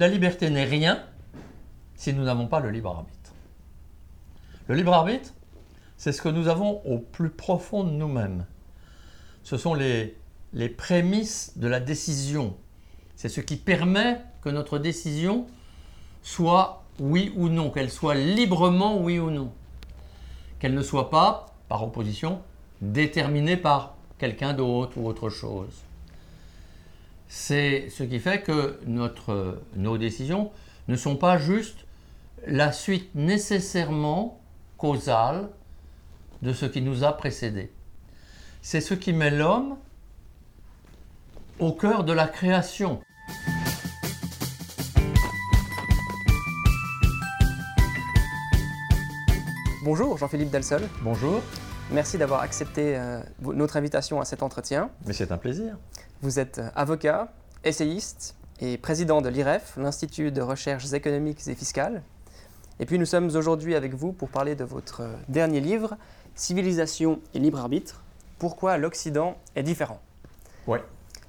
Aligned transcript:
La 0.00 0.06
liberté 0.06 0.48
n'est 0.48 0.64
rien 0.64 1.02
si 1.96 2.12
nous 2.12 2.22
n'avons 2.22 2.46
pas 2.46 2.60
le 2.60 2.70
libre 2.70 2.90
arbitre. 2.90 3.32
Le 4.68 4.76
libre 4.76 4.92
arbitre, 4.92 5.34
c'est 5.96 6.12
ce 6.12 6.22
que 6.22 6.28
nous 6.28 6.46
avons 6.46 6.80
au 6.84 7.00
plus 7.00 7.30
profond 7.30 7.82
de 7.82 7.90
nous-mêmes. 7.90 8.46
Ce 9.42 9.56
sont 9.56 9.74
les, 9.74 10.14
prémices 10.76 11.58
de 11.58 11.66
la 11.66 11.80
décision. 11.80 12.56
C'est 13.16 13.28
ce 13.28 13.40
qui 13.40 13.56
permet 13.56 14.20
que 14.40 14.50
notre 14.50 14.78
décision 14.78 15.48
soit 16.22 16.84
oui 17.00 17.32
ou 17.34 17.48
non, 17.48 17.70
qu'elle 17.70 17.90
soit 17.90 18.14
librement 18.14 19.02
oui 19.02 19.18
ou 19.18 19.32
non. 19.32 19.52
Qu'elle 20.60 20.74
ne 20.74 20.82
soit 20.82 21.10
pas, 21.10 21.46
par 21.68 21.82
opposition, 21.82 22.40
déterminée 22.82 23.56
par 23.56 23.96
quelqu'un 24.16 24.54
d'autre 24.54 24.96
ou 24.96 25.08
autre 25.08 25.28
chose. 25.28 25.87
C'est 27.28 27.90
ce 27.90 28.02
qui 28.04 28.20
fait 28.20 28.40
que 28.40 28.80
notre, 28.86 29.60
nos 29.76 29.98
décisions 29.98 30.50
ne 30.88 30.96
sont 30.96 31.16
pas 31.16 31.36
juste 31.36 31.84
la 32.46 32.72
suite 32.72 33.14
nécessairement 33.14 34.40
causale 34.78 35.50
de 36.40 36.54
ce 36.54 36.64
qui 36.64 36.80
nous 36.80 37.04
a 37.04 37.12
précédé. 37.12 37.70
C'est 38.62 38.80
ce 38.80 38.94
qui 38.94 39.12
met 39.12 39.30
l'homme 39.30 39.76
au 41.58 41.72
cœur 41.72 42.04
de 42.04 42.14
la 42.14 42.26
création. 42.28 43.00
Bonjour 49.84 50.16
Jean-Philippe 50.16 50.50
Delsol. 50.50 50.88
Bonjour. 51.02 51.42
Merci 51.90 52.18
d'avoir 52.18 52.40
accepté 52.40 52.96
euh, 52.96 53.20
notre 53.42 53.76
invitation 53.76 54.20
à 54.20 54.24
cet 54.24 54.42
entretien. 54.42 54.90
Mais 55.06 55.14
c'est 55.14 55.32
un 55.32 55.38
plaisir. 55.38 55.76
Vous 56.20 56.40
êtes 56.40 56.60
avocat, 56.74 57.32
essayiste 57.62 58.34
et 58.60 58.76
président 58.76 59.20
de 59.20 59.28
l'IREF, 59.28 59.74
l'Institut 59.76 60.32
de 60.32 60.42
recherches 60.42 60.92
économiques 60.92 61.46
et 61.46 61.54
fiscales. 61.54 62.02
Et 62.80 62.86
puis 62.86 62.98
nous 62.98 63.06
sommes 63.06 63.26
aujourd'hui 63.36 63.76
avec 63.76 63.94
vous 63.94 64.12
pour 64.12 64.28
parler 64.28 64.56
de 64.56 64.64
votre 64.64 65.02
dernier 65.28 65.60
livre, 65.60 65.96
Civilisation 66.34 67.20
et 67.34 67.38
libre 67.38 67.58
arbitre, 67.58 68.02
pourquoi 68.38 68.78
l'Occident 68.78 69.36
est 69.54 69.62
différent? 69.62 70.00
Oui. 70.66 70.78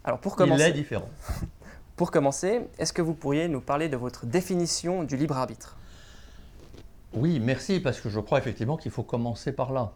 Alors 0.04 0.20
pour 0.20 0.36
commencer, 0.36 0.64
Il 0.64 0.70
est 0.70 0.73
différent. 0.73 1.09
Pour 1.96 2.12
commencer, 2.12 2.62
est-ce 2.78 2.94
que 2.94 3.02
vous 3.02 3.14
pourriez 3.14 3.50
nous 3.50 3.59
parler 3.59 3.90
de 3.90 3.98
votre 3.98 4.26
définition 4.26 5.03
du 5.03 5.18
libre 5.18 5.36
arbitre? 5.36 5.76
Oui, 7.14 7.42
merci, 7.42 7.81
parce 7.81 8.00
que 8.00 8.08
je 8.08 8.22
crois 8.22 8.40
effectivement 8.40 8.78
qu'il 8.78 8.92
faut 8.92 9.03
commencer 9.03 9.52
par 9.52 9.74
là. 9.74 9.92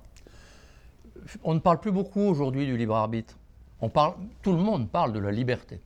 On 1.45 1.53
ne 1.53 1.59
parle 1.59 1.79
plus 1.79 1.93
beaucoup 1.93 2.19
aujourd'hui 2.19 2.65
du 2.65 2.75
libre 2.75 2.95
arbitre. 2.95 3.37
On 3.83 3.89
parle, 3.89 4.13
tout 4.41 4.53
le 4.53 4.59
monde 4.59 4.89
parle 4.89 5.11
de 5.11 5.19
la 5.19 5.29
liberté. 5.29 5.81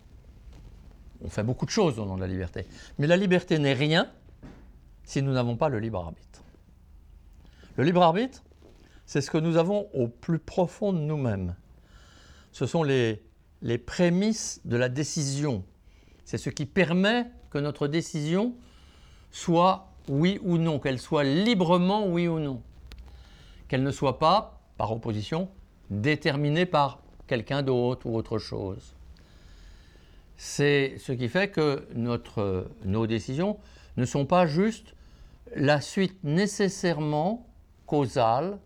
On 1.24 1.30
fait 1.30 1.42
beaucoup 1.42 1.66
de 1.66 1.72
choses 1.72 1.98
au 1.98 2.06
nom 2.06 2.16
de 2.16 2.22
la 2.22 2.28
liberté. 2.28 2.68
Mais 3.00 3.08
la 3.08 3.18
liberté 3.18 3.58
n'est 3.58 3.74
rien 3.74 4.12
si 5.04 5.24
nous 5.24 5.34
n'avons 5.34 5.56
pas 5.56 5.68
le 5.68 5.80
libre 5.80 6.02
arbitre. 6.02 6.44
Le 7.76 7.84
libre 7.84 8.04
arbitre, 8.04 8.44
c'est 9.08 9.20
ce 9.20 9.32
que 9.32 9.40
nous 9.40 9.58
avons 9.58 9.90
au 9.96 10.08
plus 10.08 10.38
profond 10.38 10.94
de 10.94 11.00
nous-mêmes. 11.00 11.56
Ce 12.52 12.68
sont 12.68 12.84
les, 12.84 13.24
les 13.64 13.80
prémices 13.80 14.62
de 14.64 14.78
la 14.78 14.90
décision. 14.90 15.64
C'est 16.24 16.38
ce 16.38 16.52
qui 16.52 16.68
permet 16.68 17.26
que 17.50 17.58
notre 17.58 17.88
décision 17.88 18.54
soit 19.32 19.92
oui 20.08 20.40
ou 20.44 20.60
non, 20.60 20.78
qu'elle 20.78 21.00
soit 21.00 21.24
librement 21.24 22.06
oui 22.06 22.28
ou 22.28 22.38
non. 22.38 22.62
Qu'elle 23.68 23.82
ne 23.82 23.90
soit 23.90 24.20
pas, 24.20 24.62
par 24.78 24.92
opposition, 24.92 25.50
déterminée 25.90 26.68
par 26.68 27.00
quelqu'un 27.28 27.62
d'autre 27.62 28.08
ou 28.08 28.16
autre 28.16 28.38
chose. 28.38 28.96
C'est 30.38 30.96
ce 31.00 31.12
qui 31.12 31.30
fait 31.30 31.50
que 31.50 31.88
notre, 31.96 32.70
nos 32.86 33.08
décisions 33.08 33.58
ne 33.98 34.06
sont 34.06 34.26
pas 34.26 34.46
juste 34.46 34.94
la 35.56 35.82
suite 35.82 36.24
nécessairement 36.24 37.48
causale 37.86 38.60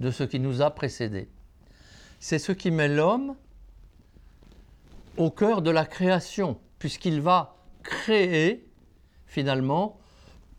de 0.00 0.10
ce 0.10 0.24
qui 0.24 0.38
nous 0.38 0.62
a 0.62 0.70
précédé. 0.70 1.28
C'est 2.20 2.38
ce 2.38 2.52
qui 2.52 2.70
met 2.70 2.88
l'homme 2.88 3.34
au 5.16 5.30
cœur 5.30 5.62
de 5.62 5.70
la 5.70 5.86
création, 5.86 6.58
puisqu'il 6.78 7.20
va 7.20 7.56
créer 7.82 8.68
finalement, 9.26 9.98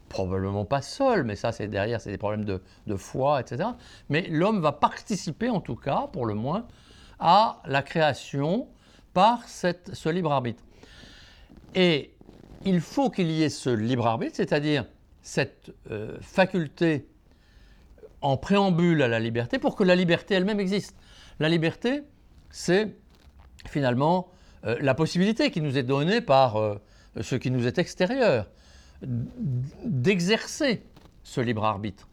probablement 0.09 0.65
pas 0.65 0.81
seul, 0.81 1.23
mais 1.23 1.35
ça 1.35 1.51
c'est 1.51 1.67
derrière, 1.67 2.01
c'est 2.01 2.11
des 2.11 2.17
problèmes 2.17 2.45
de, 2.45 2.61
de 2.87 2.95
foi, 2.95 3.39
etc. 3.39 3.69
Mais 4.09 4.27
l'homme 4.29 4.61
va 4.61 4.71
participer 4.71 5.49
en 5.49 5.61
tout 5.61 5.75
cas, 5.75 6.07
pour 6.11 6.25
le 6.25 6.33
moins, 6.33 6.67
à 7.19 7.61
la 7.65 7.81
création 7.81 8.67
par 9.13 9.47
ce 9.47 10.09
libre 10.09 10.31
arbitre. 10.31 10.63
Et 11.75 12.13
il 12.65 12.81
faut 12.81 13.09
qu'il 13.09 13.31
y 13.31 13.43
ait 13.43 13.49
ce 13.49 13.69
libre 13.69 14.07
arbitre, 14.07 14.35
c'est-à-dire 14.35 14.85
cette 15.21 15.71
euh, 15.91 16.17
faculté 16.21 17.07
en 18.21 18.37
préambule 18.37 19.01
à 19.01 19.07
la 19.07 19.19
liberté 19.19 19.59
pour 19.59 19.75
que 19.75 19.83
la 19.83 19.95
liberté 19.95 20.35
elle-même 20.35 20.59
existe. 20.59 20.95
La 21.39 21.49
liberté, 21.49 22.03
c'est 22.49 22.95
finalement 23.67 24.29
euh, 24.65 24.77
la 24.81 24.95
possibilité 24.95 25.51
qui 25.51 25.61
nous 25.61 25.77
est 25.77 25.83
donnée 25.83 26.21
par 26.21 26.55
euh, 26.55 26.75
ce 27.21 27.35
qui 27.35 27.51
nous 27.51 27.67
est 27.67 27.77
extérieur 27.77 28.47
d'exercer 29.01 30.83
ce 31.23 31.41
libre 31.41 31.63
arbitre. 31.63 32.07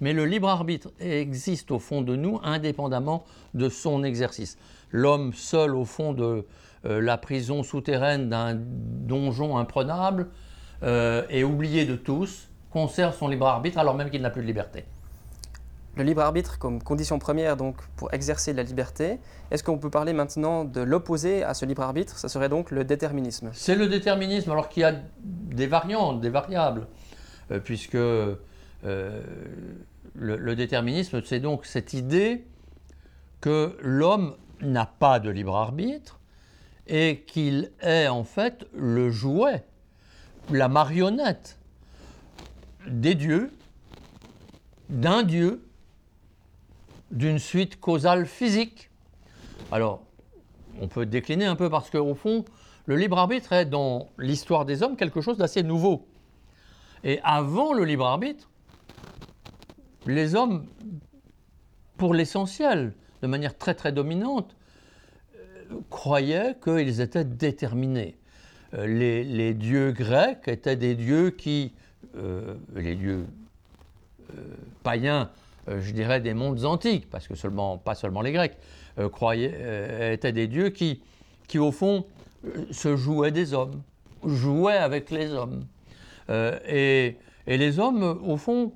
Mais 0.00 0.12
le 0.12 0.24
libre 0.24 0.48
arbitre 0.48 0.90
existe 0.98 1.70
au 1.70 1.78
fond 1.78 2.02
de 2.02 2.16
nous 2.16 2.40
indépendamment 2.42 3.24
de 3.54 3.68
son 3.68 4.02
exercice. 4.02 4.56
L'homme 4.90 5.32
seul 5.34 5.74
au 5.74 5.84
fond 5.84 6.12
de 6.12 6.46
euh, 6.86 7.00
la 7.00 7.18
prison 7.18 7.62
souterraine 7.62 8.28
d'un 8.28 8.54
donjon 8.56 9.58
imprenable 9.58 10.28
euh, 10.82 11.24
et 11.28 11.44
oublié 11.44 11.84
de 11.84 11.94
tous 11.94 12.48
conserve 12.70 13.14
son 13.14 13.28
libre 13.28 13.46
arbitre 13.46 13.78
alors 13.78 13.94
même 13.94 14.10
qu'il 14.10 14.22
n'a 14.22 14.30
plus 14.30 14.42
de 14.42 14.46
liberté. 14.46 14.84
Le 15.96 16.04
libre 16.04 16.22
arbitre 16.22 16.58
comme 16.58 16.82
condition 16.82 17.18
première 17.18 17.56
donc 17.56 17.76
pour 17.96 18.14
exercer 18.14 18.52
la 18.52 18.62
liberté, 18.62 19.18
est-ce 19.50 19.64
qu'on 19.64 19.76
peut 19.76 19.90
parler 19.90 20.12
maintenant 20.12 20.64
de 20.64 20.80
l'opposé 20.80 21.42
à 21.42 21.52
ce 21.52 21.66
libre 21.66 21.82
arbitre? 21.82 22.16
Ça 22.16 22.28
serait 22.28 22.48
donc 22.48 22.70
le 22.70 22.84
déterminisme. 22.84 23.50
C'est 23.52 23.74
le 23.74 23.88
déterminisme 23.88 24.50
alors 24.52 24.68
qu'il 24.68 24.82
y 24.82 24.84
a 24.84 24.94
des 25.22 25.66
variantes, 25.66 26.20
des 26.20 26.30
variables, 26.30 26.86
euh, 27.50 27.58
puisque 27.58 27.96
euh, 27.96 28.36
le, 30.14 30.54
déterminisme 30.56 31.22
c'est 31.24 31.40
donc 31.40 31.64
cette 31.64 31.92
idée 31.92 32.44
que 33.40 33.76
l'homme 33.80 34.36
n'a 34.60 34.86
pas 34.86 35.20
de 35.20 35.30
libre 35.30 35.56
arbitre 35.56 36.20
et 36.86 37.24
qu'il 37.26 37.70
est 37.80 38.08
en 38.08 38.24
fait 38.24 38.66
le 38.72 39.10
jouet, 39.10 39.64
la 40.50 40.68
marionnette 40.68 41.58
des 42.86 43.14
dieux, 43.14 43.52
d'un 44.88 45.22
dieu 45.22 45.64
d'une 47.10 47.38
suite 47.38 47.80
causale 47.80 48.26
physique. 48.26 48.90
Alors, 49.72 50.02
on 50.80 50.88
peut 50.88 51.06
décliner 51.06 51.44
un 51.44 51.56
peu 51.56 51.70
parce 51.70 51.90
qu'au 51.90 52.14
fond, 52.14 52.44
le 52.86 52.96
libre 52.96 53.18
arbitre 53.18 53.52
est 53.52 53.66
dans 53.66 54.08
l'histoire 54.18 54.64
des 54.64 54.82
hommes 54.82 54.96
quelque 54.96 55.20
chose 55.20 55.38
d'assez 55.38 55.62
nouveau. 55.62 56.06
Et 57.04 57.20
avant 57.22 57.72
le 57.72 57.84
libre 57.84 58.06
arbitre, 58.06 58.49
les 60.10 60.34
hommes, 60.34 60.66
pour 61.96 62.14
l'essentiel, 62.14 62.92
de 63.22 63.26
manière 63.26 63.56
très 63.56 63.74
très 63.74 63.92
dominante, 63.92 64.56
euh, 65.36 65.80
croyaient 65.90 66.56
qu'ils 66.62 67.00
étaient 67.00 67.24
déterminés. 67.24 68.16
Euh, 68.74 68.86
les, 68.86 69.54
dieux 69.54 69.92
grecs 69.92 70.46
étaient 70.46 70.76
des 70.76 70.94
dieux 70.94 71.30
qui, 71.30 71.72
euh, 72.16 72.54
les 72.74 72.94
dieux 72.94 73.26
païens, 74.84 75.28
je 75.66 75.90
dirais, 75.90 76.20
des 76.20 76.34
mondes 76.34 76.64
antiques, 76.64 77.10
parce 77.10 77.26
que 77.26 77.34
seulement, 77.34 77.78
pas 77.78 77.96
seulement 77.96 78.22
les 78.22 78.30
Grecs, 78.30 78.56
croyaient, 79.10 80.14
étaient 80.14 80.30
des 80.30 80.46
dieux 80.46 80.68
qui, 80.68 81.02
qui 81.48 81.58
au 81.58 81.72
fond, 81.72 82.06
se 82.70 82.94
jouaient 82.94 83.32
des 83.32 83.54
hommes, 83.54 83.82
jouaient 84.24 84.76
avec 84.76 85.10
les 85.10 85.32
hommes. 85.32 85.64
Et, 86.28 87.16
les 87.48 87.80
hommes, 87.80 88.20
au 88.24 88.36
fond, 88.36 88.72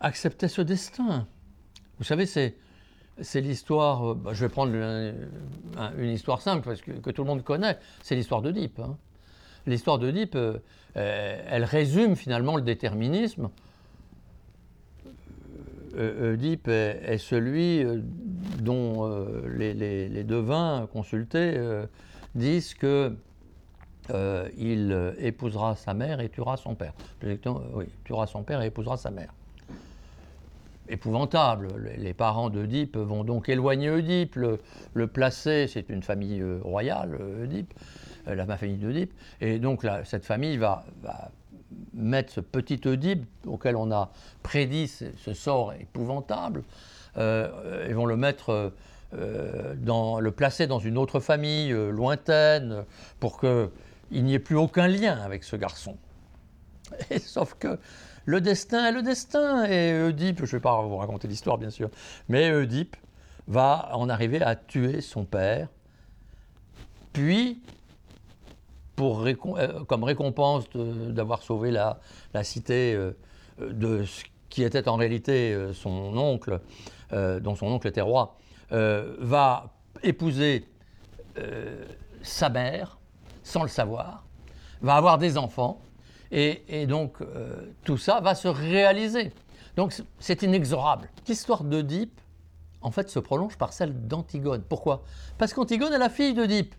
acceptaient 0.00 0.48
ce 0.48 0.62
destin. 0.62 1.26
Vous 1.98 2.04
savez, 2.04 2.26
c'est, 2.26 2.54
l'histoire, 3.34 4.14
bah, 4.14 4.32
je 4.32 4.44
vais 4.44 4.48
prendre 4.48 4.72
une, 4.74 6.10
histoire 6.10 6.40
simple, 6.40 6.64
parce 6.64 6.80
que, 6.80 6.92
que, 6.92 7.10
tout 7.10 7.22
le 7.22 7.28
monde 7.28 7.44
connaît, 7.44 7.78
c'est 8.02 8.14
l'histoire 8.14 8.42
d'Oedipe. 8.42 8.78
Hein. 8.80 8.96
L'histoire 9.66 9.98
d'Oedipe, 9.98 10.36
elle 10.94 11.64
résume 11.64 12.16
finalement 12.16 12.56
le 12.56 12.62
déterminisme 12.62 13.50
Oedipe 15.96 16.68
est, 16.68 17.18
celui 17.18 17.84
dont 18.60 19.06
euh, 19.06 19.42
les, 19.56 20.24
devins 20.24 20.88
consultés 20.92 21.54
euh, 21.56 21.86
disent 22.34 22.74
que 22.74 23.14
euh, 24.10 24.48
il 24.56 25.14
épousera 25.18 25.76
sa 25.76 25.94
mère 25.94 26.20
et 26.20 26.28
tuera 26.28 26.56
son 26.56 26.74
père. 26.74 26.94
Oui, 27.22 27.86
tuera 28.04 28.26
son 28.26 28.42
père 28.42 28.62
et 28.62 28.66
épousera 28.66 28.96
sa 28.96 29.10
mère. 29.10 29.32
Épouvantable. 30.90 31.68
Les 31.98 32.14
parents 32.14 32.50
d'Oedipe 32.50 32.96
vont 32.96 33.22
donc 33.22 33.48
éloigner 33.48 33.90
Oedipe, 33.90 34.36
le, 34.36 35.06
placer, 35.06 35.66
c'est 35.68 35.88
une 35.88 36.02
famille 36.02 36.42
royale, 36.62 37.16
Oedipe, 37.42 37.72
la 38.26 38.44
famille 38.56 38.76
d'Oedipe. 38.76 39.12
Et 39.40 39.58
donc 39.58 39.86
cette 40.04 40.24
famille 40.24 40.56
va, 40.56 40.84
mettre 41.94 42.32
ce 42.32 42.40
petit 42.40 42.80
Oedipe 42.86 43.24
auquel 43.46 43.76
on 43.76 43.92
a 43.92 44.10
prédit 44.42 44.88
ce, 44.88 45.32
sort 45.32 45.72
épouvantable, 45.74 46.64
ils 47.16 47.94
vont 47.94 48.06
le 48.06 48.16
mettre 48.16 48.72
le 49.12 50.30
placer 50.30 50.66
dans 50.66 50.80
une 50.80 50.98
autre 50.98 51.20
famille 51.20 51.70
lointaine 51.70 52.84
pour 53.20 53.38
qu'il 53.38 54.24
n'y 54.24 54.34
ait 54.34 54.40
plus 54.40 54.56
aucun 54.56 54.88
lien 54.88 55.20
avec 55.20 55.44
ce 55.44 55.54
garçon. 55.54 55.96
Et, 57.10 57.18
sauf 57.18 57.54
que 57.54 57.78
le 58.24 58.40
destin 58.40 58.86
est 58.86 58.92
le 58.92 59.02
destin. 59.02 59.64
Et 59.64 60.02
Oedipe, 60.02 60.38
je 60.38 60.44
ne 60.44 60.50
vais 60.50 60.60
pas 60.60 60.80
vous 60.82 60.96
raconter 60.96 61.28
l'histoire 61.28 61.58
bien 61.58 61.70
sûr, 61.70 61.90
mais 62.28 62.52
Oedipe 62.52 62.96
va 63.48 63.90
en 63.94 64.08
arriver 64.08 64.42
à 64.42 64.56
tuer 64.56 65.00
son 65.00 65.24
père. 65.24 65.68
Puis, 67.12 67.60
euh, 69.00 69.84
comme 69.86 70.04
récompense 70.04 70.64
d'avoir 70.74 71.42
sauvé 71.42 71.70
la, 71.70 71.98
cité 72.42 72.94
euh, 72.94 73.12
de 73.58 74.04
ce 74.04 74.24
qui 74.48 74.62
était 74.62 74.88
en 74.88 74.96
réalité 74.96 75.52
euh, 75.52 75.72
son 75.72 76.16
oncle, 76.16 76.60
dont 77.12 77.56
son 77.56 77.66
oncle 77.66 77.88
était 77.88 78.00
roi, 78.00 78.36
va 78.70 79.74
épouser 80.04 80.64
sa 82.22 82.48
mère 82.48 82.98
sans 83.42 83.62
le 83.62 83.68
savoir, 83.68 84.24
va 84.80 84.94
avoir 84.94 85.18
des 85.18 85.36
enfants, 85.36 85.80
et, 86.32 86.86
donc, 86.86 87.20
euh, 87.20 87.72
tout 87.84 87.96
ça 87.96 88.20
va 88.20 88.34
se 88.34 88.48
réaliser. 88.48 89.32
Donc, 89.76 89.94
c'est 90.18 90.42
inexorable. 90.42 91.08
L'histoire 91.26 91.64
d'Oedipe, 91.64 92.20
en 92.82 92.90
fait, 92.90 93.10
se 93.10 93.18
prolonge 93.18 93.56
par 93.56 93.72
celle 93.72 94.06
d'Antigone. 94.06 94.62
Pourquoi? 94.68 95.02
Parce 95.38 95.52
qu'Antigone 95.52 95.92
est 95.92 95.98
la 95.98 96.08
fille 96.08 96.34
d'Oedipe. 96.34 96.74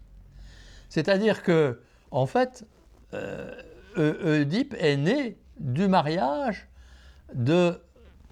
C'est-à-dire 0.89 1.43
que, 1.43 1.81
en 2.11 2.25
fait, 2.25 2.65
euh, 3.13 3.53
Oedipe 3.97 4.75
est 4.79 4.97
né 4.97 5.37
du 5.59 5.87
mariage 5.87 6.67
de 7.33 7.81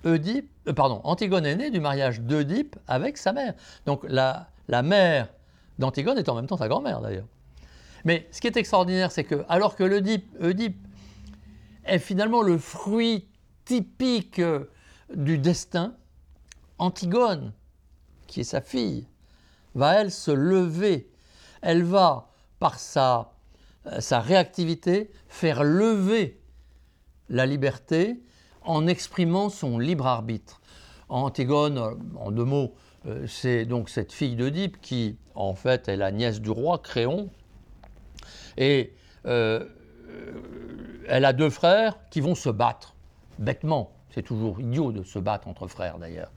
Oedipe, 0.05 0.49
euh, 0.67 0.73
pardon, 0.73 1.01
Antigone 1.03 1.45
est 1.45 1.55
née 1.55 1.69
du 1.69 1.79
mariage 1.79 2.21
d'Oedipe 2.21 2.75
avec 2.87 3.17
sa 3.17 3.33
mère. 3.33 3.53
Donc 3.85 4.05
la, 4.07 4.47
la 4.67 4.81
mère 4.81 5.27
d'Antigone 5.77 6.17
est 6.17 6.29
en 6.29 6.35
même 6.35 6.47
temps 6.47 6.57
sa 6.57 6.67
grand-mère 6.67 7.01
d'ailleurs. 7.01 7.27
Mais 8.05 8.27
ce 8.31 8.39
qui 8.39 8.47
est 8.47 8.57
extraordinaire, 8.57 9.11
c'est 9.11 9.25
que 9.25 9.43
alors 9.49 9.75
que 9.75 9.83
Oedipe 9.83 10.87
est 11.89 11.99
finalement 11.99 12.41
le 12.41 12.57
fruit 12.57 13.27
typique 13.65 14.39
euh, 14.39 14.65
du 15.13 15.37
destin. 15.37 15.95
Antigone, 16.77 17.51
qui 18.27 18.41
est 18.41 18.45
sa 18.45 18.61
fille, 18.61 19.05
va 19.75 19.95
elle 19.95 20.11
se 20.11 20.31
lever. 20.31 21.11
Elle 21.61 21.83
va, 21.83 22.29
par 22.59 22.79
sa, 22.79 23.33
euh, 23.87 23.99
sa 23.99 24.21
réactivité, 24.21 25.11
faire 25.27 25.63
lever 25.63 26.39
la 27.27 27.45
liberté 27.45 28.21
en 28.61 28.87
exprimant 28.87 29.49
son 29.49 29.77
libre 29.77 30.07
arbitre. 30.07 30.61
Antigone, 31.09 31.77
euh, 31.77 31.95
en 32.17 32.31
deux 32.31 32.45
mots, 32.45 32.73
c'est 33.27 33.63
donc 33.65 33.89
cette 33.89 34.11
fille 34.11 34.35
d'Oedipe 34.35 34.81
qui, 34.81 35.17
en 35.33 35.53
fait, 35.55 35.87
est 35.87 35.95
la 35.95 36.11
nièce 36.11 36.41
du 36.41 36.49
roi 36.49 36.79
Créon. 36.79 37.29
Et 38.57 38.93
elle 41.07 41.25
a 41.25 41.33
deux 41.33 41.49
frères 41.49 41.97
qui 42.09 42.21
vont 42.21 42.35
se 42.35 42.49
battre, 42.49 42.95
bêtement. 43.39 43.91
C'est 44.11 44.23
toujours 44.23 44.59
idiot 44.61 44.91
de 44.91 45.03
se 45.03 45.19
battre 45.19 45.47
entre 45.47 45.67
frères 45.67 45.97
d'ailleurs. 45.97 46.31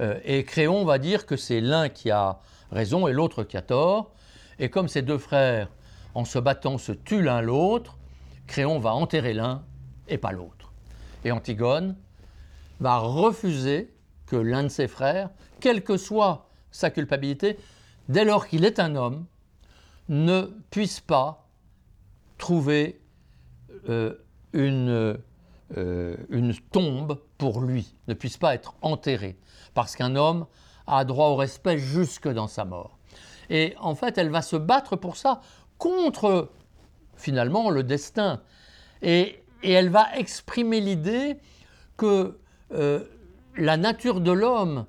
Euh, 0.00 0.18
et 0.24 0.44
Créon 0.44 0.84
va 0.84 0.98
dire 0.98 1.26
que 1.26 1.36
c'est 1.36 1.60
l'un 1.60 1.88
qui 1.88 2.10
a 2.10 2.38
raison 2.70 3.06
et 3.08 3.12
l'autre 3.12 3.44
qui 3.44 3.56
a 3.56 3.62
tort. 3.62 4.12
Et 4.58 4.70
comme 4.70 4.88
ces 4.88 5.02
deux 5.02 5.18
frères, 5.18 5.68
en 6.14 6.24
se 6.24 6.38
battant, 6.38 6.78
se 6.78 6.92
tuent 6.92 7.22
l'un 7.22 7.40
l'autre, 7.40 7.98
Créon 8.46 8.78
va 8.78 8.94
enterrer 8.94 9.34
l'un 9.34 9.64
et 10.08 10.18
pas 10.18 10.32
l'autre. 10.32 10.72
Et 11.24 11.32
Antigone 11.32 11.96
va 12.80 12.98
refuser 12.98 13.92
que 14.26 14.36
l'un 14.36 14.64
de 14.64 14.68
ses 14.68 14.88
frères, 14.88 15.30
quelle 15.60 15.82
que 15.82 15.96
soit 15.96 16.48
sa 16.70 16.90
culpabilité, 16.90 17.58
dès 18.08 18.24
lors 18.24 18.46
qu'il 18.46 18.64
est 18.64 18.78
un 18.78 18.96
homme, 18.96 19.26
ne 20.08 20.42
puisse 20.70 21.00
pas 21.00 21.48
trouver 22.38 23.00
euh, 23.00 23.05
une, 24.52 25.18
euh, 25.76 26.16
une 26.28 26.54
tombe 26.70 27.20
pour 27.38 27.60
lui, 27.60 27.94
ne 28.08 28.14
puisse 28.14 28.36
pas 28.36 28.54
être 28.54 28.74
enterré, 28.82 29.36
parce 29.74 29.96
qu'un 29.96 30.14
homme 30.14 30.46
a 30.86 31.04
droit 31.04 31.28
au 31.28 31.36
respect 31.36 31.78
jusque 31.78 32.28
dans 32.28 32.46
sa 32.46 32.64
mort. 32.64 32.98
Et 33.50 33.74
en 33.80 33.94
fait, 33.94 34.16
elle 34.18 34.30
va 34.30 34.42
se 34.42 34.56
battre 34.56 34.96
pour 34.96 35.16
ça 35.16 35.40
contre 35.78 36.50
finalement 37.16 37.70
le 37.70 37.82
destin. 37.82 38.42
Et, 39.02 39.42
et 39.62 39.72
elle 39.72 39.88
va 39.88 40.16
exprimer 40.16 40.80
l'idée 40.80 41.36
que 41.96 42.38
euh, 42.72 43.04
la 43.56 43.76
nature 43.76 44.20
de 44.20 44.32
l'homme 44.32 44.86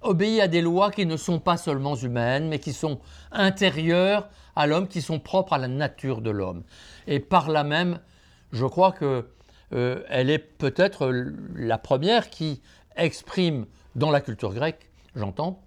obéit 0.00 0.40
à 0.40 0.48
des 0.48 0.60
lois 0.60 0.90
qui 0.90 1.06
ne 1.06 1.16
sont 1.16 1.38
pas 1.40 1.56
seulement 1.56 1.94
humaines, 1.94 2.48
mais 2.48 2.58
qui 2.58 2.72
sont 2.72 3.00
intérieures 3.30 4.28
à 4.56 4.66
l'homme, 4.66 4.88
qui 4.88 5.02
sont 5.02 5.20
propres 5.20 5.52
à 5.52 5.58
la 5.58 5.68
nature 5.68 6.20
de 6.20 6.30
l'homme. 6.30 6.64
Et 7.06 7.20
par 7.20 7.48
là 7.50 7.64
même, 7.64 8.00
je 8.52 8.66
crois 8.66 8.92
qu'elle 8.92 9.24
euh, 9.74 10.04
est 10.08 10.38
peut-être 10.38 11.12
la 11.54 11.78
première 11.78 12.30
qui 12.30 12.62
exprime, 12.96 13.66
dans 13.94 14.10
la 14.10 14.20
culture 14.20 14.52
grecque, 14.52 14.90
j'entends, 15.14 15.62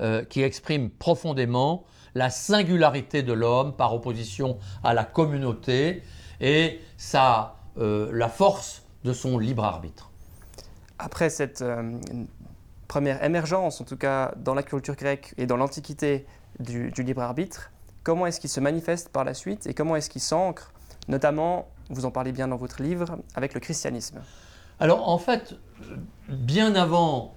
euh, 0.00 0.24
qui 0.24 0.42
exprime 0.42 0.90
profondément 0.90 1.84
la 2.14 2.30
singularité 2.30 3.22
de 3.22 3.32
l'homme 3.32 3.74
par 3.74 3.94
opposition 3.94 4.58
à 4.84 4.94
la 4.94 5.04
communauté 5.04 6.02
et 6.40 6.80
sa, 6.96 7.56
euh, 7.78 8.10
la 8.12 8.28
force 8.28 8.82
de 9.04 9.12
son 9.12 9.38
libre 9.38 9.64
arbitre. 9.64 10.10
Après 10.98 11.30
cette 11.30 11.64
première 12.86 13.24
émergence, 13.24 13.80
en 13.80 13.84
tout 13.84 13.96
cas 13.96 14.32
dans 14.36 14.54
la 14.54 14.62
culture 14.62 14.94
grecque 14.94 15.34
et 15.36 15.46
dans 15.46 15.56
l'Antiquité 15.56 16.26
du, 16.60 16.92
du, 16.92 17.02
libre 17.02 17.22
arbitre, 17.22 17.72
comment 18.04 18.26
est-ce 18.26 18.38
qu'il 18.38 18.50
se 18.50 18.60
manifeste 18.60 19.08
par 19.08 19.24
la 19.24 19.34
suite 19.34 19.66
et 19.66 19.74
comment 19.74 19.96
est-ce 19.96 20.10
qu'il 20.10 20.20
s'ancre 20.20 20.71
notamment, 21.08 21.68
vous 21.90 22.04
en 22.04 22.10
parlez 22.10 22.32
bien 22.32 22.48
dans 22.48 22.56
votre 22.56 22.82
livre, 22.82 23.18
avec 23.34 23.54
le 23.54 23.60
christianisme. 23.60 24.20
Alors 24.80 25.08
en 25.08 25.18
fait, 25.18 25.54
bien 26.28 26.74
avant 26.74 27.34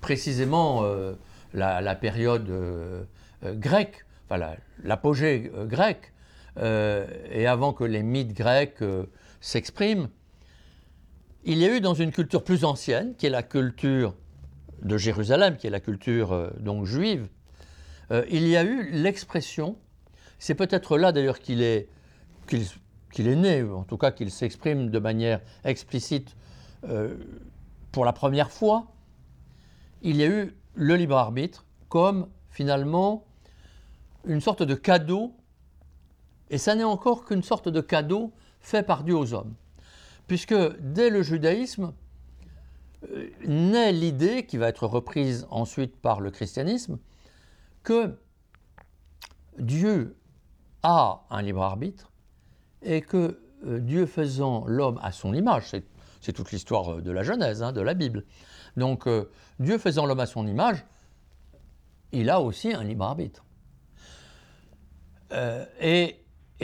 précisément 0.00 0.82
euh, 0.84 1.14
la, 1.54 1.94
période 1.94 2.48
euh, 2.50 3.04
euh, 3.44 3.54
grecque, 3.54 4.04
enfin 4.28 4.54
l'apogée 4.82 5.50
grecque, 5.66 6.12
et 6.58 7.46
avant 7.46 7.74
que 7.74 7.84
les 7.84 8.02
mythes 8.02 8.32
grecs 8.32 8.82
s'expriment, 9.42 10.08
il 11.44 11.58
y 11.58 11.66
a 11.66 11.76
eu 11.76 11.82
dans 11.82 11.92
une 11.92 12.12
culture 12.12 12.42
plus 12.42 12.64
ancienne, 12.64 13.14
qui 13.16 13.26
est 13.26 13.30
la 13.30 13.42
culture 13.42 14.14
de 14.82 14.96
Jérusalem, 14.96 15.58
qui 15.58 15.66
est 15.66 15.70
la 15.70 15.80
culture 15.80 16.50
donc 16.58 16.86
juive, 16.86 17.28
il 18.30 18.48
y 18.48 18.56
a 18.56 18.64
eu 18.64 18.90
l'expression, 18.90 19.76
c'est 20.38 20.54
peut-être 20.54 20.96
là 20.96 21.12
d'ailleurs 21.12 21.40
qu'il 21.40 21.60
est 21.60 21.90
qu'il 22.46 23.28
est 23.28 23.36
né, 23.36 23.62
en 23.62 23.84
tout 23.84 23.96
cas 23.96 24.10
qu'il 24.10 24.30
s'exprime 24.30 24.90
de 24.90 24.98
manière 24.98 25.40
explicite 25.64 26.36
euh, 26.84 27.16
pour 27.92 28.04
la 28.04 28.12
première 28.12 28.50
fois, 28.50 28.92
il 30.02 30.16
y 30.16 30.22
a 30.22 30.26
eu 30.26 30.54
le 30.74 30.96
libre 30.96 31.16
arbitre 31.16 31.64
comme 31.88 32.28
finalement 32.50 33.24
une 34.26 34.40
sorte 34.40 34.62
de 34.62 34.74
cadeau, 34.74 35.34
et 36.50 36.58
ça 36.58 36.74
n'est 36.74 36.84
encore 36.84 37.24
qu'une 37.24 37.42
sorte 37.42 37.68
de 37.68 37.80
cadeau 37.80 38.32
fait 38.60 38.82
par 38.82 39.04
Dieu 39.04 39.16
aux 39.16 39.32
hommes. 39.32 39.54
Puisque 40.26 40.54
dès 40.80 41.10
le 41.10 41.22
judaïsme, 41.22 41.92
euh, 43.10 43.30
naît 43.46 43.92
l'idée, 43.92 44.46
qui 44.46 44.56
va 44.56 44.68
être 44.68 44.86
reprise 44.86 45.46
ensuite 45.50 45.96
par 45.96 46.20
le 46.20 46.30
christianisme, 46.30 46.98
que 47.82 48.18
Dieu 49.58 50.16
a 50.82 51.24
un 51.30 51.42
libre 51.42 51.62
arbitre 51.62 52.10
et 52.86 53.02
que 53.02 53.38
euh, 53.66 53.80
Dieu 53.80 54.06
faisant 54.06 54.64
l'homme 54.66 54.98
à 55.02 55.12
son 55.12 55.34
image, 55.34 55.74
c'est 56.20 56.32
toute 56.32 56.52
l'histoire 56.52 56.96
euh, 56.96 57.02
de 57.02 57.10
la 57.10 57.22
Genèse, 57.22 57.62
hein, 57.62 57.72
de 57.72 57.80
la 57.80 57.94
Bible. 57.94 58.24
Donc 58.76 59.06
euh, 59.06 59.28
Dieu 59.58 59.78
faisant 59.78 60.06
l'homme 60.06 60.20
à 60.20 60.26
son 60.26 60.46
image, 60.46 60.84
il 62.12 62.30
a 62.30 62.40
aussi 62.40 62.72
un 62.72 62.84
libre 62.84 63.04
arbitre. 63.04 63.44
et, 65.80 66.16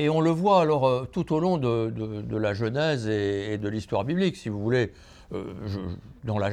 on 0.08 0.20
le 0.20 0.30
voit 0.30 0.62
alors 0.62 1.10
tout 1.10 1.34
au 1.34 1.40
long 1.40 1.58
de, 1.58 2.36
la 2.36 2.54
Genèse 2.54 3.08
et, 3.08 3.58
de 3.58 3.68
l'histoire 3.68 4.04
biblique, 4.04 4.36
si 4.36 4.48
vous 4.48 4.62
voulez. 4.62 4.92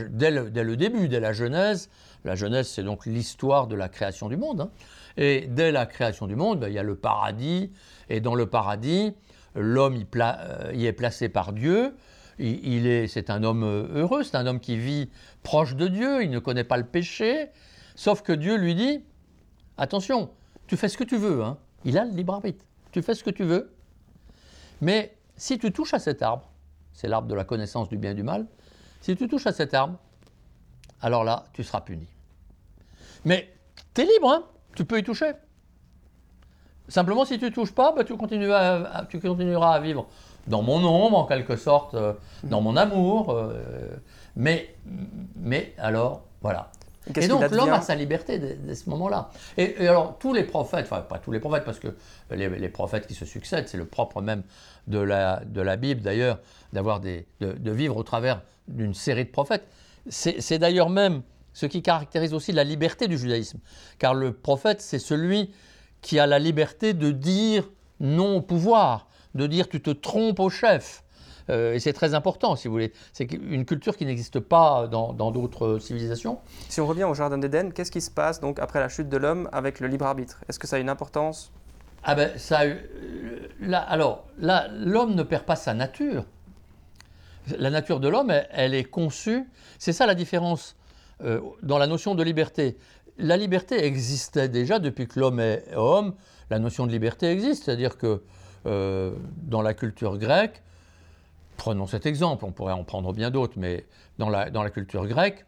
dès, 0.10 0.32
le, 0.32 0.76
début, 0.76 1.08
dès 1.08 1.20
la 1.20 1.32
Genèse, 1.32 1.90
la 2.26 2.36
Genèse 2.36 2.68
c'est 2.68 2.84
donc 2.84 3.06
l'histoire 3.06 3.68
de 3.68 3.76
la 3.76 3.88
création 3.90 4.28
du 4.28 4.38
monde. 4.38 4.62
Hein. 4.62 4.70
et 5.18 5.48
dès 5.48 5.72
la 5.72 5.86
création 5.86 6.26
du 6.26 6.36
monde, 6.36 6.60
ben, 6.60 6.68
il 6.68 6.74
y 6.74 6.80
a 6.80 6.84
le 6.84 6.96
paradis, 6.96 7.72
et 8.10 8.20
dans 8.20 8.36
le 8.36 8.48
paradis, 8.48 9.14
l'homme 9.56 10.04
euh, 10.16 10.72
y, 10.74 10.86
est 10.86 10.94
placé 10.94 11.30
par 11.30 11.54
Dieu, 11.54 11.96
il, 12.38 12.88
est, 12.88 13.08
c'est 13.08 13.30
un 13.30 13.44
homme 13.44 13.64
heureux, 13.64 14.24
c'est 14.24 14.38
un 14.38 14.48
homme 14.48 14.62
qui 14.62 14.78
vit 14.78 15.10
proche 15.44 15.76
de 15.76 15.88
Dieu, 15.88 16.24
il 16.24 16.30
ne 16.30 16.40
connaît 16.40 16.64
pas 16.64 16.78
le 16.78 16.86
péché, 16.86 17.50
sauf 17.96 18.22
que 18.22 18.32
Dieu 18.32 18.56
lui 18.56 18.76
dit, 18.76 19.04
attention, 19.78 20.32
tu 20.68 20.78
fais 20.78 20.88
ce 20.88 20.98
que 20.98 21.04
tu 21.04 21.18
veux, 21.18 21.44
hein, 21.44 21.58
il 21.84 21.98
a 21.98 22.06
le 22.06 22.12
libre 22.12 22.34
arbitre. 22.34 22.66
Tu 22.92 23.02
fais 23.02 23.14
ce 23.14 23.24
que 23.24 23.30
tu 23.30 23.44
veux, 23.44 23.74
mais 24.82 25.18
si 25.36 25.60
tu 25.60 25.74
touches 25.74 25.94
à 25.94 26.00
cet 26.00 26.22
arbre, 26.22 26.50
c'est 26.94 27.08
l'arbre 27.08 27.28
de 27.28 27.36
la 27.36 27.44
connaissance 27.44 27.90
du 27.90 27.98
bien 27.98 28.12
et 28.12 28.16
du 28.16 28.24
mal, 28.24 28.46
si 29.02 29.16
tu 29.16 29.28
touches 29.28 29.48
à 29.48 29.52
cet 29.52 29.74
arbre, 29.74 29.98
alors 31.02 31.24
là, 31.24 31.46
tu 31.54 31.64
seras 31.64 31.82
puni. 31.82 32.08
Mais 33.26 33.54
tu 33.94 34.02
es 34.02 34.06
libre, 34.06 34.30
hein 34.30 34.46
tu 34.76 34.86
peux 34.86 35.00
y 35.00 35.04
toucher. 35.04 35.32
Simplement, 36.90 37.24
si 37.24 37.38
tu 37.40 37.46
ne 37.46 37.50
touches 37.50 37.72
pas, 37.72 37.94
bah, 37.96 38.04
tu, 38.04 38.18
continueras 38.18 39.72
à, 39.74 39.80
vivre 39.80 40.08
dans 40.48 40.62
mon 40.62 40.84
ombre, 40.84 41.18
en 41.18 41.26
quelque 41.26 41.56
sorte, 41.56 41.94
euh, 41.94 42.14
dans 42.44 42.62
mon 42.62 42.76
amour. 42.76 43.32
Euh, 43.32 43.54
mais, 44.36 44.76
mais 45.36 45.74
alors, 45.78 46.24
voilà. 46.42 46.72
Et, 47.16 47.28
donc 47.28 47.50
l'homme 47.52 47.70
a 47.70 47.82
sa 47.82 47.96
liberté 47.96 48.38
dès, 48.38 48.76
ce 48.76 48.90
moment-là. 48.90 49.32
Et, 49.58 49.88
alors 49.88 50.18
tous 50.20 50.34
les 50.34 50.44
prophètes, 50.44 50.86
enfin 50.86 51.02
pas 51.02 51.18
tous 51.18 51.32
les 51.32 51.40
prophètes, 51.40 51.64
parce 51.64 51.80
que 51.80 51.96
les, 52.32 52.70
prophètes 52.70 53.08
qui 53.08 53.16
se 53.16 53.26
succèdent, 53.26 53.68
c'est 53.68 53.78
le 53.78 53.86
propre 53.86 54.22
même 54.22 54.44
de 54.88 55.00
la, 55.00 55.42
de 55.46 55.62
la 55.62 55.76
Bible 55.76 56.02
d'ailleurs, 56.02 56.40
d'avoir 56.72 57.00
des, 57.00 57.26
de, 57.40 57.72
vivre 57.72 57.98
au 57.98 58.04
travers 58.04 58.42
d'une 58.68 58.94
série 58.94 59.26
de 59.26 59.32
prophètes. 59.32 59.66
C'est 60.10 60.60
d'ailleurs 60.60 60.90
même 60.90 61.22
ce 61.54 61.66
qui 61.66 61.82
caractérise 61.82 62.34
aussi 62.34 62.52
la 62.52 62.64
liberté 62.64 63.08
du 63.08 63.18
judaïsme. 63.18 63.60
Car 63.98 64.14
le 64.14 64.34
prophète, 64.34 64.82
c'est 64.82 65.00
celui 65.00 65.52
qui 66.02 66.20
a 66.20 66.28
la 66.28 66.40
liberté 66.40 66.94
de 66.94 67.12
dire 67.12 67.70
non 68.00 68.38
au 68.38 68.42
pouvoir, 68.42 69.08
de 69.36 69.48
dire 69.48 69.68
tu 69.68 69.82
te 69.82 69.90
trompes 69.90 70.40
au 70.40 70.50
chef. 70.50 71.04
Euh, 71.50 71.74
et 71.74 71.80
c'est 71.80 71.94
très 71.94 72.14
important, 72.14 72.56
si 72.56 72.68
vous 72.68 72.74
voulez. 72.74 72.94
C'est 73.12 73.32
une 73.32 73.66
culture 73.66 73.98
qui 73.98 74.06
n'existe 74.06 74.40
pas 74.40 74.88
dans 74.88 75.32
d'autres 75.32 75.80
civilisations. 75.80 76.40
Si 76.70 76.80
on 76.80 76.88
revient 76.88 77.06
au 77.06 77.14
Jardin 77.14 77.38
d'Éden, 77.38 77.72
qu'est-ce 77.74 77.92
qui 77.92 78.02
se 78.02 78.12
passe 78.12 78.40
donc 78.40 78.60
après 78.60 78.80
la 78.80 78.90
chute 78.90 79.10
de 79.10 79.18
l'homme 79.18 79.50
avec 79.52 79.80
le 79.80 79.88
libre 79.88 80.06
arbitre? 80.06 80.42
Est-ce 80.48 80.60
que 80.60 80.68
ça 80.68 80.76
a 80.76 80.80
une 80.80 80.90
importance? 80.90 81.52
Ah 82.04 82.16
ben, 82.16 82.38
ça 82.38 82.62
euh, 82.62 82.78
là, 83.60 83.80
alors, 83.80 84.26
là, 84.38 84.68
l'homme 84.72 85.16
ne 85.16 85.24
perd 85.24 85.44
pas 85.44 85.56
sa 85.56 85.74
nature. 85.74 86.26
La 87.58 87.70
nature 87.70 88.00
de 88.00 88.08
l'homme, 88.08 88.32
elle, 88.52 88.74
est 88.74 88.84
conçue. 88.84 89.46
C'est 89.80 89.94
ça 89.94 90.06
la 90.06 90.16
différence 90.16 90.76
euh, 91.24 91.42
dans 91.64 91.78
la 91.78 91.88
notion 91.88 92.16
de 92.16 92.24
liberté. 92.24 92.78
La 93.20 93.38
liberté 93.38 93.84
existait 93.86 94.50
déjà 94.50 94.80
depuis 94.80 95.08
que 95.08 95.20
l'homme 95.20 95.40
est 95.40 95.64
homme. 95.76 96.16
La 96.50 96.58
notion 96.58 96.88
de 96.88 96.92
liberté 96.92 97.28
existe, 97.28 97.66
c'est-à-dire 97.66 97.98
que 97.98 98.22
dans 98.66 99.62
la 99.62 99.74
culture 99.74 100.18
grecque, 100.18 100.62
Prenons 101.60 101.88
cet 101.88 102.06
exemple, 102.06 102.46
on 102.46 102.54
pourrait 102.54 102.72
en 102.72 102.86
prendre 102.86 103.12
bien 103.12 103.32
d'autres, 103.32 103.56
mais 103.58 103.86
dans 104.18 104.30
la, 104.30 104.70
culture 104.70 105.06
grecque, 105.06 105.46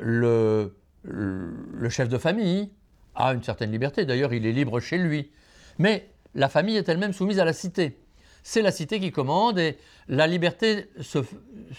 le, 0.00 0.74
le, 1.02 1.88
chef 1.90 2.08
de 2.08 2.16
famille 2.16 2.70
a 3.14 3.34
une 3.34 3.42
certaine 3.42 3.70
liberté, 3.70 4.06
d'ailleurs 4.06 4.32
il 4.32 4.46
est 4.46 4.52
libre 4.52 4.80
chez 4.80 4.96
lui, 4.96 5.30
mais 5.78 6.08
la 6.34 6.48
famille 6.48 6.78
est 6.78 6.88
elle-même 6.88 7.12
soumise 7.12 7.38
à 7.38 7.44
la 7.44 7.52
cité. 7.52 8.00
C'est 8.42 8.62
la 8.62 8.72
cité 8.72 8.98
qui 8.98 9.12
commande 9.12 9.58
et 9.58 9.76
la 10.08 10.26
liberté 10.26 10.90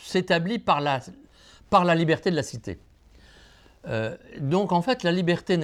s'établit 0.03 0.60
par 0.60 0.79
la, 0.79 1.00
par 1.72 1.84
la 1.84 1.96
liberté 1.96 2.29
de 2.29 2.36
la 2.36 2.44
cité. 2.44 2.77
Euh, 3.88 4.15
donc 4.39 4.72
en 4.72 4.82
fait 4.82 5.03
la 5.03 5.12
liberté 5.12 5.60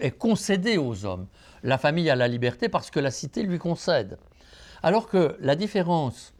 est, 0.00 0.10
concédée 0.18 0.76
aux 0.76 1.04
hommes. 1.04 1.26
La 1.62 1.78
famille 1.78 2.10
a 2.10 2.16
la 2.16 2.28
liberté 2.28 2.68
parce 2.68 2.90
que 2.90 3.00
la 3.00 3.10
cité 3.10 3.42
lui 3.42 3.58
concède. 3.58 4.18
Alors 4.82 5.08
que 5.08 5.36
la 5.40 5.56
différence 5.56 6.34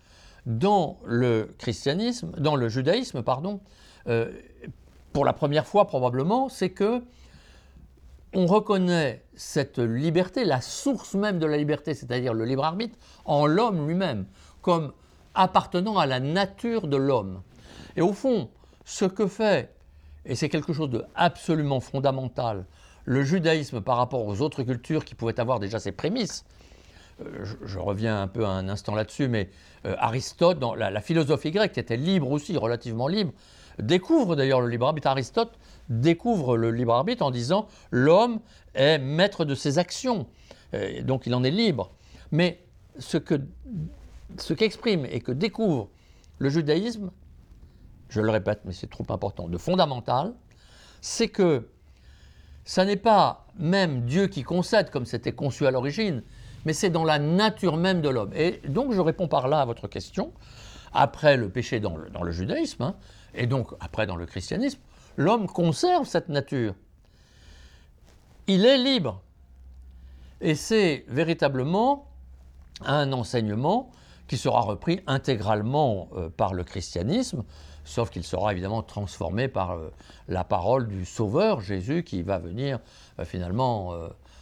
dans 0.46 0.98
le 1.04 1.54
christianisme, 1.58 2.32
dans 2.38 2.56
le 2.56 2.68
judaïsme, 2.68 3.22
pardon, 3.22 3.60
euh, 4.06 4.32
pour 5.12 5.24
la 5.24 5.32
première 5.32 5.66
fois 5.66 5.86
probablement, 5.86 6.48
c'est 6.48 6.70
que 6.70 7.02
on 8.34 8.46
reconnaît 8.46 9.24
cette 9.34 9.78
liberté, 9.78 10.44
la 10.44 10.60
source 10.60 11.14
même 11.14 11.38
de 11.38 11.46
la 11.46 11.56
liberté, 11.56 11.94
c'est-à-dire 11.94 12.34
le 12.34 12.44
libre 12.44 12.64
arbitre, 12.64 12.98
en 13.24 13.46
l'homme 13.46 13.86
lui-même, 13.86 14.26
comme 14.60 14.92
appartenant 15.34 15.96
à 15.96 16.06
la 16.06 16.20
nature 16.20 16.88
de 16.88 16.96
l'homme. 16.96 17.42
Et 17.96 18.02
au 18.02 18.12
fond, 18.12 18.50
ce 18.84 19.06
que 19.06 19.26
fait, 19.26 19.74
et 20.28 20.34
c'est 20.34 20.48
quelque 20.48 20.72
chose 20.72 20.90
de 20.90 21.04
absolument 21.14 21.80
fondamental, 21.80 22.66
le 23.04 23.24
judaïsme 23.24 23.80
par 23.80 23.96
rapport 23.96 24.24
aux 24.26 24.42
autres 24.42 24.62
cultures 24.62 25.04
qui 25.04 25.14
pouvaient 25.14 25.40
avoir 25.40 25.58
déjà 25.58 25.80
ses 25.80 25.92
prémices, 25.92 26.44
euh, 27.24 27.44
je, 27.64 27.78
reviens 27.78 28.22
un 28.22 28.28
peu 28.28 28.44
un 28.44 28.68
instant 28.68 28.94
là-dessus, 28.94 29.28
mais 29.28 29.48
euh, 29.86 29.96
Aristote, 29.98 30.58
dans 30.58 30.74
la, 30.74 31.00
philosophie 31.00 31.50
grecque, 31.50 31.72
qui 31.72 31.80
était 31.80 31.96
libre 31.96 32.30
aussi, 32.30 32.56
relativement 32.56 33.08
libre, 33.08 33.32
découvre 33.78 34.36
d'ailleurs 34.36 34.60
le 34.60 34.68
libre 34.68 34.86
arbitre. 34.86 35.08
Aristote 35.08 35.58
découvre 35.88 36.56
le 36.56 36.70
libre 36.70 36.92
arbitre 36.92 37.24
en 37.24 37.30
disant 37.30 37.66
l'homme 37.90 38.40
est 38.74 38.98
maître 38.98 39.44
de 39.44 39.54
ses 39.54 39.78
actions, 39.78 40.26
euh, 40.74 41.02
donc 41.02 41.26
il 41.26 41.34
en 41.34 41.42
est 41.42 41.50
libre. 41.50 41.90
Mais 42.30 42.60
ce 42.98 43.16
que 43.16 43.40
ce 44.36 44.52
qu'exprime 44.52 45.06
et 45.06 45.20
que 45.20 45.32
découvre 45.32 45.88
le 46.38 46.50
judaïsme, 46.50 47.10
je 48.08 48.20
le 48.20 48.30
répète, 48.30 48.60
mais 48.64 48.72
c'est 48.72 48.90
trop 48.90 49.06
important, 49.10 49.48
de 49.48 49.58
fondamental, 49.58 50.32
c'est 51.00 51.28
que 51.28 51.68
ça 52.64 52.84
n'est 52.84 52.96
pas 52.96 53.46
même 53.58 54.02
Dieu 54.04 54.26
qui 54.26 54.42
concède 54.42 54.90
comme 54.90 55.06
c'était 55.06 55.32
conçu 55.32 55.66
à 55.66 55.70
l'origine, 55.70 56.22
mais 56.64 56.72
c'est 56.72 56.90
dans 56.90 57.04
la 57.04 57.18
nature 57.18 57.76
même 57.76 58.00
de 58.00 58.08
l'homme. 58.08 58.32
Et 58.34 58.60
donc 58.68 58.92
je 58.92 59.00
réponds 59.00 59.28
par 59.28 59.48
là 59.48 59.60
à 59.60 59.64
votre 59.64 59.88
question. 59.88 60.32
Après 60.92 61.36
le 61.36 61.48
péché 61.48 61.80
dans 61.80 61.96
le, 61.96 62.30
judaïsme, 62.30 62.82
hein, 62.82 62.96
et 63.34 63.46
donc 63.46 63.72
après 63.80 64.06
dans 64.06 64.16
le 64.16 64.26
christianisme, 64.26 64.80
l'homme 65.16 65.46
conserve 65.46 66.06
cette 66.06 66.28
nature. 66.28 66.74
Il 68.46 68.64
est 68.64 68.78
libre. 68.78 69.22
Et 70.40 70.54
c'est 70.54 71.04
véritablement 71.08 72.08
un 72.84 73.12
enseignement 73.12 73.90
qui 74.28 74.36
sera 74.36 74.60
repris 74.60 75.00
intégralement 75.06 76.08
euh, 76.14 76.28
par 76.28 76.54
le 76.54 76.64
christianisme, 76.64 77.44
sauf 77.88 78.10
qu'il 78.10 78.24
sera 78.24 78.52
évidemment 78.52 78.82
transformé 78.82 79.48
par 79.48 79.72
euh, 79.72 79.92
la 80.28 80.44
parole 80.44 80.88
du 80.88 81.04
Sauveur, 81.04 81.60
Jésus, 81.60 82.02
qui 82.04 82.22
va 82.22 82.38
venir 82.38 82.78
euh, 83.18 83.24
finalement 83.24 83.92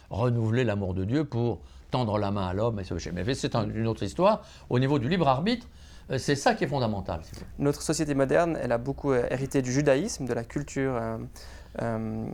renouveler 0.09 0.63
l'amour 0.63 0.93
de 0.93 1.03
Dieu 1.03 1.25
pour 1.25 1.59
tendre 1.91 2.17
la 2.17 2.31
main 2.31 2.47
à 2.47 2.53
l'homme 2.53 2.79
et 2.79 2.83
se 2.83 3.09
Mais 3.09 3.33
c'est 3.33 3.55
une 3.55 3.87
autre 3.87 4.03
histoire. 4.03 4.43
Au 4.69 4.79
niveau 4.79 4.99
du 4.99 5.09
libre 5.09 5.27
arbitre, 5.27 5.67
euh, 6.11 6.17
c'est 6.17 6.35
ça 6.35 6.53
qui 6.53 6.63
est 6.63 6.67
fondamental. 6.67 7.21
Notre 7.59 7.81
société 7.81 8.13
moderne, 8.13 8.57
elle 8.61 8.71
a 8.71 8.77
beaucoup 8.77 9.11
euh, 9.11 9.25
hérité 9.29 9.61
du 9.61 9.71
judaïsme, 9.71 10.25
de 10.25 10.33
la 10.33 10.43
culture 10.43 10.99
euh, 11.81 12.25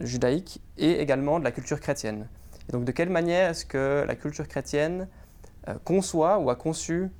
judaïque 0.00 0.60
et 0.78 1.00
également 1.00 1.38
de 1.38 1.44
la 1.44 1.52
culture 1.52 1.80
chrétienne. 1.80 2.28
Et 2.68 2.72
donc 2.72 2.84
de 2.84 2.92
quelle 2.92 3.10
manière 3.10 3.50
est-ce 3.50 3.66
que 3.66 4.04
la 4.06 4.14
culture 4.14 4.46
chrétienne 4.46 5.08
conçoit 5.84 6.38
ou 6.38 6.50
a 6.50 6.56
conçu 6.56 7.10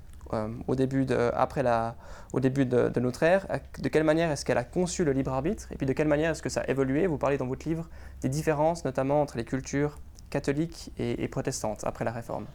au 0.66 0.74
début, 0.74 1.04
de, 1.04 1.30
après 1.34 1.62
la, 1.62 1.96
au 2.32 2.40
début 2.40 2.66
de, 2.66 3.00
notre 3.00 3.22
ère, 3.22 3.46
de 3.78 3.88
quelle 3.88 4.04
manière 4.04 4.30
est-ce 4.30 4.44
qu'elle 4.44 4.58
a 4.58 4.64
conçu 4.64 5.04
le 5.04 5.12
libre 5.12 5.32
arbitre 5.32 5.68
et 5.70 5.76
puis 5.76 5.86
de 5.86 5.92
quelle 5.92 6.08
manière 6.08 6.30
est-ce 6.30 6.42
que 6.42 6.48
ça 6.48 6.62
a 6.62 6.70
évolué? 6.70 7.06
Vous 7.06 7.18
parlez 7.18 7.38
dans 7.38 7.46
votre 7.46 7.68
livre 7.68 7.88
des 8.20 8.28
différences 8.28 8.84
notamment 8.84 9.20
entre 9.20 9.36
les 9.36 9.44
cultures 9.44 9.98
catholiques 10.30 10.90
et, 10.98 11.28
protestantes 11.28 11.84
après 11.84 12.04
la 12.04 12.12
Réforme. 12.12 12.46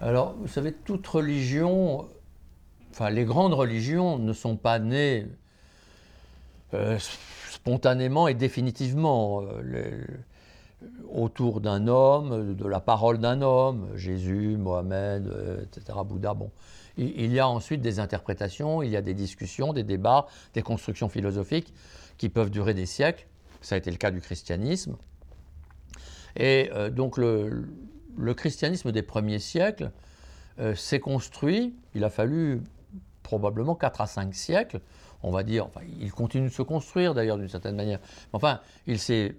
Alors, 0.00 0.36
vous 0.40 0.46
savez, 0.46 0.72
toute 0.72 1.06
religion, 1.06 2.08
enfin 2.92 3.10
les 3.10 3.24
grandes 3.24 3.54
religions 3.54 4.18
ne 4.18 4.32
sont 4.32 4.56
pas 4.56 4.78
nées 4.78 5.26
euh, 6.74 6.98
spontanément 7.50 8.28
et 8.28 8.34
définitivement. 8.34 9.42
Euh, 9.42 10.04
autour 11.10 11.60
d'un 11.60 11.88
homme, 11.88 12.54
de 12.54 12.66
la 12.66 12.80
parole 12.80 13.18
d'un 13.18 13.42
homme, 13.42 13.88
Jésus, 13.94 14.56
Mohamed, 14.56 15.26
euh, 15.26 15.62
etc., 15.62 15.98
Bouddha. 16.04 16.34
Bon. 16.34 16.50
Il 16.96 17.32
y 17.32 17.38
a 17.38 17.48
ensuite 17.48 17.80
des 17.80 18.00
interprétations, 18.00 18.82
il 18.82 18.90
y 18.90 18.96
a 18.96 19.02
des 19.02 19.14
discussions, 19.14 19.72
des 19.72 19.84
débats, 19.84 20.26
des 20.54 20.62
constructions 20.62 21.08
philosophiques 21.08 21.72
qui 22.16 22.28
peuvent 22.28 22.50
durer 22.50 22.74
des 22.74 22.86
siècles. 22.86 23.28
Ça 23.60 23.76
a 23.76 23.78
été 23.78 23.90
le 23.92 23.96
cas 23.96 24.10
du 24.10 24.20
christianisme. 24.20 24.96
Et 26.34 26.70
euh, 26.72 26.90
donc 26.90 27.16
le, 27.16 27.68
christianisme 28.34 28.90
des 28.90 29.02
premiers 29.02 29.38
siècles 29.38 29.92
euh, 30.58 30.74
s'est 30.74 30.98
construit, 30.98 31.76
il 31.94 32.02
a 32.02 32.10
fallu 32.10 32.62
probablement 33.22 33.76
4 33.76 34.00
à 34.00 34.06
5 34.06 34.34
siècles, 34.34 34.80
on 35.22 35.30
va 35.30 35.44
dire, 35.44 35.66
enfin, 35.66 35.82
il 36.00 36.10
continue 36.12 36.48
de 36.48 36.52
se 36.52 36.62
construire 36.62 37.14
d'ailleurs 37.14 37.38
d'une 37.38 37.48
certaine 37.48 37.76
manière, 37.76 38.00
enfin, 38.32 38.60
il 38.86 38.98
s'est 38.98 39.36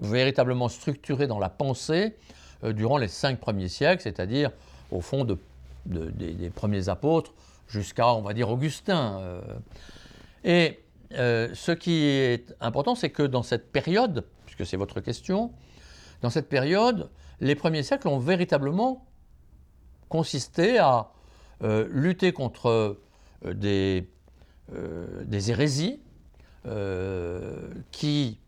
véritablement 0.00 0.68
structuré 0.68 1.26
dans 1.26 1.38
la 1.38 1.48
pensée 1.48 2.16
euh, 2.64 2.72
durant 2.72 2.98
les 2.98 3.08
cinq 3.08 3.38
premiers 3.38 3.68
siècles, 3.68 4.02
c'est-à-dire 4.02 4.50
au 4.90 5.00
fond 5.00 5.24
de, 5.24 5.38
des, 5.86 6.50
premiers 6.50 6.88
apôtres 6.88 7.34
jusqu'à, 7.68 8.12
on 8.14 8.22
va 8.22 8.34
dire, 8.34 8.50
Augustin. 8.50 9.18
Euh. 9.20 9.40
Et 10.44 10.80
euh, 11.14 11.48
ce 11.54 11.72
qui 11.72 12.04
est 12.04 12.54
important, 12.60 12.94
c'est 12.94 13.10
que 13.10 13.22
dans 13.22 13.42
cette 13.42 13.72
période, 13.72 14.24
puisque 14.46 14.66
c'est 14.66 14.76
votre 14.76 15.00
question, 15.00 15.52
dans 16.20 16.30
cette 16.30 16.48
période, 16.48 17.10
les 17.40 17.54
premiers 17.54 17.82
siècles 17.82 18.08
ont 18.08 18.18
véritablement 18.18 19.06
consisté 20.08 20.78
à 20.78 21.08
lutter 21.90 22.32
contre 22.32 22.98
des 23.44 24.04
hérésies 25.30 26.00
qui 27.92 28.38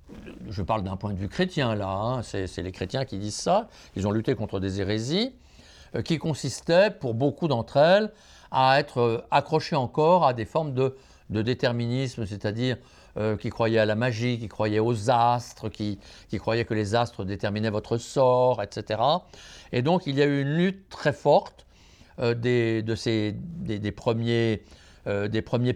je 0.49 0.63
parle 0.63 0.83
d'un 0.83 0.97
point 0.97 1.13
de 1.13 1.19
vue 1.19 1.29
chrétien 1.29 1.75
là, 1.75 1.89
hein, 1.89 2.23
c'est 2.23 2.63
les 2.63 2.73
chrétiens 2.73 3.05
qui 3.05 3.19
disent 3.19 3.37
ça, 3.37 3.69
ils 3.97 4.07
ont 4.07 4.11
lutté 4.11 4.35
contre 4.35 4.61
des 4.61 4.81
hérésies, 4.81 5.35
euh, 5.95 6.03
qui 6.03 6.19
consistaient 6.19 6.91
pour 6.91 7.15
beaucoup 7.15 7.49
d'entre 7.49 7.77
elles 7.77 8.13
à 8.51 8.79
être 8.79 9.01
euh, 9.01 9.27
accrochées 9.31 9.77
encore 9.77 10.27
à 10.27 10.35
des 10.35 10.45
formes 10.45 10.75
de, 10.75 10.97
déterminisme, 11.31 12.27
c'est-à-dire 12.27 12.77
qui 13.41 13.49
croyaient 13.49 13.79
à 13.79 13.87
la 13.87 13.95
magie, 13.95 14.41
qui 14.41 14.49
croyaient 14.49 14.81
aux 14.81 15.09
astres, 15.09 15.69
qui, 15.69 16.01
croyaient 16.33 16.65
que 16.65 16.75
les 16.75 16.97
astres 16.97 17.25
déterminaient 17.25 17.71
votre 17.71 17.97
sort, 17.97 18.61
etc. 18.61 19.01
Et 19.71 19.83
donc 19.83 20.07
il 20.07 20.17
y 20.17 20.23
a 20.23 20.27
eu 20.27 20.43
une 20.43 20.57
lutte 20.57 20.89
très 20.89 21.13
forte 21.13 21.65
des, 22.19 22.83
premiers, 23.95 24.61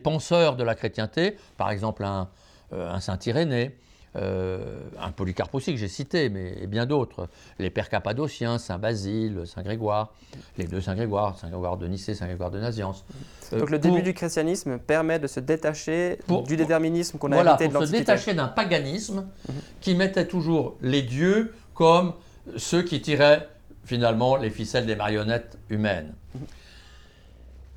penseurs 0.02 0.56
de 0.56 0.64
la 0.64 0.74
chrétienté, 0.74 1.36
par 1.56 1.70
exemple 1.70 2.04
un, 2.04 2.28
un 2.72 3.00
Saint 3.00 3.18
Irénée, 3.24 3.76
euh, 4.16 4.80
un 5.00 5.10
Polycarpe 5.10 5.54
aussi 5.54 5.72
que 5.72 5.78
j'ai 5.78 5.88
cité, 5.88 6.28
mais 6.28 6.66
bien 6.66 6.86
d'autres. 6.86 7.28
Les 7.58 7.70
pères 7.70 7.88
cappadociens, 7.88 8.58
Saint 8.58 8.78
Basile, 8.78 9.42
Saint 9.46 9.62
Grégoire, 9.62 10.12
les 10.56 10.66
deux 10.66 10.80
Saint 10.80 10.94
Grégoire, 10.94 11.38
Saint 11.38 11.48
Grégoire 11.50 11.76
de 11.76 11.86
Nicée, 11.86 12.14
Saint 12.14 12.26
Grégoire 12.26 12.50
de 12.50 12.58
Naziance. 12.58 13.04
Euh, 13.52 13.60
Donc 13.60 13.70
le 13.70 13.78
début 13.78 14.02
du 14.02 14.14
christianisme 14.14 14.78
permet 14.78 15.18
de 15.18 15.26
se 15.26 15.40
détacher 15.40 16.18
du 16.46 16.56
déterminisme 16.56 17.18
qu'on 17.18 17.32
a 17.32 17.36
voilà, 17.36 17.52
hérité 17.52 17.68
de 17.68 17.74
l'Antiquité. 17.74 17.98
se 17.98 18.02
détacher 18.02 18.34
d'un 18.34 18.48
paganisme 18.48 19.26
mhm. 19.48 19.54
qui 19.80 19.94
mettait 19.94 20.26
toujours 20.26 20.76
les 20.80 21.02
dieux 21.02 21.54
comme 21.74 22.14
ceux 22.56 22.82
qui 22.82 23.00
tiraient 23.02 23.48
finalement 23.84 24.36
les 24.36 24.50
ficelles 24.50 24.86
des 24.86 24.96
marionnettes 24.96 25.58
humaines. 25.68 26.14
Mhm. 26.34 26.40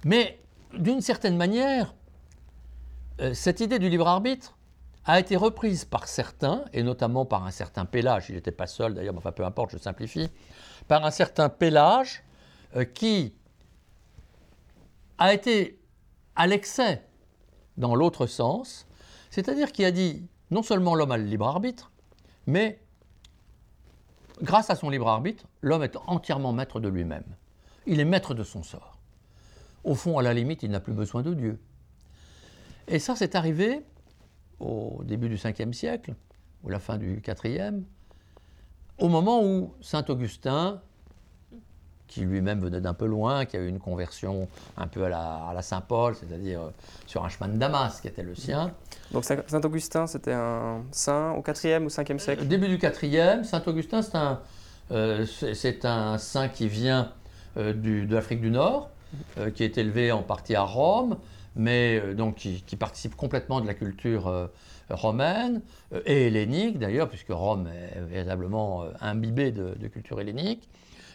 Mais 0.05 0.39
d'une 0.77 1.01
certaine 1.01 1.37
manière, 1.37 1.93
euh, 3.19 3.33
cette 3.33 3.59
idée 3.59 3.79
du 3.79 3.89
libre 3.89 4.07
arbitre, 4.07 4.55
a 5.05 5.19
été 5.19 5.35
reprise 5.35 5.85
par 5.85 6.07
certains, 6.07 6.65
et 6.73 6.83
notamment 6.83 7.25
par 7.25 7.45
un 7.45 7.51
certain 7.51 7.85
Pélage, 7.85 8.29
il 8.29 8.35
n'était 8.35 8.51
pas 8.51 8.67
seul 8.67 8.93
d'ailleurs, 8.93 9.13
mais 9.13 9.19
enfin 9.19 9.31
peu 9.31 9.45
importe, 9.45 9.71
je 9.71 9.77
simplifie, 9.77 10.29
par 10.87 11.05
un 11.05 11.11
certain 11.11 11.49
Pélage 11.49 12.23
euh, 12.75 12.85
qui 12.85 13.33
a 15.17 15.33
été 15.33 15.79
à 16.35 16.47
l'excès 16.47 17.03
dans 17.77 17.95
l'autre 17.95 18.27
sens, 18.27 18.87
c'est-à-dire 19.29 19.71
qui 19.71 19.85
a 19.85 19.91
dit 19.91 20.27
non 20.51 20.63
seulement 20.63 20.95
l'homme 20.95 21.11
a 21.11 21.17
le 21.17 21.23
libre 21.23 21.47
arbitre, 21.47 21.91
mais 22.45 22.79
grâce 24.41 24.69
à 24.69 24.75
son 24.75 24.89
libre 24.89 25.07
arbitre, 25.07 25.45
l'homme 25.61 25.83
est 25.83 25.97
entièrement 26.07 26.53
maître 26.53 26.79
de 26.79 26.89
lui-même. 26.89 27.23
Il 27.85 27.99
est 27.99 28.05
maître 28.05 28.33
de 28.33 28.43
son 28.43 28.63
sort. 28.63 28.99
Au 29.83 29.95
fond, 29.95 30.19
à 30.19 30.21
la 30.21 30.33
limite, 30.33 30.63
il 30.63 30.69
n'a 30.69 30.79
plus 30.79 30.93
besoin 30.93 31.23
de 31.23 31.33
Dieu. 31.33 31.59
Et 32.87 32.99
ça, 32.99 33.15
c'est 33.15 33.35
arrivé 33.35 33.81
au 34.61 35.03
début 35.03 35.29
du 35.29 35.35
5e 35.35 35.73
siècle, 35.73 36.13
ou 36.63 36.69
la 36.69 36.79
fin 36.79 36.97
du 36.97 37.19
4e, 37.19 37.81
au 38.99 39.09
moment 39.09 39.43
où 39.43 39.73
Saint 39.81 40.05
Augustin, 40.09 40.81
qui 42.11 42.21
lui-même 42.21 42.59
venait 42.59 42.81
d'un 42.81 42.93
peu 42.93 43.05
loin, 43.05 43.45
qui 43.45 43.55
a 43.55 43.61
eu 43.61 43.67
une 43.67 43.79
conversion 43.79 44.47
un 44.77 44.87
peu 44.87 45.05
à 45.05 45.09
la, 45.53 45.61
Saint-Paul, 45.61 46.13
c'est-à-dire 46.13 46.61
euh, 46.61 46.69
sur 47.07 47.23
un 47.23 47.29
chemin 47.29 47.47
de 47.47 47.57
Damas 47.57 48.01
qui 48.01 48.07
était 48.09 48.21
le 48.21 48.35
sien. 48.35 48.73
Donc 49.11 49.23
Saint 49.23 49.61
Augustin, 49.63 50.07
c'était 50.07 50.33
un 50.33 50.83
saint 50.91 51.31
au 51.31 51.41
4e 51.41 51.85
ou 51.85 51.87
5e 51.87 52.19
siècle? 52.19 52.45
Début 52.45 52.67
du 52.67 52.77
4e, 52.77 53.43
Saint 53.45 53.63
Augustin, 53.65 54.01
c'est 54.01 54.15
un, 54.15 54.41
euh, 54.91 55.25
un, 55.83 56.17
saint 56.17 56.49
qui 56.49 56.67
vient 56.67 57.13
euh, 57.55 57.73
de 57.73 58.13
l'Afrique 58.13 58.41
du 58.41 58.51
Nord, 58.51 58.89
qui 59.55 59.63
est 59.63 59.77
élevé 59.77 60.11
en 60.11 60.23
partie 60.23 60.55
à 60.55 60.63
Rome, 60.63 61.17
mais 61.55 61.99
euh, 61.99 62.13
donc 62.13 62.35
qui, 62.35 62.75
participe 62.75 63.15
complètement 63.15 63.61
de 63.61 63.67
la 63.67 63.73
culture 63.73 64.27
euh, 64.27 64.47
romaine 64.89 65.61
euh, 65.93 66.01
et 66.05 66.27
hellénique 66.27 66.79
d'ailleurs, 66.79 67.09
puisque 67.09 67.29
Rome 67.29 67.67
est 67.67 67.99
véritablement 68.01 68.85
imbibée 69.01 69.51
de, 69.51 69.87
culture 69.87 70.19
hellénique, 70.21 70.69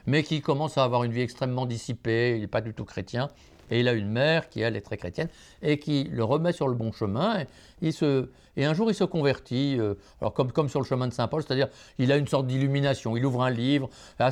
mais 0.06 0.22
qui 0.22 0.40
commence 0.40 0.78
à 0.78 0.84
avoir 0.84 1.04
une 1.04 1.12
vie 1.12 1.22
extrêmement 1.22 1.66
dissipée, 1.66 2.34
il 2.36 2.40
n'est 2.42 2.46
pas 2.46 2.60
du 2.60 2.74
tout 2.74 2.84
chrétien, 2.84 3.28
et 3.70 3.80
il 3.80 3.88
a 3.88 3.94
une 3.94 4.08
mère 4.08 4.48
qui, 4.48 4.60
elle, 4.60 4.76
est 4.76 4.80
très 4.80 4.96
chrétienne, 4.96 5.28
et 5.62 5.78
qui 5.78 6.04
le 6.04 6.22
remet 6.22 6.52
sur 6.52 6.68
le 6.68 6.74
bon 6.74 6.92
chemin. 6.92 7.44
Et, 7.82 8.64
un 8.64 8.74
jour, 8.74 8.90
il 8.90 8.94
se 8.94 9.02
convertit, 9.04 9.78
alors 10.20 10.32
comme, 10.32 10.52
comme 10.52 10.68
sur 10.68 10.80
le 10.80 10.86
chemin 10.86 11.08
de 11.08 11.12
Saint-Paul, 11.12 11.42
c'est-à-dire 11.42 11.68
il 11.98 12.12
a 12.12 12.16
une 12.16 12.28
sorte 12.28 12.46
d'illumination. 12.46 13.16
Il 13.16 13.26
ouvre 13.26 13.42
un 13.42 13.50
livre, 13.50 13.90
à, 14.20 14.30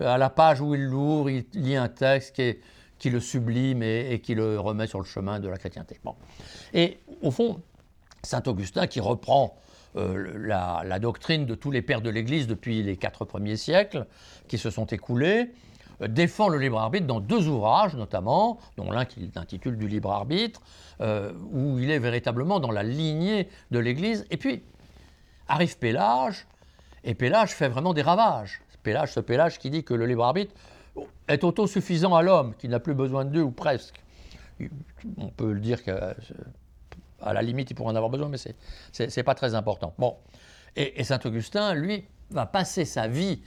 à 0.00 0.18
la 0.18 0.30
page 0.30 0.60
où 0.60 0.74
il 0.74 0.84
l'ouvre, 0.84 1.30
il 1.30 1.46
lit 1.54 1.76
un 1.76 1.88
texte 1.88 2.34
qui 2.36 2.42
est 2.42 2.60
qui 2.98 3.10
le 3.10 3.20
sublime 3.20 3.82
et, 3.82 4.20
qui 4.22 4.34
le 4.34 4.58
remet 4.58 4.86
sur 4.86 4.98
le 4.98 5.04
chemin 5.04 5.40
de 5.40 5.48
la 5.48 5.56
chrétienté. 5.56 5.98
Bon. 6.04 6.14
Et 6.74 6.98
au 7.22 7.30
fond, 7.30 7.60
Saint 8.22 8.42
Augustin, 8.46 8.86
qui 8.86 9.00
reprend 9.00 9.56
euh, 9.96 10.32
la, 10.36 10.98
doctrine 10.98 11.46
de 11.46 11.54
tous 11.54 11.70
les 11.70 11.82
pères 11.82 12.00
de 12.00 12.10
l'Église 12.10 12.46
depuis 12.46 12.82
les 12.82 12.96
quatre 12.96 13.24
premiers 13.24 13.56
siècles 13.56 14.06
qui 14.48 14.58
se 14.58 14.70
sont 14.70 14.86
écoulés, 14.86 15.52
euh, 16.02 16.08
défend 16.08 16.48
le 16.48 16.58
libre 16.58 16.78
arbitre 16.78 17.06
dans 17.06 17.20
deux 17.20 17.48
ouvrages 17.48 17.94
notamment, 17.94 18.58
dont 18.76 18.90
l'un 18.90 19.04
qu'il 19.04 19.30
intitule 19.36 19.78
du 19.78 19.88
libre 19.88 20.10
arbitre, 20.10 20.60
euh, 21.00 21.32
où 21.52 21.78
il 21.78 21.90
est 21.90 21.98
véritablement 21.98 22.60
dans 22.60 22.70
la 22.70 22.82
lignée 22.82 23.48
de 23.70 23.78
l'Église. 23.78 24.26
Et 24.30 24.36
puis 24.36 24.62
arrive 25.48 25.78
Pélage, 25.78 26.46
et 27.04 27.14
Pélage 27.14 27.50
fait 27.50 27.68
vraiment 27.68 27.94
des 27.94 28.02
ravages. 28.02 28.60
Pélage, 28.82 29.12
ce 29.12 29.20
Pélage 29.20 29.58
qui 29.58 29.70
dit 29.70 29.84
que 29.84 29.94
le 29.94 30.06
libre 30.06 30.24
arbitre 30.24 30.54
est 31.28 31.44
autosuffisant 31.44 32.14
à 32.14 32.22
l'homme, 32.22 32.54
qui 32.54 32.68
n'a 32.68 32.80
plus 32.80 32.94
besoin 32.94 33.24
de 33.24 33.30
Dieu, 33.30 33.42
ou 33.42 33.50
presque. 33.50 34.02
On 35.16 35.28
peut 35.28 35.52
le 35.52 35.60
dire 35.60 35.82
qu'à 35.82 36.14
la 37.20 37.42
limite, 37.42 37.70
il 37.70 37.74
pourrait 37.74 37.92
en 37.92 37.96
avoir 37.96 38.10
besoin, 38.10 38.28
mais 38.28 38.38
ce 38.38 38.52
n'est 39.02 39.24
pas 39.24 39.34
très 39.34 39.54
important. 39.54 39.94
Bon. 39.98 40.16
Et, 40.76 41.02
Saint 41.04 41.20
Augustin, 41.24 41.74
lui, 41.74 42.04
va 42.30 42.46
passer 42.46 42.84
sa 42.84 43.08
vie, 43.08 43.42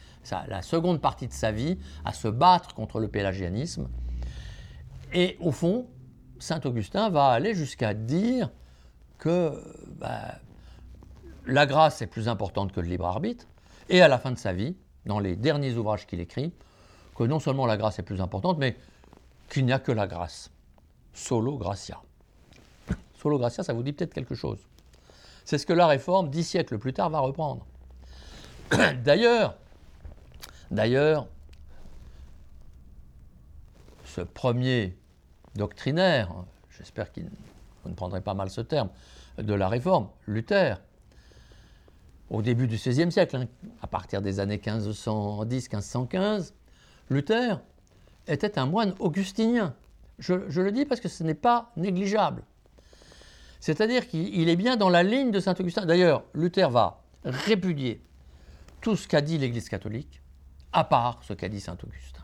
la 0.47 0.61
seconde 0.61 1.01
partie 1.01 1.27
de 1.27 1.33
sa 1.33 1.51
vie, 1.51 1.77
à 2.03 2.13
se 2.13 2.27
battre 2.27 2.73
contre 2.73 2.99
le 2.99 3.07
pélagianisme. 3.07 3.87
Et 5.13 5.37
au 5.39 5.51
fond, 5.51 5.87
Saint 6.39 6.61
Augustin 6.65 7.09
va 7.09 7.27
aller 7.27 7.53
jusqu'à 7.53 7.93
dire 7.93 8.49
que 9.17 9.61
bah, 9.99 10.39
la 11.45 11.65
grâce 11.65 12.01
est 12.01 12.07
plus 12.07 12.27
importante 12.27 12.71
que 12.71 12.81
le 12.81 12.87
libre 12.87 13.05
arbitre. 13.05 13.45
Et 13.89 14.01
à 14.01 14.07
la 14.07 14.17
fin 14.17 14.31
de 14.31 14.37
sa 14.37 14.53
vie, 14.53 14.75
dans 15.05 15.19
les 15.19 15.35
derniers 15.35 15.75
ouvrages 15.75 16.07
qu'il 16.07 16.19
écrit, 16.19 16.53
que 17.21 17.27
non 17.27 17.39
seulement 17.39 17.67
la 17.67 17.77
grâce 17.77 17.99
est 17.99 18.03
plus 18.03 18.19
importante, 18.19 18.57
mais 18.57 18.75
qu'il 19.47 19.65
n'y 19.65 19.73
a 19.73 19.79
que 19.79 19.91
la 19.91 20.07
grâce. 20.07 20.49
Solo 21.13 21.55
gratia. 21.55 22.01
Solo 23.15 23.37
gratia, 23.37 23.63
ça 23.63 23.73
vous 23.73 23.83
dit 23.83 23.93
peut-être 23.93 24.13
quelque 24.13 24.33
chose. 24.33 24.57
C'est 25.45 25.59
ce 25.59 25.67
que 25.67 25.73
la 25.73 25.85
réforme, 25.85 26.31
dix 26.31 26.43
siècles 26.43 26.79
plus 26.79 26.93
tard, 26.93 27.11
va 27.11 27.19
reprendre. 27.19 27.65
D'ailleurs, 29.03 29.55
d'ailleurs, 30.71 31.27
ce 34.05 34.21
premier 34.21 34.97
doctrinaire, 35.55 36.33
j'espère 36.75 37.11
que 37.11 37.21
vous 37.83 37.89
ne 37.89 37.95
prendrez 37.95 38.21
pas 38.21 38.33
mal 38.33 38.49
ce 38.49 38.61
terme, 38.61 38.89
de 39.37 39.53
la 39.53 39.69
réforme, 39.69 40.09
Luther, 40.25 40.81
au 42.31 42.41
début 42.41 42.67
du 42.67 42.77
XVIe 42.77 43.11
siècle, 43.11 43.35
hein, 43.35 43.47
à 43.81 43.87
partir 43.87 44.21
des 44.21 44.39
années 44.39 44.57
1510-1515, 44.57 46.53
Luther 47.11 47.59
était 48.25 48.57
un 48.57 48.65
moine 48.65 48.95
augustinien. 48.99 49.75
Je, 50.17 50.33
le 50.33 50.71
dis 50.71 50.85
parce 50.85 51.01
que 51.01 51.09
ce 51.09 51.23
n'est 51.23 51.33
pas 51.33 51.71
négligeable. 51.75 52.43
C'est-à-dire 53.59 54.07
qu'il 54.07 54.47
est 54.47 54.55
bien 54.55 54.77
dans 54.77 54.89
la 54.89 55.03
ligne 55.03 55.29
de 55.29 55.39
Saint 55.39 55.53
Augustin. 55.59 55.85
D'ailleurs, 55.85 56.23
Luther 56.33 56.69
va 56.69 57.01
répudier 57.25 58.01
tout 58.79 58.95
ce 58.95 59.07
qu'a 59.07 59.21
dit 59.21 59.37
l'Église 59.37 59.67
catholique, 59.67 60.21
à 60.71 60.85
part 60.85 61.19
ce 61.23 61.33
qu'a 61.33 61.49
dit 61.49 61.59
Saint 61.59 61.77
Augustin. 61.83 62.21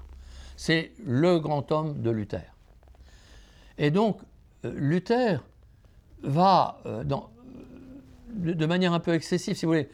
C'est 0.56 0.94
le 1.06 1.38
grand 1.40 1.70
homme 1.72 2.02
de 2.02 2.10
Luther. 2.10 2.54
Et 3.78 3.92
donc, 3.92 4.22
euh, 4.66 4.74
Luther 4.74 5.44
va, 6.24 6.80
euh, 6.86 7.04
de 8.30 8.66
manière 8.66 8.94
un 8.94 9.00
peu 9.00 9.14
excessive, 9.14 9.56
si 9.56 9.66
vous 9.66 9.72
voulez, 9.74 9.90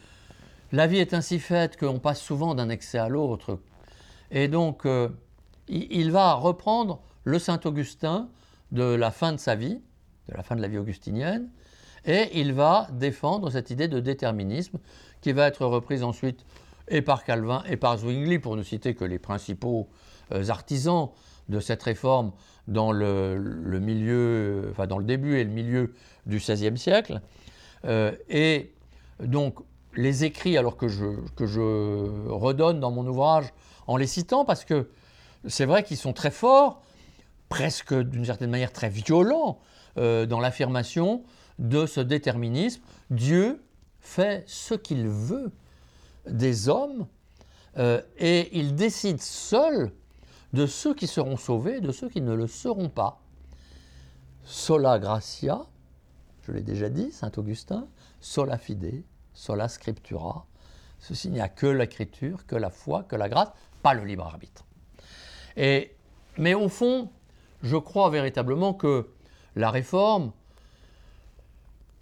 la 0.71 0.87
vie 0.87 0.99
est 0.99 1.13
ainsi 1.13 1.39
faite 1.39 1.77
qu'on 1.77 1.99
passe 1.99 2.21
souvent 2.21 2.55
d'un 2.55 2.69
excès 2.69 2.99
à 2.99 3.09
l'autre, 3.09 3.59
et 4.33 4.47
donc, 4.47 4.85
euh, 4.85 5.07
il 5.69 6.11
va 6.11 6.33
reprendre 6.33 7.01
le 7.23 7.39
Saint-Augustin 7.39 8.29
de 8.71 8.83
la 8.83 9.11
fin 9.11 9.31
de 9.31 9.37
sa 9.37 9.55
vie, 9.55 9.79
de 10.27 10.35
la 10.35 10.43
fin 10.43 10.55
de 10.55 10.61
la 10.61 10.67
vie 10.67 10.79
augustinienne, 10.79 11.49
et 12.05 12.39
il 12.39 12.51
va 12.51 12.87
défendre 12.91 13.49
cette 13.51 13.69
idée 13.69 13.87
de 13.87 13.99
déterminisme 13.99 14.79
qui 15.21 15.31
va 15.31 15.47
être 15.47 15.65
reprise 15.65 16.03
ensuite 16.03 16.45
et 16.89 17.01
par 17.01 17.23
Calvin 17.23 17.63
et 17.69 17.77
par 17.77 17.97
Zwingli, 17.97 18.39
pour 18.39 18.57
ne 18.57 18.63
citer 18.63 18.95
que 18.95 19.05
les 19.05 19.19
principaux 19.19 19.87
euh, 20.33 20.49
artisans 20.49 21.09
de 21.47 21.59
cette 21.59 21.83
réforme 21.83 22.31
dans 22.67 22.91
le, 22.91 23.79
milieu, 23.79 24.69
enfin 24.71 24.87
dans 24.87 24.97
le 24.97 25.05
début 25.05 25.37
et 25.37 25.43
le 25.43 25.49
milieu 25.51 25.93
du 26.25 26.37
XVIe 26.37 26.77
siècle. 26.77 27.21
Euh, 27.85 28.13
et 28.29 28.73
donc 29.21 29.59
les 29.95 30.23
écrits, 30.23 30.57
alors 30.57 30.75
que 30.75 30.87
je, 30.87 31.05
que 31.35 31.45
je 31.45 32.29
redonne 32.29 32.79
dans 32.79 32.91
mon 32.91 33.05
ouvrage 33.05 33.53
en 33.87 33.97
les 33.97 34.07
citant 34.07 34.45
parce 34.45 34.65
que 34.65 34.89
c'est 35.47 35.65
vrai 35.65 35.83
qu'ils 35.83 35.97
sont 35.97 36.13
très 36.13 36.31
forts, 36.31 36.81
presque 37.49 37.93
d'une 37.93 38.25
certaine 38.25 38.49
manière 38.49 38.71
très 38.71 38.89
violents 38.89 39.59
euh, 39.97 40.25
dans 40.25 40.39
l'affirmation 40.39 41.23
de 41.59 41.85
ce 41.85 41.99
déterminisme. 41.99 42.81
Dieu 43.09 43.63
fait 43.99 44.43
ce 44.47 44.73
qu'il 44.73 45.07
veut 45.07 45.51
des 46.27 46.69
hommes 46.69 47.07
euh, 47.77 48.01
et 48.17 48.57
il 48.57 48.75
décide 48.75 49.21
seul 49.21 49.91
de 50.53 50.65
ceux 50.65 50.93
qui 50.93 51.07
seront 51.07 51.37
sauvés 51.37 51.81
de 51.81 51.91
ceux 51.91 52.09
qui 52.09 52.21
ne 52.21 52.33
le 52.33 52.47
seront 52.47 52.89
pas. 52.89 53.21
Sola 54.45 54.99
gratia, 54.99 55.65
je 56.43 56.51
l'ai 56.51 56.61
déjà 56.61 56.89
dit, 56.89 57.11
saint 57.11 57.31
Augustin, 57.37 57.87
sola 58.19 58.57
fide, 58.57 59.03
sola 59.33 59.67
scriptura. 59.67 60.45
Ceci, 60.99 61.29
n'y 61.29 61.41
a 61.41 61.49
que 61.49 61.67
l'écriture, 61.67 62.45
que 62.45 62.55
la 62.55 62.69
foi, 62.69 63.03
que 63.03 63.15
la 63.15 63.29
grâce, 63.29 63.49
pas 63.83 63.93
le 63.93 64.03
libre 64.03 64.25
arbitre. 64.25 64.65
Et, 65.55 65.95
mais 66.37 66.55
au 66.55 66.69
fond, 66.69 67.11
je 67.61 67.77
crois 67.77 68.09
véritablement 68.09 68.73
que 68.73 69.09
la 69.55 69.69
réforme 69.69 70.31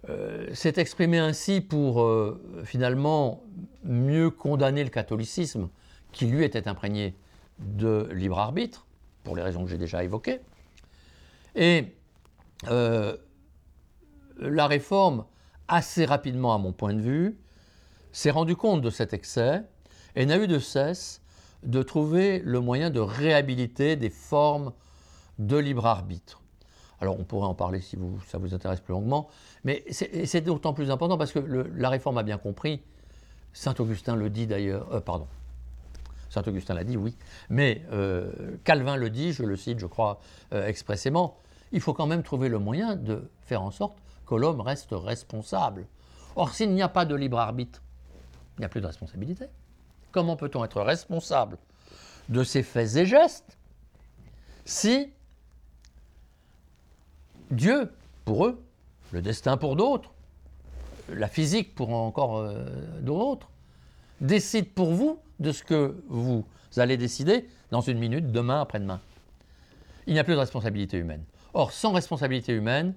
euh, 0.08 0.52
s'est 0.54 0.74
exprimée 0.76 1.18
ainsi 1.18 1.60
pour 1.60 2.02
euh, 2.02 2.40
finalement 2.64 3.42
mieux 3.84 4.30
condamner 4.30 4.82
le 4.82 4.90
catholicisme, 4.90 5.68
qui 6.12 6.26
lui 6.26 6.44
était 6.44 6.66
imprégné 6.66 7.14
de 7.58 8.08
libre 8.12 8.38
arbitre, 8.38 8.86
pour 9.22 9.36
les 9.36 9.42
raisons 9.42 9.64
que 9.64 9.70
j'ai 9.70 9.78
déjà 9.78 10.02
évoquées. 10.02 10.40
Et 11.54 11.94
euh, 12.68 13.16
la 14.38 14.66
réforme, 14.66 15.24
assez 15.68 16.04
rapidement 16.04 16.54
à 16.54 16.58
mon 16.58 16.72
point 16.72 16.94
de 16.94 17.00
vue, 17.00 17.38
s'est 18.10 18.30
rendu 18.30 18.56
compte 18.56 18.82
de 18.82 18.90
cet 18.90 19.12
excès 19.12 19.62
et 20.16 20.26
n'a 20.26 20.36
eu 20.38 20.46
de 20.46 20.58
cesse 20.58 21.21
de 21.62 21.82
trouver 21.82 22.40
le 22.40 22.60
moyen 22.60 22.90
de 22.90 23.00
réhabiliter 23.00 23.96
des 23.96 24.10
formes 24.10 24.72
de 25.38 25.56
libre 25.56 25.86
arbitre. 25.86 26.40
Alors 27.00 27.18
on 27.18 27.24
pourrait 27.24 27.46
en 27.46 27.54
parler 27.54 27.80
si 27.80 27.96
vous, 27.96 28.20
ça 28.28 28.38
vous 28.38 28.54
intéresse 28.54 28.80
plus 28.80 28.92
longuement, 28.92 29.28
mais 29.64 29.84
c'est 29.90 30.40
d'autant 30.40 30.72
plus 30.72 30.90
important 30.90 31.18
parce 31.18 31.32
que 31.32 31.40
la 31.40 31.88
réforme 31.88 32.18
a 32.18 32.22
bien 32.22 32.38
compris, 32.38 32.80
Saint 33.52 33.74
Augustin 33.78 34.14
le 34.16 34.30
dit 34.30 34.46
d'ailleurs, 34.46 34.92
euh, 34.92 35.00
pardon, 35.00 35.26
Saint 36.30 36.42
Augustin 36.46 36.74
l'a 36.74 36.84
dit, 36.84 36.96
oui, 36.96 37.16
mais 37.50 37.84
euh, 37.92 38.30
Calvin 38.64 38.96
le 38.96 39.10
dit, 39.10 39.32
je 39.32 39.42
le 39.42 39.56
cite, 39.56 39.78
je 39.78 39.86
crois, 39.86 40.20
euh, 40.54 40.66
expressément, 40.66 41.36
il 41.72 41.80
faut 41.80 41.92
quand 41.92 42.06
même 42.06 42.22
trouver 42.22 42.48
le 42.48 42.58
moyen 42.58 42.96
de 42.96 43.30
faire 43.42 43.62
en 43.62 43.70
sorte 43.70 43.98
que 44.26 44.34
l'homme 44.34 44.60
reste 44.60 44.90
responsable. 44.92 45.86
Or, 46.36 46.54
s'il 46.54 46.72
n'y 46.72 46.82
a 46.82 46.88
pas 46.88 47.04
de 47.04 47.14
libre 47.14 47.38
arbitre, 47.38 47.82
il 48.56 48.60
n'y 48.60 48.64
a 48.64 48.68
plus 48.68 48.80
de 48.80 48.86
responsabilité. 48.86 49.46
Comment 50.12 50.36
peut-on 50.36 50.64
être 50.64 50.80
responsable 50.82 51.58
de 52.28 52.44
ses 52.44 52.62
faits 52.62 52.96
et 52.96 53.06
gestes 53.06 53.58
si 54.64 55.10
Dieu, 57.50 57.92
pour 58.24 58.46
eux, 58.46 58.64
le 59.10 59.20
destin 59.22 59.56
pour 59.56 59.76
d'autres, 59.76 60.12
la 61.08 61.28
physique 61.28 61.74
pour 61.74 61.92
encore 61.92 62.38
euh, 62.38 62.64
d'autres, 63.00 63.50
décide 64.20 64.72
pour 64.72 64.92
vous 64.92 65.18
de 65.40 65.52
ce 65.52 65.62
que 65.62 66.02
vous 66.08 66.46
allez 66.76 66.96
décider 66.96 67.48
dans 67.70 67.80
une 67.80 67.98
minute, 67.98 68.30
demain, 68.30 68.60
après-demain. 68.60 69.00
Il 70.06 70.14
n'y 70.14 70.20
a 70.20 70.24
plus 70.24 70.34
de 70.34 70.38
responsabilité 70.38 70.96
humaine. 70.96 71.24
Or, 71.54 71.72
sans 71.72 71.92
responsabilité 71.92 72.52
humaine, 72.52 72.94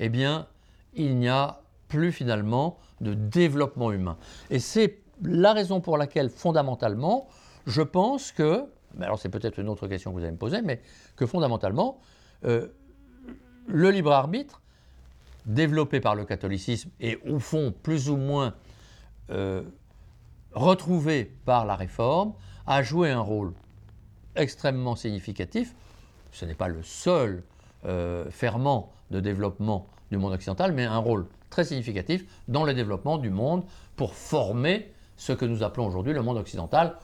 eh 0.00 0.08
bien, 0.08 0.46
il 0.94 1.16
n'y 1.16 1.28
a 1.28 1.62
plus 1.88 2.12
finalement 2.12 2.78
de 3.00 3.14
développement 3.14 3.92
humain. 3.92 4.18
Et 4.50 4.58
c'est 4.58 4.98
la 5.22 5.52
raison 5.52 5.80
pour 5.80 5.98
laquelle, 5.98 6.30
fondamentalement, 6.30 7.28
je 7.66 7.82
pense 7.82 8.32
que, 8.32 8.64
alors 9.00 9.18
c'est 9.18 9.28
peut-être 9.28 9.58
une 9.58 9.68
autre 9.68 9.88
question 9.88 10.10
que 10.10 10.18
vous 10.18 10.22
allez 10.22 10.32
me 10.32 10.38
poser, 10.38 10.62
mais 10.62 10.80
que 11.16 11.26
fondamentalement, 11.26 11.98
euh, 12.44 12.68
le 13.66 13.90
libre 13.90 14.12
arbitre, 14.12 14.60
développé 15.46 16.00
par 16.00 16.14
le 16.14 16.24
catholicisme 16.24 16.90
et 17.00 17.18
au 17.28 17.38
fond 17.38 17.74
plus 17.82 18.08
ou 18.08 18.16
moins 18.16 18.54
euh, 19.30 19.62
retrouvé 20.52 21.24
par 21.44 21.66
la 21.66 21.76
réforme, 21.76 22.34
a 22.66 22.82
joué 22.82 23.10
un 23.10 23.20
rôle 23.20 23.52
extrêmement 24.36 24.96
significatif. 24.96 25.74
Ce 26.32 26.44
n'est 26.44 26.54
pas 26.54 26.68
le 26.68 26.82
seul 26.82 27.42
euh, 27.84 28.30
ferment 28.30 28.92
de 29.10 29.20
développement 29.20 29.86
du 30.10 30.16
monde 30.16 30.32
occidental, 30.32 30.72
mais 30.72 30.84
un 30.84 30.98
rôle 30.98 31.26
très 31.50 31.64
significatif 31.64 32.24
dans 32.48 32.64
le 32.64 32.74
développement 32.74 33.18
du 33.18 33.30
monde 33.30 33.64
pour 33.96 34.14
former 34.14 34.93
ce 35.16 35.32
que 35.32 35.44
nous 35.44 35.62
appelons 35.62 35.86
aujourd'hui 35.86 36.12
le 36.12 36.22
monde 36.22 36.38
occidental, 36.38 36.96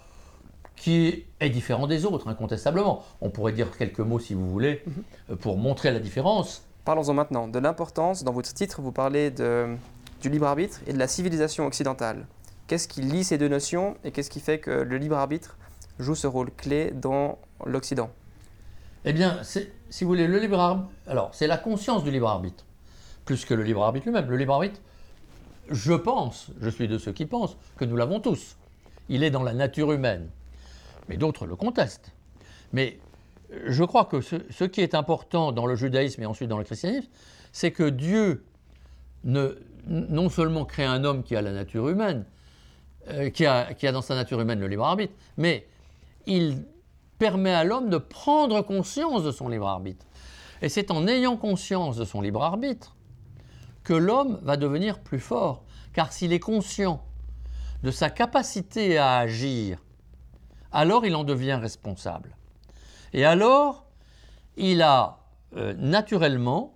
qui 0.76 1.26
est 1.40 1.50
différent 1.50 1.86
des 1.86 2.06
autres, 2.06 2.28
incontestablement. 2.28 3.04
On 3.20 3.30
pourrait 3.30 3.52
dire 3.52 3.76
quelques 3.76 4.00
mots, 4.00 4.18
si 4.18 4.34
vous 4.34 4.48
voulez, 4.48 4.82
mhm. 5.28 5.36
pour 5.36 5.58
montrer 5.58 5.90
la 5.92 6.00
différence. 6.00 6.64
Parlons-en 6.84 7.12
maintenant 7.12 7.48
de 7.48 7.58
l'importance. 7.58 8.24
Dans 8.24 8.32
votre 8.32 8.52
titre, 8.54 8.80
vous 8.80 8.92
parlez 8.92 9.30
de, 9.30 9.76
du 10.22 10.30
libre 10.30 10.46
arbitre 10.46 10.80
et 10.86 10.92
de 10.92 10.98
la 10.98 11.06
civilisation 11.06 11.66
occidentale. 11.66 12.26
Qu'est-ce 12.66 12.88
qui 12.88 13.02
lie 13.02 13.24
ces 13.24 13.36
deux 13.36 13.48
notions 13.48 13.96
et 14.04 14.10
qu'est-ce 14.10 14.30
qui 14.30 14.40
fait 14.40 14.58
que 14.58 14.70
le 14.70 14.96
libre 14.96 15.16
arbitre 15.16 15.58
joue 15.98 16.14
ce 16.14 16.26
rôle 16.26 16.50
clé 16.50 16.92
dans 16.92 17.38
l'Occident? 17.66 18.10
Eh 19.04 19.12
bien, 19.12 19.40
si 19.42 19.68
vous 20.04 20.08
voulez, 20.08 20.26
le 20.26 20.38
libre 20.38 20.58
arbitre, 20.58 20.88
alors 21.06 21.30
c'est 21.34 21.46
la 21.46 21.58
conscience 21.58 22.04
du 22.04 22.10
libre 22.10 22.28
arbitre, 22.28 22.64
plus 23.24 23.44
que 23.44 23.54
le 23.54 23.62
libre 23.62 23.82
arbitre 23.82 24.06
lui-même. 24.06 24.28
Le 24.30 24.36
libre 24.36 24.54
arbitre, 24.54 24.80
je 25.68 25.92
pense, 25.92 26.50
je 26.60 26.68
suis 26.68 26.88
de 26.88 26.98
ceux 26.98 27.12
qui 27.12 27.26
pensent, 27.26 27.56
que 27.76 27.84
nous 27.84 27.96
l'avons 27.96 28.20
tous. 28.20 28.56
Il 29.08 29.22
est 29.22 29.30
dans 29.30 29.42
la 29.42 29.52
nature 29.52 29.92
humaine. 29.92 30.28
Mais 31.08 31.16
d'autres 31.16 31.46
le 31.46 31.56
contestent. 31.56 32.12
Mais 32.72 32.98
je 33.66 33.84
crois 33.84 34.04
que 34.04 34.20
ce, 34.20 34.64
qui 34.64 34.80
est 34.80 34.94
important 34.94 35.52
dans 35.52 35.66
le 35.66 35.74
judaïsme 35.74 36.22
et 36.22 36.26
ensuite 36.26 36.48
dans 36.48 36.58
le 36.58 36.64
christianisme, 36.64 37.08
c'est 37.52 37.72
que 37.72 37.88
Dieu 37.88 38.44
non 39.24 40.28
seulement 40.28 40.64
crée 40.64 40.84
un 40.84 41.04
homme 41.04 41.22
qui 41.22 41.36
a 41.36 41.42
la 41.42 41.52
nature 41.52 41.88
humaine, 41.88 42.24
euh, 43.08 43.30
qui, 43.30 43.44
a, 43.44 43.74
qui 43.74 43.86
a 43.86 43.92
dans 43.92 44.02
sa 44.02 44.14
nature 44.14 44.40
humaine 44.40 44.60
le 44.60 44.68
libre 44.68 44.84
arbitre, 44.84 45.14
mais 45.36 45.66
il 46.26 46.64
permet 47.18 47.52
à 47.52 47.64
l'homme 47.64 47.90
de 47.90 47.98
prendre 47.98 48.62
conscience 48.62 49.24
de 49.24 49.30
son 49.30 49.48
libre 49.48 49.66
arbitre. 49.66 50.06
Et 50.62 50.68
c'est 50.68 50.90
en 50.90 51.06
ayant 51.06 51.36
conscience 51.36 51.96
de 51.96 52.04
son 52.04 52.20
libre 52.20 52.42
arbitre 52.42 52.94
que 53.82 53.94
l'homme 53.94 54.38
va 54.42 54.56
devenir 54.56 55.00
plus 55.00 55.20
fort. 55.20 55.64
Car 55.92 56.12
s'il 56.12 56.32
est 56.32 56.40
conscient 56.40 57.02
de 57.82 57.90
sa 57.90 58.10
capacité 58.10 58.98
à 58.98 59.16
agir, 59.18 59.78
alors 60.72 61.04
il 61.04 61.14
en 61.16 61.24
devient 61.24 61.54
responsable. 61.60 62.36
Et 63.12 63.24
alors, 63.24 63.86
il 64.56 64.82
a 64.82 65.18
euh, 65.56 65.74
naturellement 65.74 66.74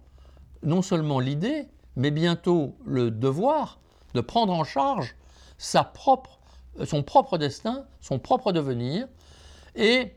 non 0.63 0.83
seulement 0.83 1.21
l'idée, 1.21 1.69
mais 1.97 2.11
bientôt 2.11 2.77
le 2.85 3.11
devoir 3.11 3.79
de 4.15 4.21
prendre 4.21 4.53
en 4.53 4.65
charge 4.65 5.15
sa 5.59 5.85
propre, 5.85 6.41
euh, 6.81 6.87
son 6.87 7.03
propre 7.03 7.39
destin, 7.39 7.87
son 8.01 8.19
propre 8.19 8.53
devenir, 8.53 9.07
et 9.77 10.13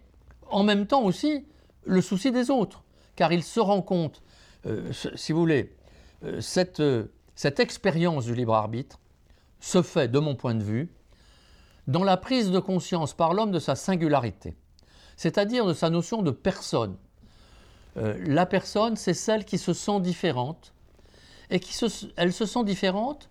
en 0.50 0.64
même 0.64 0.88
temps 0.88 1.04
aussi 1.04 1.46
le 1.84 2.02
souci 2.02 2.32
des 2.32 2.50
autres, 2.50 2.84
car 3.16 3.32
il 3.32 3.44
se 3.44 3.60
rend 3.60 3.82
compte, 3.82 4.22
euh, 4.66 4.92
si 4.94 5.32
vous 5.32 5.40
voulez, 5.40 5.76
cette, 6.40 6.80
euh, 6.80 7.06
cette 7.36 7.60
expérience 7.60 8.26
du 8.26 8.36
libre 8.36 8.54
arbitre 8.54 9.00
se 9.60 9.82
fait, 9.82 10.08
de 10.08 10.20
mon 10.20 10.36
point 10.36 10.56
de 10.56 10.64
vue, 10.64 10.90
dans 11.88 12.04
la 12.04 12.18
prise 12.18 12.52
de 12.52 12.60
conscience 12.60 13.14
par 13.14 13.34
l'homme 13.34 13.52
de 13.52 13.60
sa 13.60 13.76
singularité, 13.76 14.56
c'est-à-dire 15.16 15.66
de 15.66 15.74
sa 15.74 15.90
notion 15.90 16.22
de 16.22 16.32
personne. 16.32 16.98
Euh, 17.98 18.18
la 18.26 18.46
personne, 18.46 18.96
c'est 18.96 19.14
celle 19.14 19.46
qui 19.46 19.58
se 19.58 19.74
sent 19.74 20.00
différente, 20.02 20.74
et 21.50 21.60
qui 21.60 21.74
se, 21.74 21.86
elle 22.18 22.34
se 22.34 22.46
sent 22.46 22.66
différente 22.66 23.30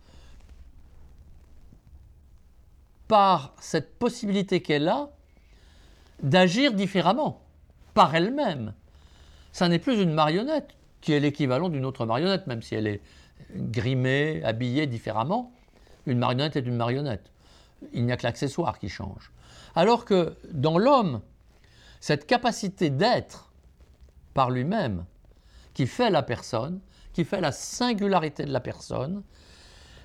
par 3.09 3.55
cette 3.61 3.99
possibilité 3.99 4.63
qu'elle 4.63 4.89
a 4.89 5.11
d'agir 6.23 6.73
différemment, 6.73 7.43
par 7.95 8.15
elle-même. 8.15 8.73
Ça 9.53 9.69
n'est 9.69 9.79
plus 9.79 10.01
une 10.01 10.13
marionnette, 10.13 10.75
qui 11.07 11.13
est 11.13 11.21
l'équivalent 11.21 11.69
d'une 11.69 11.85
autre 11.85 12.05
marionnette, 12.05 12.49
même 12.49 12.63
si 12.63 12.75
elle 12.75 12.89
est 12.89 13.01
grimée, 13.55 14.43
habillée 14.43 14.89
différemment. 14.89 15.53
Une 16.05 16.19
marionnette 16.19 16.57
est 16.57 16.67
une 16.67 16.75
marionnette. 16.75 17.31
Il 17.93 18.05
n'y 18.05 18.11
a 18.11 18.17
que 18.17 18.25
l'accessoire 18.25 18.81
qui 18.81 18.89
change. 18.89 19.31
Alors 19.77 20.05
que 20.05 20.37
dans 20.51 20.79
l'homme, 20.79 21.23
cette 22.01 22.27
capacité 22.27 22.91
d'être 22.91 23.53
par 24.35 24.51
lui-même, 24.51 25.05
qui 25.75 25.87
fait 25.87 26.11
la 26.11 26.25
personne, 26.25 26.81
qui 27.13 27.25
fait 27.25 27.41
la 27.41 27.53
singularité 27.53 28.45
de 28.45 28.53
la 28.53 28.61
personne, 28.61 29.23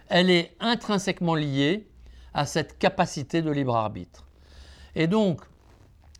elle 0.08 0.30
est 0.30 0.56
intrinsèquement 0.60 1.34
liée 1.34 1.90
à 2.36 2.46
cette 2.46 2.78
capacité 2.78 3.42
de 3.42 3.50
libre 3.50 3.76
arbitre. 3.76 4.28
Et 4.94 5.08
donc, 5.08 5.42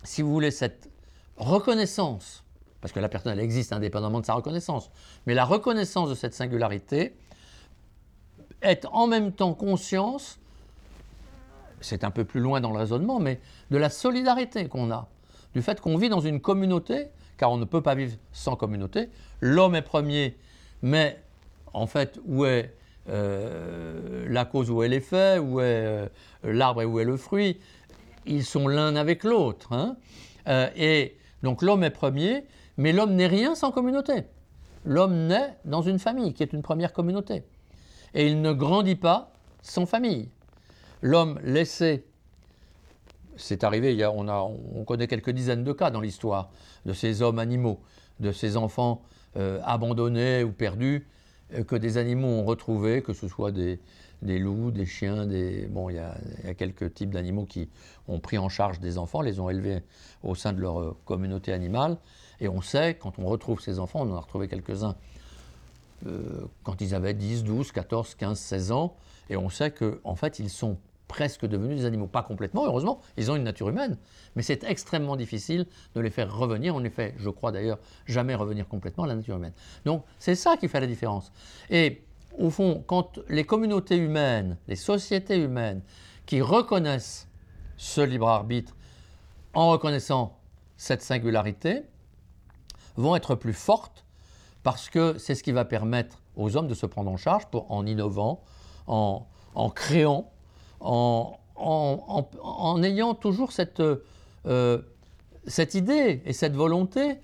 si 0.04 0.24
vous 0.24 0.32
voulez, 0.32 0.50
cette 0.50 0.90
reconnaissance 1.38 2.44
parce 2.82 2.92
que 2.92 3.00
la 3.00 3.10
personne, 3.10 3.32
elle 3.32 3.40
existe 3.40 3.74
indépendamment 3.74 4.20
de 4.20 4.26
sa 4.26 4.34
reconnaissance. 4.34 4.90
Mais 5.28 5.34
la 5.34 5.46
reconnaissance 5.46 6.10
de 6.10 6.16
cette 6.16 6.34
singularité 6.34 7.16
est 8.62 8.86
en 8.92 9.08
même 9.08 9.32
temps 9.32 9.54
conscience, 9.54 10.40
c'est 11.80 12.04
un 12.04 12.12
peu 12.12 12.26
plus 12.26 12.40
loin 12.40 12.60
dans 12.60 12.72
le 12.72 12.80
raisonnement, 12.80 13.20
mais 13.20 13.40
de 13.70 13.78
la 13.78 13.90
solidarité 13.90 14.68
qu'on 14.68 14.92
a, 14.92 15.08
du 15.54 15.62
fait 15.62 15.80
qu'on 15.80 15.98
vit 15.98 16.10
dans 16.10 16.20
une 16.20 16.42
communauté, 16.42 17.08
car 17.38 17.52
on 17.52 17.58
ne 17.58 17.66
peut 17.66 17.82
pas 17.82 17.96
vivre 17.96 18.18
sans 18.32 18.56
communauté. 18.56 19.10
L'homme 19.40 19.76
est 19.76 19.82
premier, 19.82 20.38
mais 20.82 21.22
en 21.74 21.88
fait, 21.88 22.20
où 22.26 22.46
est 22.46 22.76
la 23.08 24.46
cause 24.46 24.70
où 24.70 24.84
est 24.84 24.88
l'effet, 24.88 25.40
où 25.40 25.60
est 25.60 26.10
l'arbre 26.44 26.82
et 26.82 26.86
où 26.86 27.00
est 27.00 27.04
le 27.04 27.18
fruit. 27.18 27.60
Ils 28.26 28.46
sont 28.46 28.68
l'un 28.68 28.96
avec 28.96 29.24
l'autre. 29.24 29.74
Hein. 29.74 29.98
et 30.76 31.18
donc 31.44 31.62
l'homme 31.62 31.84
est 31.84 31.90
premier, 31.90 32.46
mais 32.82 32.94
l'homme 32.94 33.14
n'est 33.14 33.28
rien 33.28 33.54
sans 33.54 33.72
communauté. 33.72 34.24
L'homme 34.86 35.28
naît 35.28 35.58
dans 35.66 35.84
une 35.84 36.00
famille 36.00 36.34
qui 36.34 36.42
est 36.42 36.52
une 36.52 36.64
première 36.64 36.94
communauté. 36.94 37.44
Et 38.16 38.28
il 38.28 38.42
ne 38.42 38.52
grandit 38.52 38.96
pas 38.96 39.32
sans 39.62 39.86
famille. 39.86 40.30
L'homme 41.04 41.40
laissé, 41.44 42.06
c'est 43.36 43.64
arrivé, 43.64 43.94
il 43.94 44.00
y 44.00 44.04
a, 44.04 44.12
on, 44.12 44.28
a, 44.28 44.42
on 44.42 44.84
connaît 44.84 45.08
quelques 45.08 45.30
dizaines 45.30 45.64
de 45.64 45.74
cas 45.74 45.92
dans 45.92 46.02
l'histoire 46.02 46.50
de 46.86 46.94
ces 46.94 47.22
hommes 47.22 47.40
animaux, 47.40 47.80
de 48.20 48.32
ces 48.32 48.58
enfants 48.58 49.04
euh, 49.38 49.60
abandonnés 49.64 50.44
ou 50.44 50.52
perdus, 50.52 51.08
euh, 51.54 51.64
que 51.64 51.76
des 51.76 51.98
animaux 51.98 52.28
ont 52.28 52.44
retrouvés, 52.44 53.04
que 53.04 53.14
ce 53.14 53.28
soit 53.28 53.52
des, 53.52 53.80
loups, 54.24 54.72
des 54.72 54.86
chiens, 54.86 55.26
des... 55.26 55.68
Bon, 55.68 55.90
il 55.90 55.98
y, 55.98 56.00
a, 56.00 56.16
quelques 56.56 56.94
types 56.96 57.12
d'animaux 57.12 57.46
qui 57.46 57.70
ont 58.08 58.20
pris 58.20 58.38
en 58.38 58.50
charge 58.50 58.80
des 58.80 58.98
enfants, 58.98 59.22
les 59.22 59.40
ont 59.40 59.50
élevés 59.50 59.84
au 60.24 60.36
sein 60.36 60.54
de 60.54 60.60
leur 60.60 60.80
euh, 60.80 60.98
communauté 61.06 61.54
animale, 61.54 61.98
et 62.42 62.50
on 62.50 62.62
sait, 62.62 62.96
quand 62.96 63.20
on 63.20 63.26
retrouve 63.26 63.62
ces 63.62 63.80
enfants, 63.80 64.02
on 64.02 64.12
en 64.12 64.18
a 64.18 64.20
retrouvé 64.20 64.48
quelques-uns 64.48 64.96
euh, 66.08 66.48
quand 66.64 66.82
ils 66.82 66.96
avaient 66.96 67.14
10, 67.14 67.44
12, 67.44 67.72
14, 67.72 68.16
15, 68.16 68.38
16 68.38 68.72
ans, 68.72 68.96
et 69.30 69.38
on 69.38 69.50
sait 69.50 69.72
qu'en 69.72 69.94
en 70.04 70.16
fait, 70.16 70.40
ils 70.40 70.50
sont 70.50 70.78
presque 71.08 71.46
devenus 71.46 71.78
des 71.78 71.86
animaux. 71.86 72.08
Pas 72.08 72.24
complètement, 72.24 72.66
heureusement, 72.66 73.02
ils 73.18 73.30
ont 73.30 73.36
une 73.36 73.44
nature 73.44 73.70
humaine, 73.70 73.98
mais 74.36 74.42
c'est 74.42 74.64
extrêmement 74.64 75.16
difficile 75.16 75.68
de 75.94 76.02
les 76.02 76.10
faire 76.10 76.36
revenir. 76.36 76.76
On 76.76 76.80
les 76.80 76.90
fait, 76.90 77.14
je 77.18 77.30
crois 77.30 77.52
d'ailleurs, 77.52 77.78
jamais 78.08 78.34
revenir 78.34 78.68
complètement 78.68 79.04
à 79.04 79.08
la 79.08 79.16
nature 79.16 79.36
humaine. 79.36 79.54
Donc 79.86 80.04
c'est 80.18 80.36
ça 80.36 80.58
qui 80.58 80.68
fait 80.68 80.80
la 80.80 80.88
différence. 80.88 81.32
Et 81.70 82.02
au 82.40 82.50
fond, 82.50 82.84
quand 82.88 83.20
les 83.30 83.44
communautés 83.44 83.98
humaines, 83.98 84.58
les 84.68 84.76
sociétés 84.76 85.38
humaines, 85.38 85.82
qui 86.26 86.42
reconnaissent 86.42 87.28
ce 87.78 88.02
libre 88.02 88.30
arbitre 88.30 88.76
en 89.54 89.70
reconnaissant 89.70 90.40
cette 90.78 91.02
singularité, 91.02 91.84
vont 92.98 93.16
être 93.16 93.36
plus 93.36 93.54
fortes 93.54 94.06
parce 94.64 94.90
que 94.90 95.18
c'est 95.18 95.36
ce 95.36 95.44
qui 95.44 95.52
va 95.52 95.66
permettre 95.66 96.22
aux 96.36 96.56
hommes 96.56 96.68
de 96.68 96.74
se 96.74 96.86
prendre 96.86 97.12
en 97.12 97.18
charge 97.18 97.44
en 97.54 97.86
innovant, 97.86 98.42
en, 98.88 99.26
créant, 99.76 100.32
en, 100.80 101.38
ayant 102.84 103.14
toujours 103.14 103.52
cette, 103.52 103.82
euh, 104.46 104.82
cette 105.48 105.76
idée 105.76 106.22
et 106.26 106.34
cette 106.34 106.56
volonté 106.56 107.20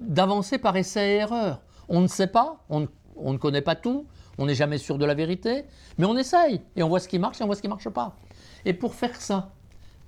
d'avancer 0.00 0.58
par 0.58 0.76
essai 0.76 1.14
et 1.14 1.16
erreur. 1.16 1.60
On 1.88 2.00
ne 2.00 2.06
sait 2.06 2.26
pas, 2.26 2.64
on, 2.68 2.88
ne 3.16 3.36
connaît 3.36 3.62
pas 3.62 3.74
tout, 3.74 4.06
on 4.38 4.46
n'est 4.46 4.54
jamais 4.54 4.78
sûr 4.78 4.98
de 4.98 5.04
la 5.04 5.14
vérité, 5.14 5.64
mais 5.98 6.06
on 6.06 6.16
essaye 6.16 6.60
et 6.76 6.82
on 6.82 6.88
voit 6.88 7.00
ce 7.00 7.08
qui 7.08 7.18
marche 7.18 7.40
et 7.40 7.44
on 7.44 7.46
voit 7.46 7.56
ce 7.56 7.60
qui 7.60 7.68
ne 7.68 7.72
marche 7.72 7.88
pas. 7.88 8.16
Et 8.64 8.72
pour 8.72 8.94
faire 8.94 9.20
ça, 9.20 9.52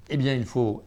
eh 0.08 0.16
bien, 0.16 0.34
il 0.34 0.44
faut 0.44 0.82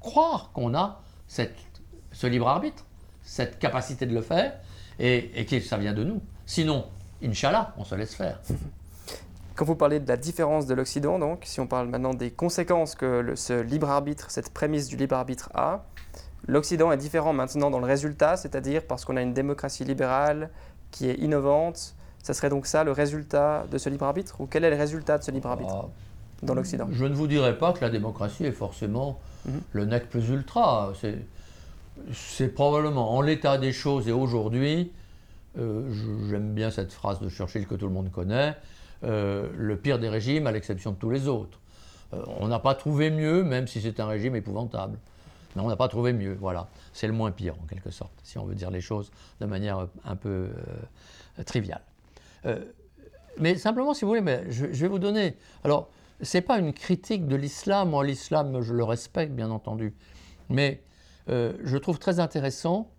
croire 0.00 0.50
qu'on 0.52 0.74
a 0.74 1.02
ce 1.28 2.26
libre 2.26 2.48
arbitre 2.48 2.84
cette 3.28 3.58
capacité 3.58 4.06
de 4.06 4.14
le 4.14 4.22
faire 4.22 4.54
et, 4.98 5.46
que 5.48 5.60
ça 5.60 5.76
vient 5.76 5.92
de 5.92 6.02
nous. 6.02 6.20
Sinon, 6.46 6.86
Inch'Allah, 7.22 7.74
on 7.76 7.84
se 7.84 7.94
laisse 7.94 8.14
faire. 8.14 8.40
Quand 9.54 9.64
vous 9.64 9.76
parlez 9.76 10.00
de 10.00 10.08
la 10.08 10.16
différence 10.16 10.66
de 10.66 10.74
l'Occident, 10.74 11.18
donc, 11.18 11.42
si 11.44 11.60
on 11.60 11.66
parle 11.66 11.88
maintenant 11.88 12.14
des 12.14 12.30
conséquences 12.30 12.94
que 12.94 13.34
ce 13.36 13.60
libre 13.60 13.90
arbitre, 13.90 14.30
cette 14.30 14.50
prémisse 14.50 14.88
du 14.88 14.96
libre 14.96 15.16
arbitre 15.16 15.50
a, 15.54 15.84
l'Occident 16.46 16.90
est 16.90 16.96
différent 16.96 17.32
maintenant 17.32 17.70
dans 17.70 17.80
le 17.80 17.86
résultat, 17.86 18.36
c'est-à-dire 18.36 18.82
parce 18.86 19.04
qu'on 19.04 19.16
a 19.16 19.22
une 19.22 19.34
démocratie 19.34 19.84
libérale 19.84 20.48
qui 20.90 21.08
est 21.10 21.16
innovante. 21.16 21.94
Ça 22.22 22.34
serait 22.34 22.50
donc 22.50 22.66
ça 22.66 22.82
le 22.82 22.92
résultat 22.92 23.66
de 23.70 23.78
ce 23.78 23.90
libre 23.90 24.06
arbitre 24.06 24.40
Ou 24.40 24.46
quel 24.46 24.64
est 24.64 24.70
le 24.70 24.76
résultat 24.76 25.18
de 25.18 25.24
ce 25.24 25.30
libre 25.30 25.50
arbitre 25.50 25.74
ah, 25.74 25.88
dans 26.42 26.54
l'Occident? 26.54 26.88
Je 26.90 27.04
ne 27.04 27.14
vous 27.14 27.26
dirais 27.26 27.58
pas 27.58 27.72
que 27.72 27.80
la 27.82 27.90
démocratie 27.90 28.46
est 28.46 28.52
forcément 28.52 29.18
mhm. 29.44 29.60
le 29.72 29.84
nec 29.84 30.08
plus 30.08 30.28
ultra. 30.30 30.92
C'est 31.00 31.18
c'est 32.12 32.48
probablement 32.48 33.16
en 33.16 33.20
l'état 33.20 33.58
des 33.58 33.72
choses 33.72 34.08
et 34.08 34.12
aujourd'hui, 34.12 34.92
euh, 35.58 35.90
j'aime 36.28 36.54
bien 36.54 36.70
cette 36.70 36.92
phrase 36.92 37.20
de 37.20 37.28
Churchill 37.28 37.66
que 37.66 37.74
tout 37.74 37.86
le 37.86 37.92
monde 37.92 38.10
connaît, 38.10 38.54
euh, 39.04 39.48
le 39.56 39.76
pire 39.76 39.98
des 39.98 40.08
régimes 40.08 40.46
à 40.46 40.52
l'exception 40.52 40.92
de 40.92 40.96
tous 40.96 41.10
les 41.10 41.28
autres. 41.28 41.58
Euh, 42.12 42.22
on 42.40 42.48
n'a 42.48 42.58
pas 42.58 42.74
trouvé 42.74 43.10
mieux, 43.10 43.42
même 43.42 43.66
si 43.66 43.80
c'est 43.80 44.00
un 44.00 44.06
régime 44.06 44.36
épouvantable. 44.36 44.98
Mais 45.56 45.62
on 45.62 45.68
n'a 45.68 45.76
pas 45.76 45.88
trouvé 45.88 46.12
mieux, 46.12 46.36
voilà. 46.38 46.68
C'est 46.92 47.06
le 47.06 47.12
moins 47.12 47.30
pire 47.30 47.54
en 47.62 47.66
quelque 47.66 47.90
sorte, 47.90 48.12
si 48.22 48.38
on 48.38 48.44
veut 48.44 48.54
dire 48.54 48.70
les 48.70 48.80
choses 48.80 49.10
de 49.40 49.46
manière 49.46 49.88
un 50.04 50.16
peu 50.16 50.48
triviale. 51.46 51.82
mais 53.38 53.56
simplement, 53.56 53.94
si 53.94 54.04
vous 54.04 54.08
voulez, 54.08 54.20
mais 54.20 54.44
je, 54.50 54.66
vais 54.66 54.88
vous 54.88 54.98
donner. 54.98 55.36
Alors, 55.64 55.88
ce 56.20 56.36
n'est 56.36 56.42
pas 56.42 56.58
une 56.58 56.72
critique 56.72 57.26
de 57.26 57.34
l'islam. 57.34 57.90
Moi, 57.90 58.04
l'islam, 58.04 58.60
je 58.60 58.74
le 58.74 58.84
respecte, 58.84 59.32
bien 59.32 59.50
entendu. 59.50 59.94
Mais 60.50 60.82
euh, 61.28 61.52
je 61.64 61.76
trouve 61.76 61.98
très 61.98 62.20
intéressant, 62.20 62.90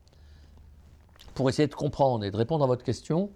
pour 1.34 1.50
essayer 1.50 1.68
de 1.68 1.76
comprendre 1.76 2.26
et 2.26 2.32
de 2.32 2.38
répondre 2.38 2.64
à 2.64 2.68
votre 2.68 2.84
question, 2.84 3.32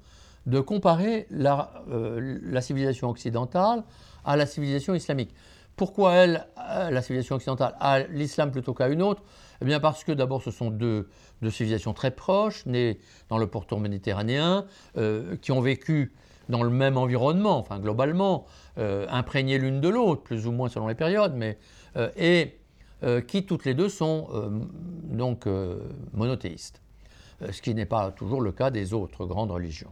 de 0.45 0.59
comparer 0.59 1.25
la, 1.29 1.83
euh, 1.89 2.59
civilisation 2.61 3.09
occidentale 3.09 3.83
à 4.25 4.35
la 4.35 4.45
civilisation 4.45 4.93
islamique. 4.93 5.33
Pourquoi 5.77 6.13
elle, 6.13 6.45
euh, 6.57 6.91
la 6.91 7.01
civilisation 7.01 7.37
occidentale, 7.37 7.75
a 7.79 7.99
l'islam 7.99 8.51
plutôt 8.51 8.73
qu'à 8.73 8.89
une 8.89 9.01
autre? 9.01 9.23
Eh 9.61 9.65
bien 9.65 9.79
parce 9.79 10.03
que 10.03 10.11
d'abord 10.11 10.43
ce 10.43 10.51
sont 10.51 10.69
deux, 10.69 11.07
deux, 11.41 11.49
civilisations 11.49 11.93
très 11.93 12.11
proches, 12.11 12.65
nées 12.65 12.99
dans 13.29 13.37
le 13.37 13.47
pourtour 13.47 13.79
méditerranéen, 13.79 14.65
qui 15.41 15.51
ont 15.53 15.61
vécu 15.61 16.13
dans 16.49 16.61
le 16.61 16.69
même 16.69 16.97
environnement, 16.97 17.57
enfin 17.57 17.79
globalement, 17.79 18.45
imprégnées 18.75 19.57
l'une 19.57 19.79
de 19.79 19.87
l'autre, 19.87 20.23
plus 20.23 20.45
ou 20.45 20.51
moins 20.51 20.67
selon 20.67 20.87
les 20.87 20.95
périodes, 20.95 21.33
mais, 21.35 21.57
et 22.17 22.57
euh, 23.03 23.19
qui 23.19 23.45
toutes 23.45 23.65
les 23.65 23.73
deux 23.73 23.89
sont 23.89 24.29
euh, 24.33 24.49
donc 25.09 25.45
euh, 25.45 25.77
monothéistes, 26.13 26.81
ce 27.51 27.61
qui 27.61 27.75
n'est 27.75 27.85
pas 27.85 28.11
toujours 28.11 28.39
le 28.39 28.53
cas 28.53 28.71
des 28.71 28.93
autres 28.93 29.25
grandes 29.25 29.51
religions. 29.51 29.91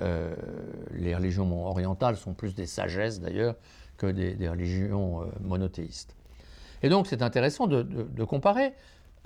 les 0.00 1.14
religions 1.14 1.66
orientales 1.66 2.16
sont 2.16 2.32
plus 2.32 2.54
des 2.54 2.64
sagesses 2.64 3.20
d'ailleurs 3.20 3.56
que 3.98 4.06
des, 4.06 4.48
religions 4.48 5.30
monothéistes. 5.42 6.16
Et 6.82 6.88
donc 6.88 7.06
c'est 7.06 7.20
intéressant 7.20 7.66
de, 7.66 8.24
comparer, 8.24 8.72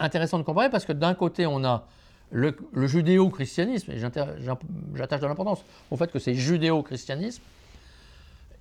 intéressant 0.00 0.38
de 0.38 0.42
comparer 0.42 0.70
parce 0.70 0.84
que 0.84 0.92
d'un 0.92 1.14
côté 1.14 1.46
on 1.46 1.62
a 1.64 1.86
le, 2.32 2.56
judéo-christianisme, 2.74 3.92
et 3.92 3.98
j'attache 4.00 5.20
de 5.20 5.26
l'importance 5.26 5.64
au 5.92 5.96
fait 5.96 6.10
que 6.10 6.18
c'est 6.18 6.34
judéo-christianisme, 6.34 7.42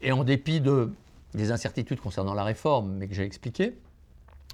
et 0.01 0.11
en 0.11 0.23
dépit 0.23 0.61
de, 0.61 0.91
des 1.33 1.51
incertitudes 1.51 1.99
concernant 1.99 2.35
la 2.35 2.43
réforme, 2.43 2.91
mais 2.91 3.07
que 3.07 3.15
j'ai 3.15 3.25
expliqué, 3.25 3.73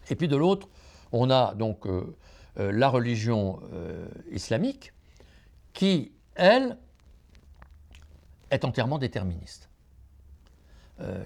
et 0.10 0.16
puis 0.16 0.28
de 0.28 0.36
l'autre, 0.36 0.68
on 1.12 1.30
a 1.30 1.54
donc 1.56 1.86
euh, 1.86 2.16
euh, 2.60 2.72
la 2.72 2.90
religion 2.90 3.60
euh, 3.74 4.08
islamique 4.32 4.94
qui, 5.74 6.12
elle, 6.36 6.78
est 8.52 8.66
entièrement 8.66 8.98
déterministe, 8.98 9.70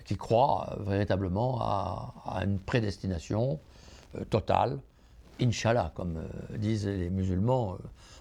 qui 0.05 0.17
croit 0.17 0.77
véritablement 0.81 1.57
à, 1.61 2.43
une 2.43 2.59
prédestination 2.59 3.59
totale, 4.29 4.79
Inch'Allah, 5.41 5.91
comme 5.95 6.21
disent 6.57 6.85
les 6.85 7.09
musulmans. 7.09 7.77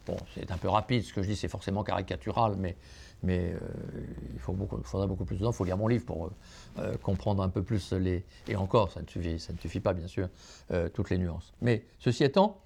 bon, 0.06 0.16
c'est 0.34 0.50
un 0.50 0.56
peu 0.56 0.68
rapide, 0.68 1.02
ce 1.02 1.12
que 1.12 1.20
je 1.20 1.28
dis, 1.28 1.36
c'est 1.36 1.48
forcément 1.48 1.82
caricatural, 1.82 2.54
mais 2.56 2.76
mais 3.22 3.52
euh, 3.54 3.58
il 4.34 4.40
faudra 4.40 5.06
beaucoup 5.06 5.24
plus 5.24 5.36
de 5.36 5.44
temps. 5.44 5.50
Il 5.50 5.54
faut 5.54 5.64
lire 5.64 5.76
mon 5.76 5.88
livre 5.88 6.04
pour 6.04 6.26
euh, 6.26 6.30
euh, 6.78 6.96
comprendre 7.02 7.42
un 7.42 7.48
peu 7.48 7.62
plus 7.62 7.92
les. 7.92 8.24
Et 8.48 8.56
encore, 8.56 8.90
ça 8.90 9.00
ne 9.00 9.38
suffit 9.58 9.80
pas, 9.80 9.92
bien 9.92 10.06
sûr, 10.06 10.28
toutes 10.94 11.10
les 11.10 11.18
nuances. 11.18 11.52
Mais 11.60 11.84
ceci 11.98 12.24
étant, 12.24 12.60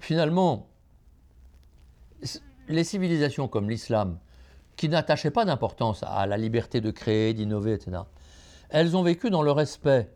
finalement, 0.00 0.68
les 2.68 2.84
civilisations 2.84 3.48
comme 3.48 3.68
l'islam, 3.68 4.18
qui 4.76 4.88
n'attachaient 4.88 5.30
pas 5.30 5.44
d'importance 5.44 6.02
à 6.06 6.26
la 6.26 6.36
liberté 6.36 6.80
de 6.80 6.90
créer, 6.90 7.34
d'innover, 7.34 7.74
etc., 7.74 8.02
elles 8.70 8.96
ont 8.96 9.02
vécu 9.02 9.30
dans 9.30 9.42
le 9.42 9.50
respect 9.50 10.08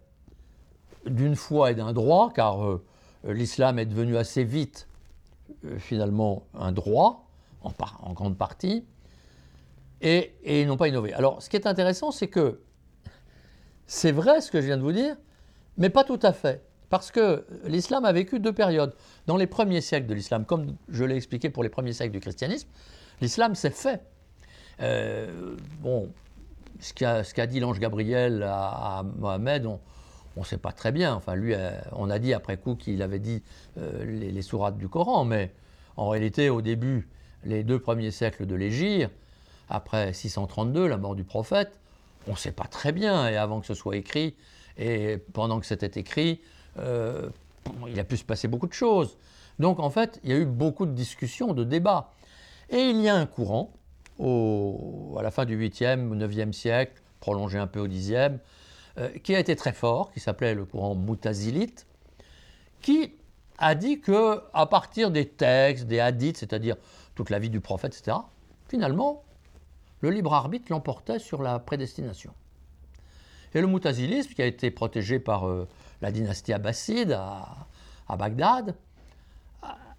d'une 1.06 1.34
foi 1.34 1.72
et 1.72 1.74
d'un 1.74 1.92
droit, 1.92 2.32
car 2.32 2.78
l'islam 3.24 3.78
est 3.78 3.86
devenu 3.86 4.16
assez 4.16 4.44
vite, 4.44 4.88
finalement, 5.78 6.44
un 6.54 6.70
droit 6.70 7.23
en, 7.64 8.12
grande 8.12 8.36
partie, 8.36 8.84
et, 10.00 10.34
ils 10.44 10.66
n'ont 10.66 10.76
pas 10.76 10.88
innové. 10.88 11.12
Alors, 11.14 11.42
ce 11.42 11.48
qui 11.48 11.56
est 11.56 11.66
intéressant, 11.66 12.10
c'est 12.10 12.28
que 12.28 12.60
c'est 13.86 14.12
vrai 14.12 14.40
ce 14.40 14.50
que 14.50 14.60
je 14.60 14.66
viens 14.66 14.76
de 14.76 14.82
vous 14.82 14.92
dire, 14.92 15.16
mais 15.76 15.90
pas 15.90 16.04
tout 16.04 16.20
à 16.22 16.32
fait. 16.32 16.62
Parce 16.90 17.10
que 17.10 17.46
l'islam 17.64 18.04
a 18.04 18.12
vécu 18.12 18.38
deux 18.38 18.52
périodes. 18.52 18.94
Dans 19.26 19.36
les 19.36 19.46
premiers 19.46 19.80
siècles 19.80 20.06
de 20.06 20.14
l'islam, 20.14 20.44
comme 20.44 20.76
je 20.88 21.04
l'ai 21.04 21.16
expliqué 21.16 21.50
pour 21.50 21.62
les 21.62 21.68
premiers 21.68 21.92
siècles 21.92 22.12
du 22.12 22.20
christianisme, 22.20 22.68
l'islam 23.20 23.54
s'est 23.54 23.70
fait. 23.70 24.02
Euh, 24.80 25.56
bon, 25.80 26.12
ce 26.80 26.92
qu'a 26.92 27.46
dit 27.46 27.60
l'ange 27.60 27.80
Gabriel 27.80 28.42
à, 28.46 29.04
Mohamed, 29.18 29.66
on 29.66 29.80
ne 30.36 30.44
sait 30.44 30.58
pas 30.58 30.72
très 30.72 30.92
bien. 30.92 31.14
Enfin, 31.14 31.34
lui, 31.34 31.54
euh, 31.54 31.70
on 31.92 32.10
a 32.10 32.18
dit 32.18 32.34
après 32.34 32.56
coup 32.56 32.76
qu'il 32.76 33.02
avait 33.02 33.18
dit 33.18 33.42
euh, 33.78 34.04
les, 34.04 34.30
les, 34.30 34.42
sourates 34.42 34.76
du 34.76 34.88
Coran, 34.88 35.24
mais 35.24 35.52
en 35.96 36.08
réalité, 36.08 36.50
au 36.50 36.62
début, 36.62 37.08
les 37.44 37.62
deux 37.62 37.78
premiers 37.78 38.10
siècles 38.10 38.46
de 38.46 38.54
l'Égir, 38.54 39.10
après 39.68 40.12
632, 40.12 40.86
la 40.86 40.96
mort 40.96 41.14
du 41.14 41.24
prophète, 41.24 41.78
on 42.26 42.32
ne 42.32 42.36
sait 42.36 42.52
pas 42.52 42.64
très 42.64 42.92
bien, 42.92 43.28
et 43.28 43.36
avant 43.36 43.60
que 43.60 43.66
ce 43.66 43.74
soit 43.74 43.96
écrit, 43.96 44.34
et 44.78 45.18
pendant 45.32 45.60
que 45.60 45.66
c'était 45.66 46.00
écrit, 46.00 46.40
euh, 46.78 47.28
il 47.88 47.98
a 48.00 48.04
pu 48.04 48.16
se 48.16 48.24
passer 48.24 48.48
beaucoup 48.48 48.66
de 48.66 48.72
choses. 48.72 49.16
Donc 49.58 49.78
en 49.78 49.90
fait, 49.90 50.20
il 50.24 50.30
y 50.30 50.32
a 50.32 50.36
eu 50.36 50.46
beaucoup 50.46 50.86
de 50.86 50.92
discussions, 50.92 51.54
de 51.54 51.64
débats. 51.64 52.10
Et 52.70 52.80
il 52.80 53.00
y 53.00 53.08
a 53.08 53.14
un 53.14 53.26
courant, 53.26 53.72
à 54.18 55.22
la 55.22 55.30
fin 55.30 55.44
du 55.44 55.58
8e 55.58 56.08
ou 56.08 56.16
9e 56.16 56.52
siècle, 56.52 57.00
prolongé 57.20 57.58
un 57.58 57.66
peu 57.66 57.80
au 57.80 57.88
10e, 57.88 58.38
euh, 58.98 59.08
qui 59.22 59.34
a 59.34 59.38
été 59.38 59.54
très 59.56 59.72
fort, 59.72 60.12
qui 60.12 60.20
s'appelait 60.20 60.54
le 60.54 60.64
courant 60.64 60.94
moutazilite, 60.94 61.86
qui 62.80 63.12
a 63.58 63.74
dit 63.74 64.00
que 64.00 64.40
à 64.52 64.66
partir 64.66 65.10
des 65.10 65.26
textes, 65.26 65.86
des 65.86 66.00
hadiths, 66.00 66.38
c'est-à-dire 66.38 66.76
toute 67.14 67.30
la 67.30 67.38
vie 67.38 67.50
du 67.50 67.60
prophète, 67.60 67.96
etc., 67.96 68.18
finalement, 68.68 69.22
le 70.00 70.10
libre 70.10 70.34
arbitre 70.34 70.66
l'emportait 70.70 71.18
sur 71.18 71.42
la 71.42 71.58
prédestination. 71.58 72.32
Et 73.54 73.60
le 73.60 73.66
moutazilisme, 73.66 74.32
qui 74.34 74.42
a 74.42 74.46
été 74.46 74.70
protégé 74.70 75.20
par 75.20 75.48
euh, 75.48 75.68
la 76.02 76.10
dynastie 76.10 76.52
abbasside 76.52 77.12
à, 77.12 77.66
Bagdad, 78.16 78.74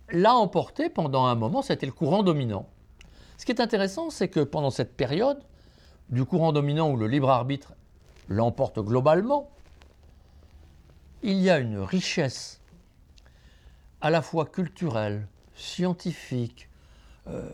l'a 0.09 0.35
emporté 0.35 0.89
pendant 0.89 1.25
un 1.25 1.35
moment, 1.35 1.61
c'était 1.61 1.85
le 1.85 1.91
courant 1.91 2.21
dominant. 2.21 2.67
Ce 3.37 3.45
qui 3.45 3.51
est 3.51 3.61
intéressant, 3.61 4.09
c'est 4.09 4.27
que 4.27 4.41
pendant 4.41 4.69
cette 4.69 4.95
période, 4.95 5.41
du 6.09 6.23
courant 6.25 6.53
dominant 6.53 6.91
où 6.91 6.97
le 6.97 7.07
libre 7.07 7.29
arbitre 7.29 7.73
l'emporte 8.27 8.79
globalement, 8.79 9.49
il 11.23 11.39
y 11.39 11.49
a 11.49 11.57
une 11.57 11.79
richesse 11.79 12.61
à 14.01 14.11
la 14.11 14.21
fois 14.21 14.45
culturelle, 14.45 15.27
scientifique, 15.55 16.69
euh, 17.27 17.49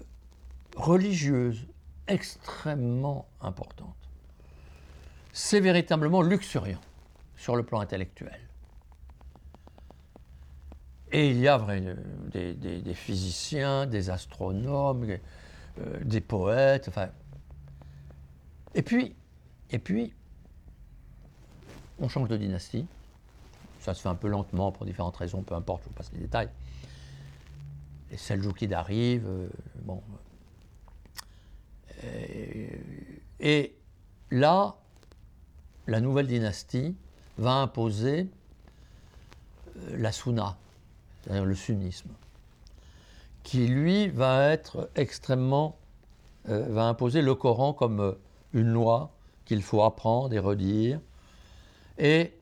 religieuse, 0.75 1.65
extrêmement 2.07 3.27
importante. 3.41 3.95
C'est 5.34 5.60
véritablement 5.60 6.21
luxuriant 6.21 6.81
sur 7.38 7.55
le 7.55 7.63
plan 7.63 7.79
intellectuel. 7.79 8.39
Et 11.12 11.29
il 11.29 11.39
y 11.39 11.47
a 11.47 11.60
des, 12.31 12.93
physiciens, 12.93 13.86
des 13.86 14.10
astronomes, 14.10 15.05
euh, 15.79 15.99
des 16.03 16.21
poètes, 16.21 16.88
enfin. 16.88 17.10
Et 18.75 18.81
puis, 18.81 19.13
et 19.71 19.79
puis, 19.79 20.13
on 21.99 22.07
change 22.07 22.29
de 22.29 22.38
dynastie. 22.38 22.86
Ça 23.79 23.93
se 23.93 24.01
fait 24.01 24.10
un 24.10 24.15
peu 24.15 24.29
lentement 24.29 24.71
pour 24.71 24.86
différentes 24.86 25.17
raisons, 25.17 25.41
peu 25.41 25.55
importe, 25.55 25.84
je 25.84 25.89
vous 25.89 25.95
passe 25.95 26.12
les 26.13 26.19
détails. 26.19 26.49
Les 28.12 28.17
Seljoukides 28.17 28.74
arrivent, 28.74 29.28
euh, 29.28 29.47
bon. 29.84 30.04
Euh, 32.04 32.67
et 33.39 33.74
là, 34.32 34.76
la 35.88 36.02
nouvelle 36.02 36.28
dynastie 36.28 36.93
va 37.38 37.54
imposer 37.54 38.28
euh, 39.78 39.97
la 39.97 40.12
sunna, 40.12 40.58
c'est-à-dire 41.21 41.45
le 41.45 41.56
sunnisme, 41.56 42.10
qui 43.43 43.67
lui 43.67 44.10
va 44.10 44.50
être 44.50 44.89
extrêmement, 44.95 45.78
va 46.45 46.86
imposer 46.88 47.21
le 47.21 47.36
Coran 47.36 47.71
comme 47.71 48.15
une 48.54 48.67
loi 48.67 49.12
qu'il 49.45 49.62
faut 49.62 49.84
apprendre 49.84 50.34
et 50.34 50.39
redire, 50.39 51.00
et 51.97 52.34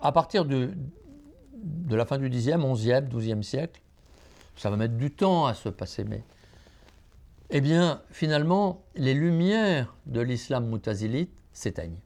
à 0.00 0.12
partir 0.12 0.44
de, 0.44 0.74
la 1.90 2.04
fin 2.04 2.18
du 2.18 2.28
10e, 2.28 2.60
11e, 2.60 3.08
12e 3.08 3.42
siècle, 3.42 3.79
ça 4.60 4.68
va 4.68 4.76
mettre 4.76 4.98
du 4.98 5.10
temps 5.10 5.46
à 5.46 5.54
se 5.54 5.70
passer, 5.70 6.04
mais 6.04 6.22
eh 7.48 7.62
bien, 7.62 8.02
finalement, 8.10 8.84
les 8.94 9.14
lumières 9.14 9.96
de 10.04 10.20
l'islam 10.20 10.68
moutazilite 10.68 11.32
s'éteignent. 11.54 11.98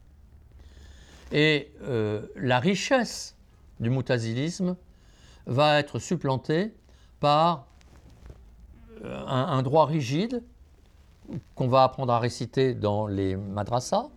Et 1.33 1.73
euh, 1.81 2.25
la 2.37 2.59
richesse 2.59 3.35
du 3.81 3.89
moutazilisme 3.89 4.77
va 5.47 5.79
être 5.79 5.99
supplantée 5.99 6.73
par 7.19 7.67
euh, 9.03 9.25
un, 9.27 9.61
droit 9.61 9.85
rigide 9.85 10.41
qu'on 11.55 11.67
va 11.67 11.83
apprendre 11.83 12.13
à 12.13 12.19
réciter 12.19 12.73
dans 12.73 13.05
les 13.05 13.35
madrasas, 13.35 14.07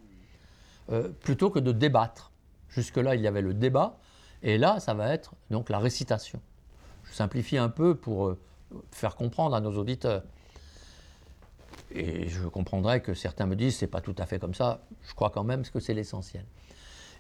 euh, 0.93 1.09
plutôt 1.09 1.51
que 1.51 1.59
de 1.59 1.73
débattre. 1.73 2.31
Jusque-là, 2.69 3.17
il 3.17 3.21
y 3.21 3.27
avait 3.27 3.43
le 3.43 3.53
débat, 3.53 3.99
et 4.45 4.59
là, 4.59 4.79
ça 4.79 4.95
va 4.95 5.13
être 5.13 5.35
donc 5.51 5.71
la 5.71 5.81
récitation. 5.81 6.41
Simplifie 7.19 7.59
un 7.59 7.69
peu 7.69 7.97
pour 7.97 8.29
euh, 8.29 8.39
faire 8.93 9.17
comprendre 9.17 9.57
à 9.57 9.61
nos 9.61 9.77
auditeurs. 9.77 10.23
Et 11.91 12.29
je 12.29 12.47
comprendrai 12.47 13.03
que 13.03 13.13
certains 13.13 13.47
me 13.47 13.57
disent 13.57 13.77
c'est 13.77 13.89
pas 13.89 14.01
tout 14.01 14.15
à 14.19 14.25
fait 14.25 14.39
comme 14.39 14.55
ça. 14.55 14.83
Je 15.03 15.15
crois 15.15 15.31
quand 15.31 15.43
même 15.43 15.65
que 15.65 15.81
c'est 15.81 15.95
l'essentiel. 15.95 16.45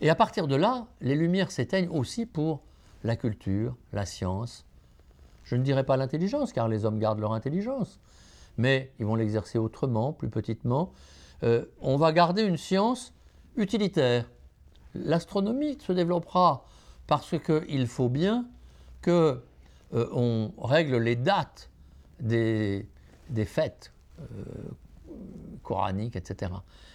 Et 0.00 0.08
à 0.08 0.14
partir 0.14 0.46
de 0.46 0.54
là, 0.54 0.86
les 1.00 1.16
lumières 1.16 1.50
s'éteignent 1.50 1.88
aussi 1.88 2.26
pour 2.26 2.60
la 3.02 3.16
culture, 3.16 3.74
la 3.92 4.06
science. 4.06 4.66
Je 5.42 5.56
ne 5.56 5.64
dirais 5.64 5.82
pas 5.82 5.96
l'intelligence, 5.96 6.52
car 6.52 6.68
les 6.68 6.84
hommes 6.84 7.00
gardent 7.00 7.18
leur 7.18 7.32
intelligence, 7.32 7.98
mais 8.56 8.92
ils 9.00 9.04
vont 9.04 9.16
l'exercer 9.16 9.58
autrement, 9.58 10.12
plus 10.12 10.28
petitement. 10.28 10.92
Euh, 11.42 11.64
on 11.80 11.96
va 11.96 12.12
garder 12.12 12.42
une 12.42 12.56
science 12.56 13.12
utilitaire. 13.56 14.30
L'astronomie 14.94 15.76
se 15.80 15.90
développera 15.90 16.64
parce 17.08 17.34
qu'il 17.40 17.88
faut 17.88 18.08
bien 18.08 18.46
que 19.02 19.42
euh, 19.94 20.08
on 20.12 20.52
règle 20.58 20.96
les 20.98 21.16
dates 21.16 21.70
des, 22.20 22.86
des 23.30 23.44
fêtes 23.44 23.92
euh, 24.20 24.24
coraniques, 25.62 26.16
etc. 26.16 26.52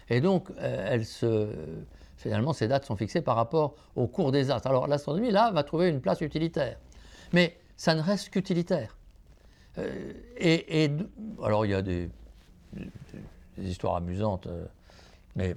Et 0.10 0.22
donc, 0.22 0.50
euh, 0.60 1.02
se, 1.04 1.50
finalement, 2.18 2.54
ces 2.54 2.68
dates 2.68 2.86
sont 2.86 2.96
fixées 2.96 3.22
par 3.22 3.36
rapport 3.36 3.76
au 3.96 4.08
cours 4.08 4.32
des 4.32 4.52
astres. 4.52 4.68
Alors, 4.68 4.88
l'astronomie, 4.88 5.32
là, 5.32 5.52
va 5.52 5.64
trouver 5.64 5.90
une 5.90 6.02
place 6.02 6.22
utilitaire. 6.22 6.78
Mais 7.32 7.58
ça 7.76 7.96
ne 7.96 8.02
reste 8.02 8.30
qu'utilitaire. 8.30 8.98
et, 10.38 10.92
alors, 11.44 11.66
il 11.66 11.72
y 11.72 11.76
a 11.76 11.82
des, 11.82 12.10
histoires 13.58 13.96
amusantes, 13.96 14.48
mais 15.36 15.56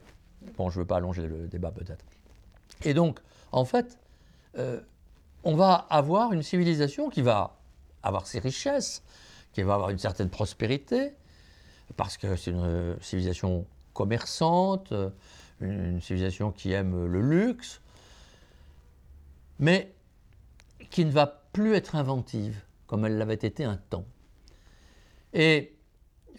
Bon, 0.56 0.70
je 0.70 0.78
ne 0.78 0.82
veux 0.82 0.86
pas 0.86 0.96
allonger 0.96 1.26
le 1.26 1.48
débat 1.48 1.70
peut-être. 1.70 2.04
Et 2.84 2.94
donc, 2.94 3.20
en 3.52 3.64
fait, 3.64 3.98
on 5.46 5.54
va 5.54 5.86
avoir 5.90 6.32
une 6.32 6.42
civilisation 6.42 7.08
qui 7.08 7.22
va 7.22 7.56
avoir 8.02 8.26
ses 8.26 8.40
richesses, 8.40 9.04
qui 9.52 9.62
va 9.62 9.74
avoir 9.74 9.90
une 9.90 9.98
certaine 9.98 10.28
prospérité, 10.28 11.12
parce 11.96 12.16
que 12.16 12.34
c'est 12.34 12.50
une 12.50 12.96
civilisation 13.00 13.64
commerçante, 13.94 14.92
une, 15.60 16.00
civilisation 16.00 16.50
qui 16.50 16.72
aime 16.72 17.06
le 17.06 17.20
luxe, 17.20 17.80
mais 19.60 19.94
qui 20.90 21.04
ne 21.04 21.12
va 21.12 21.44
plus 21.52 21.74
être 21.74 21.94
inventive 21.94 22.60
comme 22.88 23.06
elle 23.06 23.16
l'avait 23.16 23.34
été 23.34 23.62
un 23.62 23.76
temps. 23.76 24.04
Et 25.32 25.76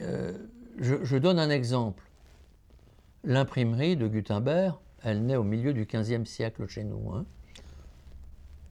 euh, 0.01 0.37
je 0.79 1.17
donne 1.17 1.39
un 1.39 1.49
exemple. 1.49 2.03
L'imprimerie 3.23 3.95
de 3.95 4.09
Gutenberg, 4.09 4.75
elle 5.01 5.25
naît 5.25 5.37
au 5.37 5.43
milieu 5.43 5.73
du 5.73 5.85
XVe 5.85 6.25
siècle 6.25 6.67
chez 6.67 6.83
nous. 6.83 7.25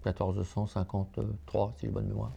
1453, 0.07 1.67
hein. 1.67 1.73
si 1.77 1.87
j'ai 1.87 1.93
bonne 1.93 2.07
mémoire. 2.07 2.33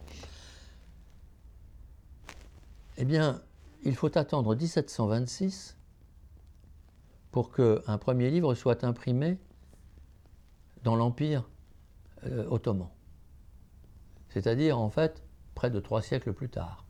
Eh 2.98 3.04
bien, 3.04 3.40
il 3.84 3.94
faut 3.96 4.16
attendre 4.18 4.54
1726 4.54 5.76
pour 7.30 7.52
qu'un 7.52 7.98
premier 7.98 8.30
livre 8.30 8.54
soit 8.54 8.84
imprimé 8.84 9.38
dans 10.82 10.96
l'Empire 10.96 11.48
euh, 12.26 12.46
ottoman. 12.50 12.88
C'est-à-dire, 14.28 14.78
en 14.78 14.90
fait, 14.90 15.22
près 15.54 15.70
de 15.70 15.80
trois 15.80 16.02
siècles 16.02 16.32
plus 16.32 16.48
tard. 16.48 16.84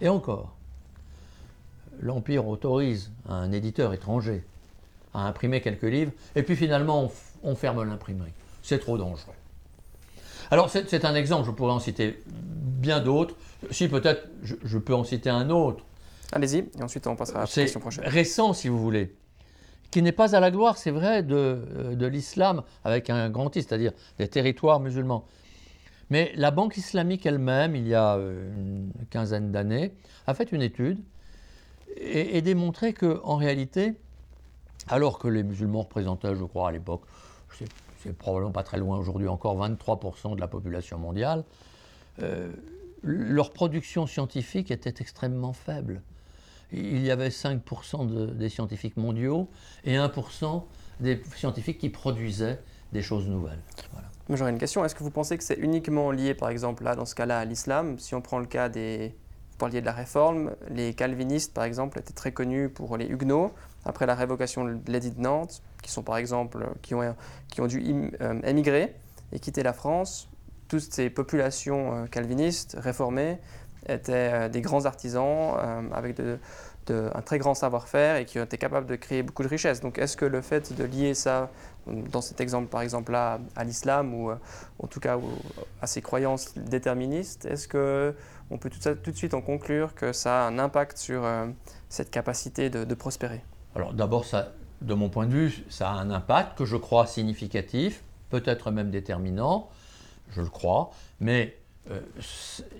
Et 0.00 0.08
encore, 0.08 0.56
l'Empire 2.00 2.46
autorise 2.46 3.12
un 3.28 3.52
éditeur 3.52 3.92
étranger 3.92 4.44
à 5.12 5.26
imprimer 5.26 5.60
quelques 5.60 5.82
livres, 5.82 6.12
et 6.34 6.42
puis 6.42 6.56
finalement 6.56 7.10
on, 7.42 7.54
ferme 7.54 7.82
l'imprimerie. 7.82 8.32
C'est 8.62 8.78
trop 8.78 8.96
dangereux. 8.96 9.34
Alors 10.50 10.68
c'est 10.70 11.04
un 11.04 11.14
exemple, 11.14 11.46
je 11.46 11.52
pourrais 11.52 11.72
en 11.72 11.78
citer 11.78 12.22
bien 12.26 13.00
d'autres. 13.00 13.36
Si 13.70 13.88
peut-être 13.88 14.28
je, 14.42 14.78
peux 14.78 14.94
en 14.94 15.04
citer 15.04 15.30
un 15.30 15.50
autre. 15.50 15.84
Allez-y, 16.32 16.58
et 16.78 16.82
ensuite 16.82 17.06
on 17.06 17.16
passera 17.16 17.40
à 17.40 17.42
la 17.42 17.46
question 17.48 17.80
prochaine. 17.80 18.04
Récent, 18.06 18.52
si 18.52 18.68
vous 18.68 18.80
voulez, 18.80 19.14
qui 19.90 20.02
n'est 20.02 20.12
pas 20.12 20.34
à 20.34 20.40
la 20.40 20.50
gloire, 20.50 20.76
c'est 20.76 20.90
vrai, 20.90 21.22
de, 21.22 21.34
euh, 21.34 21.94
de 21.94 22.06
l'islam 22.06 22.62
avec 22.84 23.10
un 23.10 23.28
grand 23.30 23.54
I, 23.54 23.62
c'est-à-dire 23.62 23.92
des 24.18 24.28
territoires 24.28 24.80
musulmans. 24.80 25.24
Mais 26.10 26.32
la 26.34 26.50
Banque 26.50 26.76
islamique 26.76 27.24
elle-même, 27.26 27.76
il 27.76 27.86
y 27.86 27.94
a 27.94 28.16
euh, 28.16 28.52
une 28.56 28.92
quinzaine 29.10 29.52
d'années, 29.52 29.92
a 30.26 30.34
fait 30.34 30.50
une 30.52 30.62
étude 30.62 30.98
et, 31.96 32.40
démontrer 32.42 32.92
qu'en 32.92 33.36
réalité, 33.36 33.94
alors 34.88 35.18
que 35.18 35.28
les 35.28 35.42
musulmans 35.42 35.82
représentaient, 35.82 36.34
je 36.34 36.44
crois, 36.44 36.68
à 36.68 36.72
l'époque, 36.72 37.02
c'est 38.02 38.16
probablement 38.16 38.52
pas 38.52 38.62
très 38.62 38.78
loin 38.78 38.98
aujourd'hui 38.98 39.28
encore, 39.28 39.56
23% 39.58 40.34
de 40.34 40.40
la 40.40 40.48
population 40.48 40.98
mondiale, 40.98 41.44
euh, 42.22 42.50
leur 43.02 43.52
production 43.52 44.06
scientifique 44.06 44.70
était 44.70 44.94
extrêmement 45.00 45.52
faible. 45.52 46.02
il 46.72 47.02
y 47.02 47.10
avait 47.10 47.30
5% 47.30 48.36
des 48.36 48.48
scientifiques 48.48 48.96
mondiaux 48.96 49.48
et 49.84 49.96
1% 49.96 50.64
des 51.00 51.20
scientifiques 51.34 51.78
qui 51.78 51.88
produisaient 51.88 52.60
des 52.92 53.02
choses 53.02 53.26
nouvelles. 53.28 53.58
J'aurais 54.28 54.50
une 54.50 54.58
question. 54.58 54.84
Est-ce 54.84 54.94
que 54.94 55.02
vous 55.02 55.10
pensez 55.10 55.36
que 55.36 55.42
c'est 55.42 55.58
uniquement 55.58 56.12
lié, 56.12 56.34
par 56.34 56.50
exemple, 56.50 56.84
là, 56.84 56.94
dans 56.94 57.04
ce 57.04 57.16
cas-là, 57.16 57.40
à 57.40 57.44
l'islam? 57.44 57.98
Si 57.98 58.14
on 58.14 58.20
prend 58.20 58.38
le 58.38 58.46
cas 58.46 58.68
des. 58.68 59.14
Vous 59.52 59.58
parliez 59.58 59.80
de 59.80 59.86
la 59.86 59.92
réforme, 59.92 60.52
les 60.70 60.94
calvinistes, 60.94 61.52
par 61.52 61.64
exemple, 61.64 61.98
étaient 61.98 62.14
très 62.14 62.32
connus 62.32 62.70
pour 62.70 62.96
les 62.96 63.06
huguenots. 63.06 63.52
Après 63.84 64.06
la 64.06 64.14
révocation 64.14 64.64
de 64.64 64.78
l'édit 64.86 65.10
de 65.10 65.20
Nantes, 65.20 65.62
qui 65.90 65.94
sont 65.94 66.02
par 66.04 66.16
exemple, 66.16 66.68
qui 66.82 66.94
ont, 66.94 67.16
qui 67.48 67.60
ont 67.60 67.66
dû 67.66 68.12
euh, 68.20 68.40
émigrer 68.44 68.94
et 69.32 69.40
quitter 69.40 69.64
la 69.64 69.72
France, 69.72 70.28
toutes 70.68 70.92
ces 70.92 71.10
populations 71.10 71.94
euh, 71.94 72.06
calvinistes 72.06 72.76
réformées 72.78 73.38
étaient 73.88 74.30
euh, 74.32 74.48
des 74.48 74.60
grands 74.60 74.84
artisans 74.84 75.56
avec 75.92 76.20
un 76.90 77.22
très 77.22 77.38
grand 77.38 77.54
savoir-faire 77.54 78.16
et 78.16 78.24
qui 78.24 78.38
été 78.38 78.56
capables 78.58 78.86
de 78.86 78.96
créer 78.96 79.22
beaucoup 79.22 79.42
de 79.42 79.48
richesses. 79.48 79.80
Donc 79.80 79.98
est-ce 79.98 80.16
que 80.16 80.24
le 80.24 80.40
fait 80.40 80.72
de 80.76 80.84
lier 80.84 81.14
ça, 81.14 81.50
dans 81.86 82.20
cet 82.20 82.40
exemple 82.40 82.68
par 82.68 82.82
exemple 82.82 83.12
là, 83.12 83.38
à 83.54 83.64
l'islam 83.64 84.12
ou 84.14 84.30
en 84.30 84.86
tout 84.88 84.98
cas 84.98 85.16
à 85.80 85.86
ces 85.86 86.02
croyances 86.02 86.54
déterministes, 86.56 87.46
est-ce 87.46 87.68
qu'on 87.68 88.58
peut 88.58 88.70
tout, 88.70 88.94
tout, 88.94 89.10
de 89.12 89.16
suite 89.16 89.34
en 89.34 89.40
conclure 89.40 89.94
que 89.94 90.12
ça 90.12 90.44
a 90.44 90.48
un 90.48 90.58
impact 90.58 90.98
sur 90.98 91.22
cette 91.88 92.10
capacité 92.10 92.70
de, 92.70 92.82
de 92.82 92.94
prospérer? 92.94 93.40
Alors 93.76 93.92
d'abord, 93.92 94.24
ça, 94.24 94.52
de 94.82 94.94
mon 94.94 95.08
point 95.08 95.26
de 95.26 95.32
vue, 95.32 95.64
ça 95.68 95.90
a 95.90 95.94
un 95.94 96.10
impact 96.10 96.56
que 96.56 96.64
je 96.64 96.76
crois 96.76 97.06
significatif, 97.06 98.02
peut-être 98.30 98.70
même 98.70 98.90
déterminant, 98.90 99.68
je 100.30 100.40
le 100.40 100.48
crois, 100.48 100.90
mais 101.20 101.56
euh, 101.90 102.00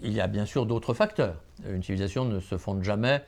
il 0.03 0.13
y 0.13 0.21
a 0.21 0.27
bien 0.27 0.47
sûr 0.47 0.67
d'autres 0.67 0.95
facteurs. 0.95 1.37
Une 1.69 1.83
civilisation 1.83 2.25
ne 2.25 2.41
se 2.41 2.57
fonde 2.59 2.83
jamais 2.83 3.23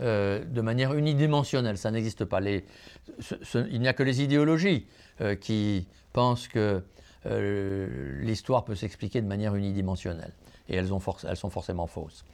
euh, 0.00 0.44
de 0.44 0.60
manière 0.60 0.94
unidimensionnelle, 0.94 1.78
ça 1.78 1.90
n'existe 1.90 2.24
pas. 2.24 2.40
Il 2.40 3.80
n'y 3.80 3.88
a 3.88 3.92
que 3.92 4.02
les 4.02 4.22
idéologies 4.22 4.86
euh, 5.20 5.34
qui 5.34 5.86
pensent 6.12 6.48
que 6.48 6.82
l'histoire 8.20 8.64
peut 8.64 8.76
s'expliquer 8.76 9.20
de 9.20 9.26
manière 9.26 9.56
unidimensionnelle, 9.56 10.30
et 10.68 10.76
elles 10.76 10.86
sont 10.86 11.50
forcément 11.50 11.88
fausses. 11.88 12.24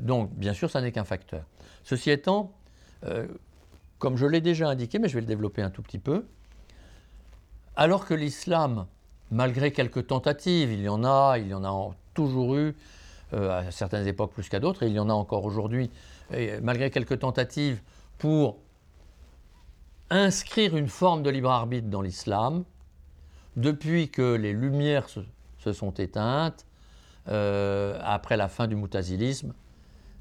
donc, 0.00 0.34
bien 0.34 0.52
sûr, 0.52 0.68
ça 0.68 0.80
n'est 0.80 0.90
qu'un 0.90 1.04
facteur. 1.04 1.44
Ceci 1.84 2.10
étant, 2.10 2.50
comme 4.00 4.16
je 4.16 4.26
l'ai 4.26 4.40
déjà 4.40 4.68
indiqué, 4.68 4.98
mais 4.98 5.08
je 5.08 5.14
vais 5.14 5.20
le 5.20 5.26
développer 5.28 5.62
un 5.62 5.70
tout 5.70 5.82
petit 5.82 6.00
peu, 6.00 6.26
alors 7.76 8.04
que 8.04 8.14
l'islam, 8.14 8.86
malgré 9.30 9.70
quelques 9.70 10.08
tentatives, 10.08 10.72
il 10.72 10.80
y 10.80 10.88
en 10.88 11.04
a, 11.04 11.38
il 11.38 11.46
y 11.46 11.54
en 11.54 11.64
a 11.64 11.94
toujours 12.14 12.56
eu, 12.56 12.74
euh, 13.32 13.60
à 13.60 13.70
certaines 13.70 14.08
époques 14.08 14.32
plus 14.32 14.48
qu'à 14.48 14.58
d'autres, 14.58 14.82
et 14.82 14.88
il 14.88 14.94
y 14.94 14.98
en 14.98 15.08
a 15.08 15.12
encore 15.12 15.44
aujourd'hui, 15.44 15.90
malgré 16.62 16.90
quelques 16.90 17.20
tentatives 17.20 17.80
pour 18.18 18.58
inscrire 20.10 20.76
une 20.76 20.88
forme 20.88 21.22
de 21.22 21.30
libre 21.30 21.50
arbitre 21.50 21.88
dans 21.88 22.02
l'islam, 22.02 22.64
depuis 23.56 24.10
que 24.10 24.34
les 24.34 24.52
lumières 24.52 25.08
se, 25.08 25.72
sont 25.72 25.92
éteintes, 25.92 26.66
euh, 27.28 27.98
après 28.02 28.36
la 28.36 28.48
fin 28.48 28.66
du 28.66 28.76
moutazilisme, 28.76 29.54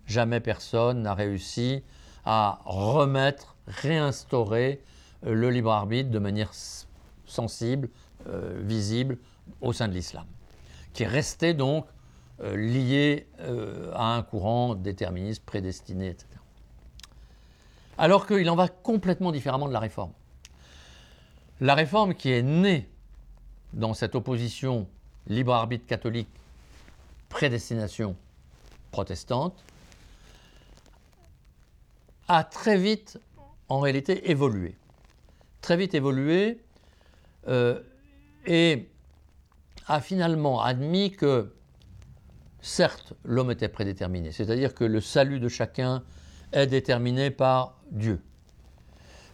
jamais 0.06 0.40
personne 0.40 1.02
n'a 1.02 1.14
réussi 1.14 1.84
à 2.26 2.60
remettre 2.66 3.56
réinstaurer 3.70 4.82
euh, 5.26 5.34
le 5.34 5.50
libre 5.50 5.72
arbitre 5.72 6.10
de 6.10 6.20
manière 6.20 6.52
sensible, 7.26 7.90
euh, 8.28 8.60
visible 8.64 9.18
au 9.62 9.74
sein 9.74 9.88
de 9.88 9.94
l'islam, 9.94 10.26
qui 10.94 11.04
est 11.04 11.08
resté 11.08 11.54
donc 11.54 11.86
euh, 12.42 12.56
lié 12.56 13.28
à 13.94 14.16
un 14.16 14.24
courant 14.24 14.76
déterministe, 14.76 15.44
prédestiné, 15.46 16.08
etc. 16.08 16.28
Alors 17.98 18.26
qu'il 18.28 18.50
en 18.50 18.56
va 18.56 18.68
complètement 18.68 19.32
différemment 19.32 19.68
de 19.68 19.74
la 19.74 19.80
réforme. 19.80 20.14
La 21.62 21.76
réforme 21.76 22.14
qui 22.16 22.32
est 22.32 22.42
née 22.42 22.90
dans 23.74 23.94
cette 23.94 24.16
opposition 24.16 24.88
libre 25.28 25.54
arbitre 25.54 25.86
catholique, 25.86 26.30
prédestination 27.28 28.16
protestante, 28.92 29.64
a 32.30 32.44
très 32.44 32.78
vite 32.78 33.20
en 33.70 33.80
réalité 33.80 34.30
évolué. 34.30 34.76
Très 35.62 35.78
vite 35.78 35.94
évolué 35.94 36.62
euh, 37.48 37.80
et 38.46 38.90
a 39.88 40.02
finalement 40.02 40.62
admis 40.62 41.12
que, 41.12 41.54
certes, 42.62 43.14
l'homme 43.24 43.52
était 43.52 43.70
prédéterminé, 43.70 44.32
c'est-à-dire 44.32 44.74
que 44.74 44.84
le 44.84 45.02
salut 45.02 45.40
de 45.40 45.48
chacun 45.48 46.04
est 46.52 46.68
déterminé 46.68 47.32
par 47.32 47.80
Dieu. 47.92 48.22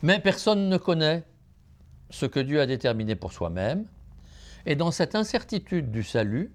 Mais 0.01 0.19
personne 0.19 0.69
ne 0.69 0.77
connaît 0.77 1.23
ce 2.09 2.25
que 2.25 2.39
Dieu 2.39 2.61
a 2.61 2.65
déterminé 2.65 3.15
pour 3.15 3.33
soi-même, 3.33 3.85
et 4.65 4.75
dans 4.75 4.91
cette 4.91 5.15
incertitude 5.15 5.91
du 5.91 6.03
salut, 6.03 6.53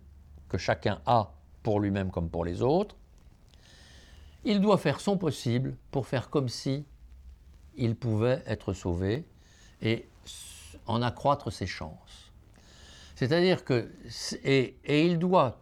que 0.49 0.59
chacun 0.59 1.01
a 1.07 1.33
pour 1.63 1.81
lui-même 1.81 2.11
comme 2.11 2.29
pour 2.29 2.45
les 2.45 2.63
autres, 2.63 2.97
il 4.45 4.61
doit 4.61 4.79
faire 4.79 5.01
son 5.01 5.17
possible 5.17 5.77
pour 5.91 6.07
faire 6.07 6.31
comme 6.31 6.49
si 6.49 6.85
il 7.77 7.97
pouvait 7.97 8.43
être 8.47 8.73
sauvé 8.73 9.25
et 9.83 10.07
en 10.87 11.03
accroître 11.03 11.53
ses 11.53 11.67
chances. 11.67 12.31
C'est-à-dire 13.15 13.65
que, 13.65 13.91
et, 14.45 14.75
il 14.87 15.19
doit 15.19 15.61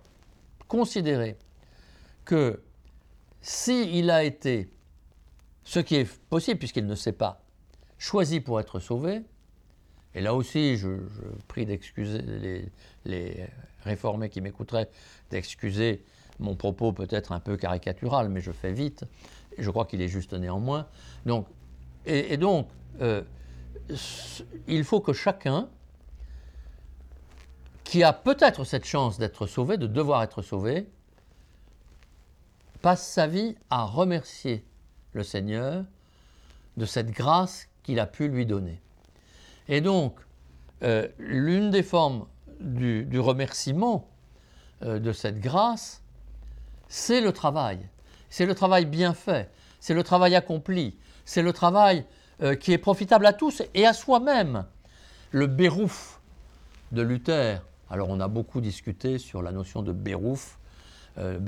considérer 0.68 1.36
que 2.24 2.62
s'il 3.40 4.10
a 4.10 4.22
été, 4.22 4.70
ce 5.64 5.80
qui 5.80 5.96
est 5.96 6.20
possible 6.28 6.58
puisqu'il 6.58 6.86
ne 6.86 6.94
sait 6.94 7.12
pas, 7.12 7.42
choisi 7.98 8.40
pour 8.40 8.60
être 8.60 8.78
sauvé, 8.78 9.22
et 10.14 10.20
là 10.20 10.34
aussi 10.34 10.76
je, 10.76 10.88
prie 11.48 11.66
d'excuser 11.66 12.22
les, 12.22 12.72
les, 13.04 13.46
réformés 13.82 14.28
qui 14.28 14.40
m'écouteraient, 14.40 14.88
d'excuser 15.30 16.04
mon 16.38 16.54
propos 16.54 16.92
peut-être 16.92 17.32
un 17.32 17.40
peu 17.40 17.56
caricatural, 17.56 18.28
mais 18.28 18.40
je 18.40 18.52
fais 18.52 18.72
vite, 18.72 19.04
je 19.56 19.70
crois 19.70 19.84
qu'il 19.86 20.00
est 20.00 20.08
juste 20.08 20.32
néanmoins. 20.32 20.86
Donc 21.26 21.46
et, 22.08 22.36
donc, 22.36 22.68
euh, 23.00 23.22
il 24.66 24.84
faut 24.84 25.00
que 25.00 25.12
chacun 25.12 25.68
qui 27.84 28.02
a 28.02 28.12
peut-être 28.12 28.64
cette 28.64 28.84
chance 28.84 29.18
d'être 29.18 29.46
sauvé, 29.46 29.76
de 29.76 29.86
devoir 29.86 30.22
être 30.22 30.42
sauvé, 30.42 30.88
passe 32.82 33.06
sa 33.06 33.26
vie 33.26 33.56
à 33.70 33.84
remercier 33.84 34.64
le 35.12 35.22
Seigneur 35.22 35.84
de 36.76 36.84
cette 36.84 37.10
grâce 37.10 37.68
qu'il 37.82 37.98
a 37.98 38.06
pu 38.06 38.28
lui 38.28 38.46
donner. 38.46 38.80
Et 39.68 39.80
donc, 39.80 40.18
euh, 40.82 41.08
l'une 41.18 41.70
des 41.70 41.82
formes 41.82 42.26
du, 42.60 43.18
remerciement 43.18 44.08
euh, 44.82 44.98
de 44.98 45.12
cette 45.12 45.40
grâce, 45.40 46.02
c'est 46.88 47.20
le 47.20 47.32
travail. 47.32 47.80
C'est 48.30 48.46
le 48.46 48.54
travail 48.54 48.84
bien 48.86 49.14
fait, 49.14 49.50
c'est 49.80 49.94
le 49.94 50.02
travail 50.02 50.34
accompli, 50.34 50.96
c'est 51.28 51.42
le 51.42 51.52
travail 51.52 52.06
euh, 52.42 52.54
qui 52.54 52.72
est 52.72 52.78
profitable 52.78 53.26
à 53.26 53.34
tous 53.34 53.62
et 53.74 53.84
à 53.84 53.92
soi-même. 53.92 54.64
Le 55.30 55.46
bérouf 55.46 56.22
de 56.90 57.02
Luther, 57.02 57.60
alors 57.90 58.08
on 58.08 58.18
a 58.18 58.28
beaucoup 58.28 58.62
discuté 58.62 59.18
sur 59.18 59.42
la 59.42 59.52
notion 59.52 59.82
de 59.82 59.92
bérouf, 59.92 60.58
euh, 61.18 61.38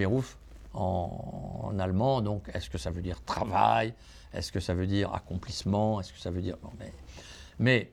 en, 0.74 1.72
allemand, 1.80 2.20
donc 2.20 2.50
est-ce 2.52 2.68
que 2.68 2.76
ça 2.76 2.90
veut 2.90 3.00
dire 3.00 3.24
travail, 3.24 3.94
est-ce 4.34 4.52
que 4.52 4.60
ça 4.60 4.74
veut 4.74 4.86
dire 4.86 5.14
accomplissement, 5.14 5.98
est-ce 5.98 6.12
que 6.12 6.18
ça 6.18 6.30
veut 6.30 6.42
dire... 6.42 6.58
mais, 6.78 6.92
mais 7.58 7.90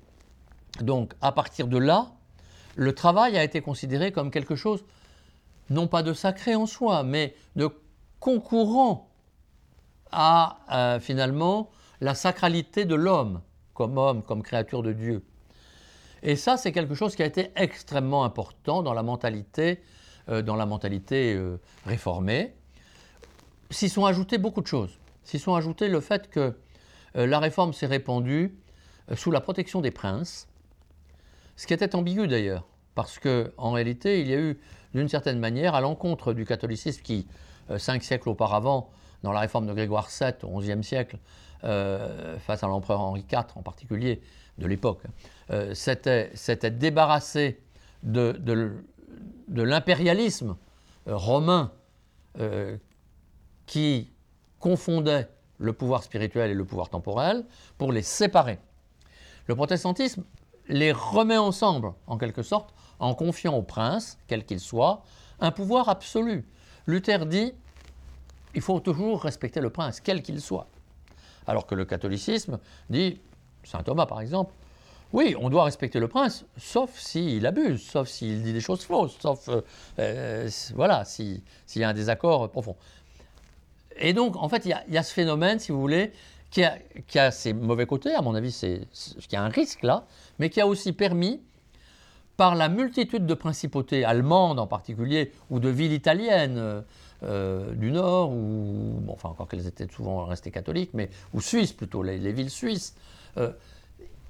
donc 0.81 1.13
à 1.21 1.31
partir 1.31 1.69
de 1.69 1.77
là, 1.77 2.11
le 2.75 2.93
travail 2.93 3.37
a 3.37 3.45
été 3.45 3.61
considéré 3.61 4.11
comme 4.11 4.29
quelque 4.29 4.57
chose 4.57 4.83
non 5.69 5.87
pas 5.87 6.03
de 6.03 6.11
sacré 6.11 6.53
en 6.53 6.65
soi, 6.65 7.03
mais 7.03 7.33
de 7.55 7.69
concourant 8.19 9.07
à 10.11 10.57
euh, 10.71 10.99
finalement 10.99 11.69
la 12.01 12.15
sacralité 12.15 12.85
de 12.85 12.95
l'homme 12.95 13.41
comme 13.73 13.97
homme, 13.97 14.23
comme 14.23 14.41
créature 14.41 14.81
de 14.81 14.91
Dieu. 14.91 15.23
Et 16.23 16.35
ça, 16.35 16.57
c'est 16.57 16.71
quelque 16.71 16.95
chose 16.95 17.15
qui 17.15 17.21
a 17.21 17.27
été 17.27 17.51
extrêmement 17.55 18.23
important 18.23 18.81
dans 18.81 18.93
la 18.93 19.03
mentalité, 19.03 19.81
euh, 20.29 20.41
dans 20.41 20.55
la 20.55 20.65
mentalité 20.65 21.35
euh, 21.35 21.59
réformée. 21.85 22.55
S'y 23.69 23.87
sont 23.87 24.05
ajoutés 24.05 24.39
beaucoup 24.39 24.61
de 24.61 24.67
choses. 24.67 24.97
S'y 25.23 25.37
sont 25.37 25.53
ajoutés 25.53 25.89
le 25.89 26.01
fait 26.01 26.29
que 26.29 26.57
euh, 27.17 27.27
la 27.27 27.39
réforme 27.39 27.71
s'est 27.71 27.85
répandue 27.85 28.57
sous 29.15 29.31
la 29.31 29.41
protection 29.41 29.79
des 29.79 29.91
princes, 29.91 30.49
ce 31.55 31.65
qui 31.65 31.73
était 31.73 31.95
ambigu 31.95 32.27
d'ailleurs, 32.27 32.67
parce 32.93 33.19
qu'en 33.19 33.71
réalité, 33.71 34.19
il 34.19 34.27
y 34.27 34.33
a 34.33 34.37
eu 34.37 34.59
d'une 34.93 35.07
certaine 35.07 35.39
manière, 35.39 35.75
à 35.75 35.81
l'encontre 35.81 36.33
du 36.33 36.45
catholicisme 36.45 37.01
qui, 37.03 37.25
cinq 37.77 38.03
siècles 38.03 38.27
auparavant, 38.27 38.89
dans 39.23 39.31
la 39.31 39.39
réforme 39.39 39.67
de 39.67 39.73
Grégoire 39.73 40.09
VII 40.09 40.33
au 40.43 40.59
XIe 40.59 40.83
siècle, 40.83 41.17
euh, 41.63 42.37
face 42.39 42.63
à 42.63 42.67
l'empereur 42.67 43.01
Henri 43.01 43.25
IV 43.31 43.45
en 43.55 43.63
particulier 43.63 44.21
de 44.57 44.67
l'époque, 44.67 45.01
euh, 45.49 45.73
s'était 45.73 46.71
débarrassé 46.71 47.59
de, 48.03 48.31
de, 48.33 49.61
l'impérialisme 49.61 50.55
euh, 51.07 51.15
romain 51.15 51.71
qui 53.65 54.11
confondait 54.59 55.27
le 55.57 55.73
pouvoir 55.73 56.03
spirituel 56.03 56.51
et 56.51 56.53
le 56.53 56.65
pouvoir 56.65 56.89
temporel, 56.89 57.45
pour 57.79 57.91
les 57.91 58.03
séparer. 58.03 58.59
Le 59.47 59.55
protestantisme 59.55 60.23
les 60.67 60.91
remet 60.91 61.37
ensemble, 61.37 61.93
en 62.05 62.19
quelque 62.19 62.43
sorte, 62.43 62.75
en 62.99 63.15
confiant 63.15 63.55
au 63.55 63.63
prince, 63.63 64.19
quel 64.27 64.45
qu'il 64.45 64.59
soit, 64.59 65.03
un 65.39 65.51
pouvoir 65.51 65.89
absolu. 65.89 66.45
Luther 66.85 67.25
dit, 67.25 67.53
il 68.57 68.61
faut 68.61 68.79
toujours 68.79 69.21
respecter 69.21 69.61
le 69.61 69.69
prince, 69.69 70.01
quel 70.01 70.23
qu'il 70.23 70.41
soit. 70.41 70.67
Alors 71.45 71.67
que 71.67 71.75
le 71.75 71.85
catholicisme 71.85 72.57
dit, 72.89 73.21
Saint 73.63 73.83
Thomas 73.83 74.07
par 74.07 74.19
exemple, 74.19 74.51
oui, 75.13 75.35
on 75.39 75.49
doit 75.49 75.63
respecter 75.63 75.99
le 75.99 76.07
prince, 76.07 76.43
sauf 76.57 76.97
s'il 76.97 77.45
abuse, 77.45 77.83
sauf 77.83 78.07
s'il 78.07 78.41
dit 78.41 78.53
des 78.53 78.59
choses 78.59 78.83
fausses, 78.83 79.15
sauf, 79.21 79.47
euh, 79.47 79.61
euh, 79.99 80.49
voilà, 80.73 81.05
s'il 81.05 81.41
y 81.75 81.83
a 81.83 81.89
un 81.89 81.93
désaccord 81.93 82.49
profond. 82.49 82.75
Et 83.99 84.13
donc, 84.13 84.35
en 84.35 84.49
fait, 84.49 84.65
il 84.65 84.75
y, 84.89 84.97
a 84.97 85.03
ce 85.03 85.13
phénomène, 85.13 85.59
si 85.59 85.71
vous 85.71 85.79
voulez, 85.79 86.11
qui 86.49 86.63
a, 86.63 87.31
ses 87.31 87.53
mauvais 87.53 87.85
côtés, 87.85 88.15
à 88.15 88.23
mon 88.23 88.33
avis, 88.33 88.51
c'est 88.51 88.87
qu'il 88.91 89.33
y 89.33 89.35
a 89.35 89.43
un 89.43 89.49
risque 89.49 89.83
là, 89.83 90.07
mais 90.39 90.49
qui 90.49 90.61
a 90.61 90.67
aussi 90.67 90.93
permis, 90.93 91.41
par 92.37 92.55
la 92.55 92.69
multitude 92.69 93.25
de 93.25 93.33
principautés 93.33 94.05
allemandes 94.05 94.59
en 94.59 94.67
particulier, 94.67 95.31
ou 95.49 95.59
de 95.59 95.69
villes 95.69 95.93
italiennes 95.93 96.83
euh, 97.23 97.73
du 97.73 97.91
Nord, 97.91 98.31
ou, 98.31 99.01
enfin 99.09 99.29
encore 99.29 99.47
qu'elles 99.47 99.67
étaient 99.67 99.87
souvent 99.91 100.25
restées 100.25 100.51
catholiques, 100.51 100.91
mais, 100.93 101.09
ou 101.33 101.41
suisses 101.41 101.73
plutôt, 101.73 102.03
les, 102.03 102.31
villes 102.31 102.51
suisses, 102.51 102.95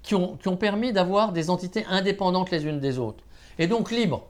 qui 0.03 0.15
ont, 0.15 0.57
permis 0.57 0.93
d'avoir 0.93 1.33
des 1.33 1.49
entités 1.49 1.85
indépendantes 1.85 2.49
les 2.51 2.65
unes 2.65 2.79
des 2.79 2.97
autres, 2.97 3.23
et 3.59 3.67
donc 3.67 3.91
libres. 3.91 4.25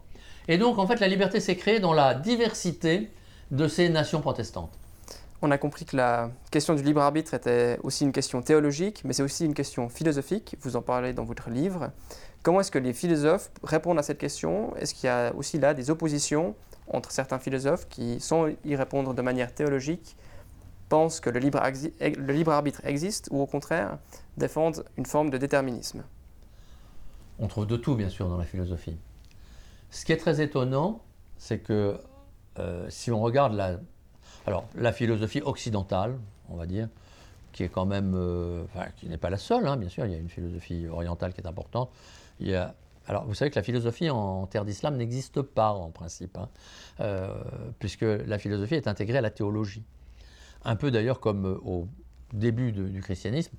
Et 0.47 0.57
donc, 0.57 0.79
en 0.79 0.87
fait, 0.87 0.99
la 0.99 1.07
liberté 1.07 1.39
s'est 1.39 1.55
créée 1.55 1.79
dans 1.79 1.93
la 1.93 2.15
diversité 2.15 3.11
de 3.51 3.67
ces 3.67 3.89
nations 3.89 4.21
protestantes. 4.21 4.71
On 5.41 5.51
a 5.51 5.57
compris 5.59 5.85
que 5.85 5.95
la 5.95 6.31
question 6.49 6.73
du 6.73 6.81
libre 6.81 7.01
arbitre 7.01 7.35
était 7.35 7.77
aussi 7.83 8.03
une 8.03 8.11
question 8.11 8.41
théologique, 8.41 9.01
mais 9.05 9.13
c'est 9.13 9.21
aussi 9.21 9.45
une 9.45 9.53
question 9.53 9.87
philosophique. 9.87 10.55
Vous 10.61 10.75
en 10.75 10.81
parlez 10.81 11.13
dans 11.13 11.25
votre 11.25 11.51
livre. 11.51 11.91
Comment 12.43 12.61
est-ce 12.61 12.71
que 12.71 12.79
les 12.79 12.93
philosophes 12.93 13.51
répondent 13.63 13.99
à 13.99 14.03
cette 14.03 14.17
question? 14.17 14.75
Est-ce 14.77 14.93
qu'il 14.93 15.07
y 15.07 15.09
a 15.09 15.33
aussi 15.35 15.59
là 15.59 15.73
des 15.73 15.89
oppositions 15.89 16.55
entre 16.87 17.11
certains 17.11 17.39
philosophes 17.39 17.87
qui, 17.89 18.19
sans 18.19 18.47
y 18.63 18.75
répondre 18.75 19.13
de 19.13 19.21
manière 19.21 19.53
théologique, 19.53 20.15
pensent 20.89 21.19
que 21.19 21.29
le 21.29 21.39
libre, 21.39 22.51
arbitre 22.51 22.81
existe 22.85 23.27
ou 23.31 23.41
au 23.41 23.45
contraire 23.45 23.97
défendent 24.37 24.85
une 24.97 25.05
forme 25.05 25.29
de 25.29 25.37
déterminisme? 25.37 26.03
On 27.39 27.47
trouve 27.47 27.67
de 27.67 27.75
tout, 27.75 27.95
bien 27.95 28.09
sûr, 28.09 28.29
dans 28.29 28.37
la 28.37 28.45
philosophie. 28.45 28.97
Ce 29.91 30.05
qui 30.05 30.11
est 30.11 30.17
très 30.17 30.41
étonnant, 30.41 31.01
c'est 31.37 31.59
que 31.59 31.99
euh, 32.59 32.85
si 32.89 33.11
on 33.11 33.21
regarde 33.21 33.53
la, 33.53 33.77
alors, 34.47 34.65
la 34.75 34.93
philosophie 34.93 35.41
occidentale, 35.41 36.17
on 36.49 36.55
va 36.55 36.65
dire, 36.65 36.87
qui 37.51 37.63
est 37.63 37.69
quand 37.69 37.85
même, 37.85 38.13
euh, 38.15 38.63
qui 38.95 39.07
n'est 39.07 39.17
pas 39.17 39.29
la 39.29 39.37
seule, 39.37 39.67
hein, 39.67 39.77
bien 39.77 39.89
sûr, 39.89 40.05
il 40.05 40.11
y 40.11 40.15
a 40.15 40.17
une 40.17 40.29
philosophie 40.29 40.87
orientale 40.87 41.33
qui 41.33 41.41
est 41.41 41.47
importante. 41.47 41.89
Alors, 43.07 43.25
vous 43.25 43.33
savez 43.33 43.49
que 43.49 43.55
la 43.55 43.63
philosophie 43.63 44.09
en 44.09 44.47
terre 44.47 44.65
d'islam 44.65 44.97
n'existe 44.97 45.41
pas 45.41 45.71
en 45.71 45.91
principe, 45.91 46.37
hein, 46.37 46.49
euh, 46.99 47.33
puisque 47.79 48.01
la 48.01 48.37
philosophie 48.37 48.75
est 48.75 48.87
intégrée 48.87 49.19
à 49.19 49.21
la 49.21 49.29
théologie. 49.29 49.83
Un 50.65 50.75
peu 50.75 50.91
d'ailleurs 50.91 51.21
comme 51.21 51.45
euh, 51.45 51.57
au 51.63 51.87
début 52.33 52.73
du 52.73 53.01
christianisme, 53.01 53.55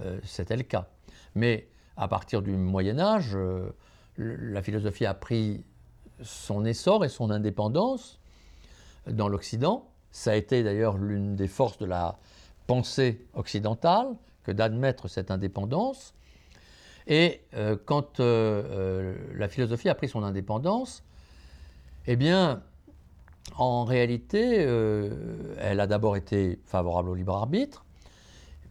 euh, 0.00 0.18
c'était 0.24 0.56
le 0.56 0.64
cas. 0.64 0.88
Mais 1.36 1.68
à 1.96 2.08
partir 2.08 2.42
du 2.42 2.52
Moyen 2.52 2.98
Âge, 2.98 3.36
la 4.16 4.62
philosophie 4.62 5.06
a 5.06 5.14
pris 5.14 5.64
son 6.22 6.64
essor 6.64 7.04
et 7.04 7.08
son 7.08 7.30
indépendance 7.30 8.20
dans 9.06 9.28
l'Occident. 9.28 9.88
Ça 10.10 10.32
a 10.32 10.34
été 10.34 10.62
d'ailleurs 10.62 10.96
l'une 10.96 11.36
des 11.36 11.48
forces 11.48 11.78
de 11.78 11.86
la 11.86 12.18
pensée 12.66 13.26
occidentale 13.34 14.08
que 14.42 14.52
d'admettre 14.52 15.08
cette 15.08 15.30
indépendance. 15.30 16.14
Et 17.08 17.40
quand 17.86 18.20
la 18.20 19.48
philosophie 19.48 19.88
a 19.88 19.94
pris 19.94 20.08
son 20.08 20.22
indépendance, 20.22 21.02
eh 22.06 22.16
bien, 22.16 22.62
en 23.56 23.84
réalité, 23.84 24.64
euh, 24.66 25.10
elle 25.58 25.80
a 25.80 25.86
d'abord 25.86 26.16
été 26.16 26.58
favorable 26.64 27.10
au 27.10 27.14
libre 27.14 27.34
arbitre, 27.34 27.84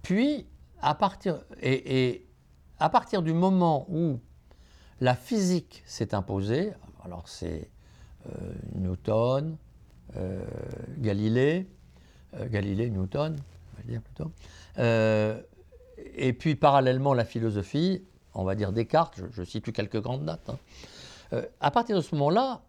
puis 0.01 0.45
à 0.81 0.95
partir, 0.95 1.39
et, 1.61 2.25
à 2.79 2.89
partir 2.89 3.21
du 3.21 3.33
moment 3.33 3.85
où 3.89 4.19
la 5.01 5.15
physique 5.15 5.83
s'est 5.85 6.13
imposée, 6.13 6.71
alors 7.03 7.27
c'est 7.27 7.69
euh, 8.27 8.53
Newton, 8.75 9.57
euh, 10.15 10.43
Galilée, 10.97 11.67
Galilée, 12.49 12.89
Newton, 12.89 13.35
on 13.35 13.77
va 13.77 13.83
dire 13.83 14.01
plutôt, 14.01 14.31
et 14.77 16.33
puis 16.33 16.55
parallèlement 16.55 17.13
la 17.13 17.25
philosophie, 17.25 18.03
on 18.37 18.43
va 18.43 18.55
dire 18.55 18.71
Descartes, 18.71 19.19
je, 19.31 19.43
situe 19.43 19.71
quelques 19.71 20.01
grandes 20.01 20.25
dates. 20.25 20.49
Hein. 21.31 21.41
à 21.59 21.71
partir 21.71 21.95
de 21.95 22.01
ce 22.01 22.15
moment-là, 22.15 22.61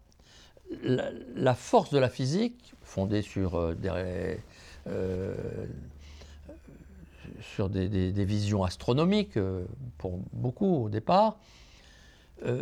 la, 0.83 1.55
force 1.55 1.91
de 1.91 1.99
la 1.99 2.09
physique, 2.09 2.73
fondée 2.83 3.21
sur 3.21 3.55
euh, 3.55 3.75
des, 3.75 4.37
euh, 4.87 5.35
sur 7.41 7.69
des, 7.69 8.11
visions 8.25 8.63
astronomiques, 8.63 9.37
euh, 9.37 9.65
pour 9.97 10.19
beaucoup 10.33 10.85
au 10.85 10.89
départ, 10.89 11.37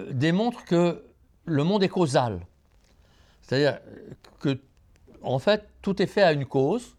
démontre 0.10 0.66
que 0.66 1.04
le 1.46 1.64
monde 1.64 1.84
est 1.84 1.90
causal. 1.90 2.40
C'est-à-dire 3.44 3.80
que, 4.40 4.58
en 5.22 5.38
fait, 5.38 5.68
tout 5.84 6.02
est 6.02 6.08
fait 6.08 6.24
à 6.24 6.32
une 6.32 6.46
cause, 6.46 6.96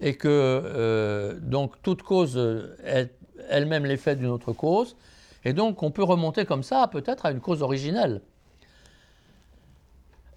et 0.00 0.16
que 0.16 1.38
donc 1.40 1.80
toute 1.82 2.02
cause 2.02 2.36
est 2.84 3.12
elle-même 3.48 3.86
l'effet 3.86 4.16
d'une 4.16 4.30
autre 4.30 4.52
cause, 4.52 4.96
et 5.48 5.54
donc 5.54 5.82
on 5.82 5.90
peut 5.90 6.02
remonter 6.02 6.44
comme 6.44 6.62
ça 6.62 6.86
peut-être 6.88 7.24
à 7.24 7.30
une 7.30 7.40
cause 7.40 7.62
originelle. 7.62 8.20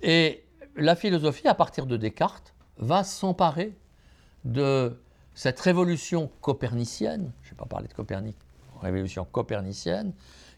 Et 0.02 0.46
la 0.78 0.96
philosophie, 0.96 1.50
à 1.50 1.54
partir 1.54 1.86
de 1.86 1.98
Descartes, 1.98 2.54
va 2.78 3.04
s'emparer 3.04 3.76
de 4.46 4.98
cette 5.36 5.60
révolution 5.60 6.32
copernicienne, 6.40 7.34
je 7.44 7.50
ne 7.50 7.52
vais 7.52 7.58
pas 7.58 7.66
parler 7.66 7.90
de 7.90 7.94
Copernic, 7.94 8.38
révolution 8.82 9.28
copernicienne, 9.30 10.14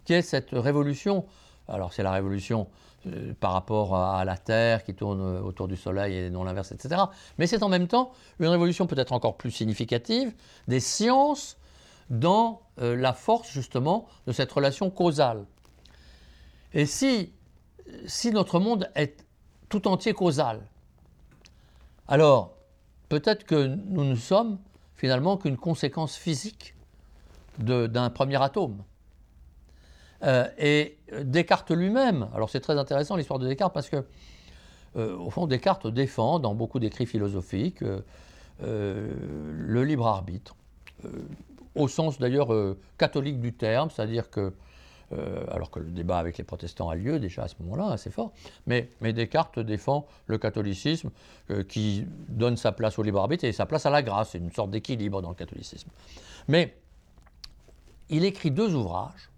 qui 0.05 0.13
est 0.13 0.21
cette 0.21 0.51
révolution, 0.51 1.25
alors 1.67 1.91
c'est 1.91 2.03
la 2.03 2.11
révolution 2.11 2.67
euh, 3.07 3.33
par 3.39 3.53
rapport 3.53 3.95
à, 3.95 4.23
la 4.23 4.37
Terre 4.37 4.83
qui 4.83 4.93
tourne 4.93 5.39
autour 5.39 5.67
du 5.67 5.77
Soleil 5.77 6.15
et 6.15 6.29
non 6.29 6.43
l'inverse, 6.43 6.71
etc. 6.71 7.01
Mais 7.39 7.47
c'est 7.47 7.63
en 7.63 7.69
même 7.69 7.87
temps 7.87 8.11
une 8.39 8.49
révolution 8.49 8.85
peut-être 8.85 9.13
encore 9.13 9.35
plus 9.35 9.49
significative 9.49 10.31
des 10.67 10.79
sciences 10.79 11.57
dans 12.09 12.61
euh, 12.81 12.95
la 12.95 13.13
force 13.13 13.51
justement 13.51 14.07
de 14.27 14.31
cette 14.31 14.51
relation 14.51 14.89
causale. 14.89 15.45
Et 16.73 16.85
si, 16.85 17.33
si 18.05 18.31
notre 18.31 18.59
monde 18.59 18.89
est 18.95 19.25
tout 19.69 19.87
entier 19.87 20.13
causal. 20.13 20.61
Alors, 22.07 22.55
peut-être 23.09 23.43
que 23.43 23.65
nous 23.65 24.03
ne 24.03 24.15
sommes 24.15 24.59
finalement 24.95 25.37
qu'une 25.37 25.57
conséquence 25.57 26.15
physique 26.15 26.75
d'un 27.57 28.09
premier 28.09 28.41
atome. 28.41 28.83
Euh, 30.23 30.47
et 30.57 30.97
Descartes 31.21 31.71
lui-même, 31.71 32.29
alors 32.33 32.49
c'est 32.49 32.61
très 32.61 32.77
intéressant 32.77 33.15
l'histoire 33.15 33.39
de 33.39 33.47
Descartes 33.47 33.73
parce 33.73 33.89
que, 33.89 34.05
euh, 34.95 35.17
au 35.17 35.29
fond, 35.29 35.45
Descartes 35.45 35.87
défend 35.87 36.39
dans 36.39 36.55
beaucoup 36.55 36.79
d'écrits 36.79 37.05
philosophiques 37.05 37.83
le 38.61 39.83
libre 39.83 40.07
arbitre, 40.07 40.55
au 41.75 41.87
sens 41.87 42.19
d'ailleurs 42.19 42.49
catholique 42.97 43.39
du 43.39 43.53
terme, 43.53 43.89
c'est-à-dire 43.89 44.29
que 44.29 44.53
euh, 45.13 45.43
alors 45.51 45.69
que 45.69 45.79
le 45.79 45.91
débat 45.91 46.17
avec 46.17 46.37
les 46.37 46.43
protestants 46.43 46.89
a 46.89 46.95
lieu 46.95 47.19
déjà 47.19 47.43
à 47.43 47.47
ce 47.47 47.55
moment-là, 47.59 47.91
assez 47.91 48.09
fort, 48.09 48.31
mais, 48.65 48.89
Descartes 49.01 49.59
défend 49.59 50.07
le 50.27 50.37
catholicisme 50.37 51.11
euh, 51.51 51.63
qui 51.63 52.05
donne 52.29 52.57
sa 52.57 52.71
place 52.71 52.97
au 52.97 53.03
libre 53.03 53.19
arbitre 53.19 53.43
et 53.43 53.51
sa 53.51 53.65
place 53.65 53.85
à 53.85 53.89
la 53.89 54.01
grâce, 54.01 54.31
c'est 54.31 54.37
une 54.37 54.51
sorte 54.51 54.71
d'équilibre 54.71 55.21
dans 55.21 55.29
le 55.29 55.35
catholicisme. 55.35 55.89
Mais 56.47 56.75
il 58.09 58.25
écrit 58.25 58.49
deux 58.49 58.73
ouvrages 58.73 59.29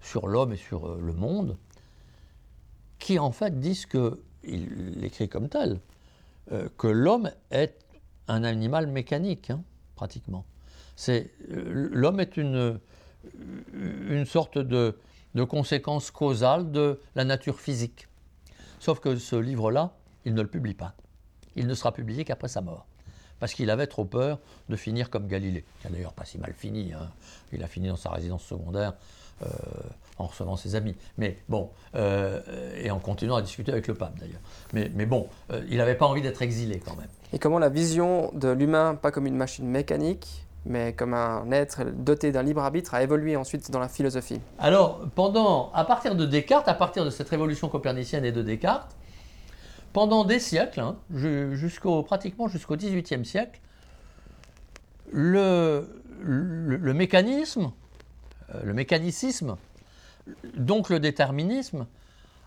sur 0.00 0.26
l'homme 0.26 0.52
et 0.52 0.56
sur 0.56 0.86
euh, 0.86 1.00
le 1.00 1.12
monde 1.12 1.56
qui 2.98 3.18
en 3.18 3.30
fait 3.30 3.58
disent 3.60 3.86
que, 3.86 4.20
il 4.42 5.00
l'écrit 5.00 5.28
comme 5.28 5.48
tel, 5.48 5.78
que 6.78 6.88
l'homme 6.88 7.30
est 7.50 7.76
un 8.26 8.42
animal 8.42 8.86
mécanique, 8.86 9.50
hein, 9.50 9.62
pratiquement. 9.94 10.44
C'est, 10.98 11.30
l'homme 11.48 12.18
est 12.18 12.36
une, 12.36 12.80
une 13.72 14.26
sorte 14.26 14.58
de, 14.58 14.96
conséquence 15.48 16.10
causale 16.10 16.72
de 16.72 17.00
la 17.14 17.24
nature 17.24 17.60
physique. 17.60 18.08
Sauf 18.80 18.98
que 18.98 19.14
ce 19.14 19.36
livre-là, 19.36 19.92
il 20.24 20.34
ne 20.34 20.42
le 20.42 20.48
publie 20.48 20.74
pas. 20.74 20.94
Il 21.54 21.68
ne 21.68 21.74
sera 21.74 21.92
publié 21.92 22.24
qu'après 22.24 22.48
sa 22.48 22.62
mort. 22.62 22.84
Parce 23.38 23.54
qu'il 23.54 23.70
avait 23.70 23.86
trop 23.86 24.04
peur 24.04 24.40
de 24.68 24.74
finir 24.74 25.08
comme 25.08 25.28
Galilée, 25.28 25.64
qui 25.80 25.86
a 25.86 25.90
d'ailleurs 25.90 26.14
pas 26.14 26.24
si 26.24 26.36
mal 26.36 26.52
fini. 26.52 26.92
Hein. 26.92 27.08
Il 27.52 27.62
a 27.62 27.68
fini 27.68 27.86
dans 27.86 27.94
sa 27.94 28.10
résidence 28.10 28.42
secondaire 28.42 28.94
en 30.18 30.26
recevant 30.26 30.56
ses 30.56 30.74
amis. 30.74 30.96
Mais 31.16 31.38
bon, 31.48 31.70
et 31.94 32.90
en 32.90 32.98
continuant 32.98 33.36
à 33.36 33.42
discuter 33.42 33.70
avec 33.70 33.86
le 33.86 33.94
pape 33.94 34.18
d'ailleurs. 34.18 34.40
Mais 34.72 35.06
bon, 35.06 35.28
il 35.68 35.76
n'avait 35.76 35.94
pas 35.94 36.06
envie 36.06 36.22
d'être 36.22 36.42
exilé 36.42 36.80
quand 36.80 36.96
même. 36.96 37.06
Et 37.32 37.38
comment 37.38 37.60
la 37.60 37.68
vision 37.68 38.32
de 38.34 38.48
l'humain, 38.48 38.96
pas 38.96 39.12
comme 39.12 39.28
une 39.28 39.36
machine 39.36 39.68
mécanique, 39.68 40.47
mais 40.66 40.92
comme 40.92 41.14
un 41.14 41.50
être 41.50 41.84
doté 41.84 42.32
d'un 42.32 42.42
libre 42.42 42.62
arbitre, 42.62 42.94
a 42.94 43.02
évolué 43.02 43.36
ensuite 43.36 43.70
dans 43.70 43.78
la 43.78 43.88
philosophie 43.88 44.40
Alors, 44.58 45.00
pendant, 45.14 45.70
à 45.72 45.84
partir 45.84 46.14
de 46.14 46.26
Descartes, 46.26 46.68
à 46.68 46.74
partir 46.74 47.04
de 47.04 47.10
cette 47.10 47.28
révolution 47.28 47.68
copernicienne 47.68 48.24
et 48.24 48.32
de 48.32 48.42
Descartes, 48.42 48.96
pendant 49.92 50.24
des 50.24 50.38
siècles, 50.38 50.80
hein, 50.80 50.96
jusqu'au, 51.10 52.02
pratiquement 52.02 52.48
jusqu'au 52.48 52.76
XVIIIe 52.76 53.24
siècle, 53.24 53.60
le, 55.10 55.88
mécanisme, 56.94 57.72
euh, 58.54 58.60
le 58.64 58.74
mécanicisme, 58.74 59.56
donc 60.54 60.90
le 60.90 61.00
déterminisme, 61.00 61.86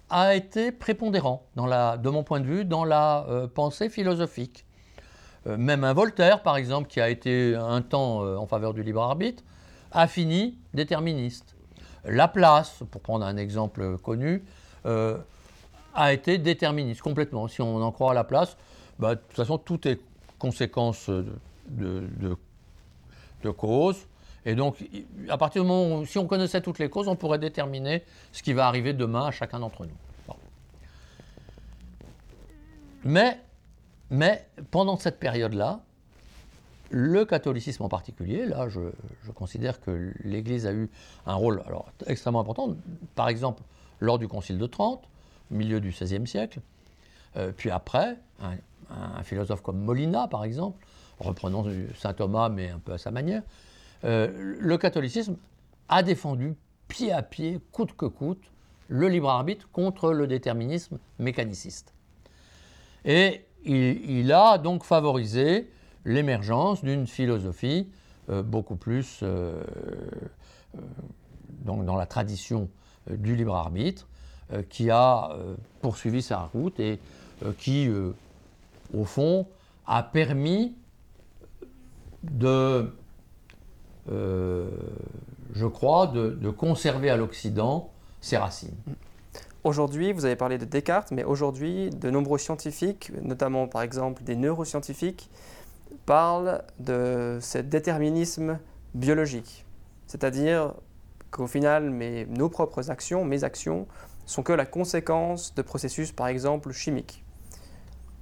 a 0.10 0.36
été 0.36 0.72
prépondérant, 0.72 1.48
dans 1.56 1.66
la, 1.66 1.98
de 1.98 2.10
mon 2.10 2.24
point 2.24 2.42
de 2.42 2.46
vue, 2.46 2.66
dans 2.66 2.84
la 2.84 3.26
euh, 3.30 3.48
pensée 3.48 3.90
philosophique. 3.90 4.66
Euh, 5.48 5.58
même 5.58 5.84
un 5.84 5.94
Voltaire, 5.94 6.44
par 6.44 6.58
exemple, 6.58 6.88
qui 6.88 7.02
a 7.02 7.10
été 7.10 7.56
un 7.56 7.82
temps 7.82 8.24
euh, 8.24 8.36
en 8.38 8.46
faveur 8.46 8.74
du 8.74 8.84
libre 8.84 9.02
arbitre, 9.02 9.44
a 9.92 10.08
fini 10.08 10.58
déterministe. 10.74 11.56
Laplace, 12.06 12.84
pour 12.92 13.02
prendre 13.02 13.26
un 13.26 13.38
exemple 13.38 13.98
connu, 13.98 14.44
euh, 14.86 15.18
a 15.94 16.14
été 16.14 16.38
déterministe 16.38 17.02
complètement. 17.02 17.48
Si 17.48 17.62
on 17.62 17.82
en 17.82 17.92
croit 17.92 18.12
à 18.12 18.14
Laplace, 18.14 18.58
bah, 19.00 19.16
de 19.16 19.22
toute 19.22 19.36
façon, 19.36 19.58
tout 19.58 19.88
est 19.88 20.00
conséquence 20.40 21.10
de, 21.68 22.38
causes. 23.58 24.08
Et 24.46 24.56
donc, 24.56 24.78
à 25.30 25.38
partir 25.38 25.64
du 25.64 25.68
moment 25.68 26.00
où, 26.00 26.06
si 26.06 26.18
on 26.18 26.26
connaissait 26.26 26.62
toutes 26.62 26.80
les 26.80 26.90
causes, 26.90 27.08
on 27.08 27.16
pourrait 27.16 27.40
déterminer 27.40 28.04
ce 28.32 28.42
qui 28.42 28.54
va 28.54 28.68
arriver 28.68 28.94
demain 28.94 29.28
à 29.28 29.32
chacun 29.32 29.60
d'entre 29.60 29.86
nous. 29.86 30.36
Mais 33.04 33.40
mais 34.12 34.46
pendant 34.70 34.98
cette 34.98 35.20
période-là, 35.20 35.80
le 36.92 37.24
catholicisme 37.24 37.84
en 37.84 37.90
particulier, 37.90 38.46
là 38.46 38.68
je, 38.68 38.82
considère 39.34 39.80
que 39.80 40.14
l'Église 40.24 40.68
a 40.68 40.74
eu 40.74 40.90
un 41.26 41.34
rôle 41.34 41.64
alors, 41.66 41.90
extrêmement 42.06 42.42
important, 42.42 42.76
par 43.16 43.30
exemple 43.30 43.64
lors 44.02 44.20
du 44.20 44.28
Concile 44.28 44.58
de 44.58 44.66
Trente, 44.66 45.08
milieu 45.50 45.80
du 45.80 45.90
XVIe 45.90 46.28
siècle, 46.28 46.60
euh, 47.38 47.54
puis 47.56 47.72
après, 47.72 48.18
un, 48.42 49.24
philosophe 49.24 49.62
comme 49.62 49.80
Molina 49.80 50.28
par 50.28 50.44
exemple, 50.44 50.86
reprenant 51.20 51.66
Saint 51.98 52.14
Thomas 52.14 52.50
mais 52.50 52.70
un 52.70 52.80
peu 52.80 52.92
à 52.92 52.98
sa 52.98 53.12
manière, 53.12 53.44
euh, 54.04 54.58
le 54.60 54.78
catholicisme 54.78 55.38
a 55.88 56.04
défendu 56.04 56.56
pied 56.90 57.14
à 57.14 57.22
pied, 57.22 57.62
coûte 57.72 57.96
que 57.96 58.08
coûte, 58.08 58.44
le 58.90 59.08
libre 59.08 59.30
arbitre 59.30 59.70
contre 59.72 60.12
le 60.12 60.28
déterminisme 60.28 61.00
mécaniciste. 61.18 61.94
Et 63.06 63.46
il, 63.66 64.32
a 64.32 64.58
donc 64.58 64.84
favorisé 64.84 65.70
l'émergence 66.06 66.84
d'une 66.84 67.08
philosophie 67.08 67.88
euh, 68.30 68.44
beaucoup 68.44 68.76
plus 68.76 69.20
euh, 69.24 69.62
euh, 70.76 70.82
dans 71.66 71.96
la 71.96 72.06
tradition 72.06 72.70
du 73.10 73.36
libre 73.36 73.56
arbitre, 73.56 74.08
qui 74.70 74.90
a 74.90 75.30
poursuivi 75.82 76.22
sa 76.22 76.50
route 76.54 76.80
et 76.80 77.00
qui, 77.58 77.90
au 78.94 79.06
fond, 79.06 79.48
a 79.86 80.04
permis 80.04 80.74
de, 82.24 82.92
je 84.08 85.66
crois, 85.72 86.08
de 86.08 86.50
conserver 86.50 87.10
à 87.10 87.16
l'Occident 87.16 87.92
ses 88.20 88.38
racines. 88.38 88.76
Aujourd'hui, 89.64 90.12
vous 90.12 90.26
avez 90.26 90.36
parlé 90.36 90.58
de 90.58 90.66
Descartes, 90.66 91.12
mais 91.12 91.24
aujourd'hui, 91.24 91.92
de 91.92 92.10
nombreux 92.10 92.40
scientifiques, 92.40 93.12
notamment 93.22 93.68
par 93.68 93.84
exemple 93.84 94.24
des 94.24 94.36
neuroscientifiques, 94.36 95.30
parlent 96.08 96.64
de 96.80 97.38
ce 97.42 97.60
déterminisme 97.60 98.60
biologique. 98.96 99.66
C'est-à-dire 100.08 100.74
qu'au 101.30 101.46
final, 101.46 101.92
nos 102.28 102.50
propres 102.50 102.90
actions, 102.90 103.24
mes 103.24 103.44
actions, 103.44 103.88
sont 104.26 104.42
que 104.42 104.54
la 104.54 104.66
conséquence 104.66 105.54
de 105.54 105.62
processus, 105.62 106.12
par 106.12 106.28
exemple, 106.28 106.72
chimiques. 106.72 107.24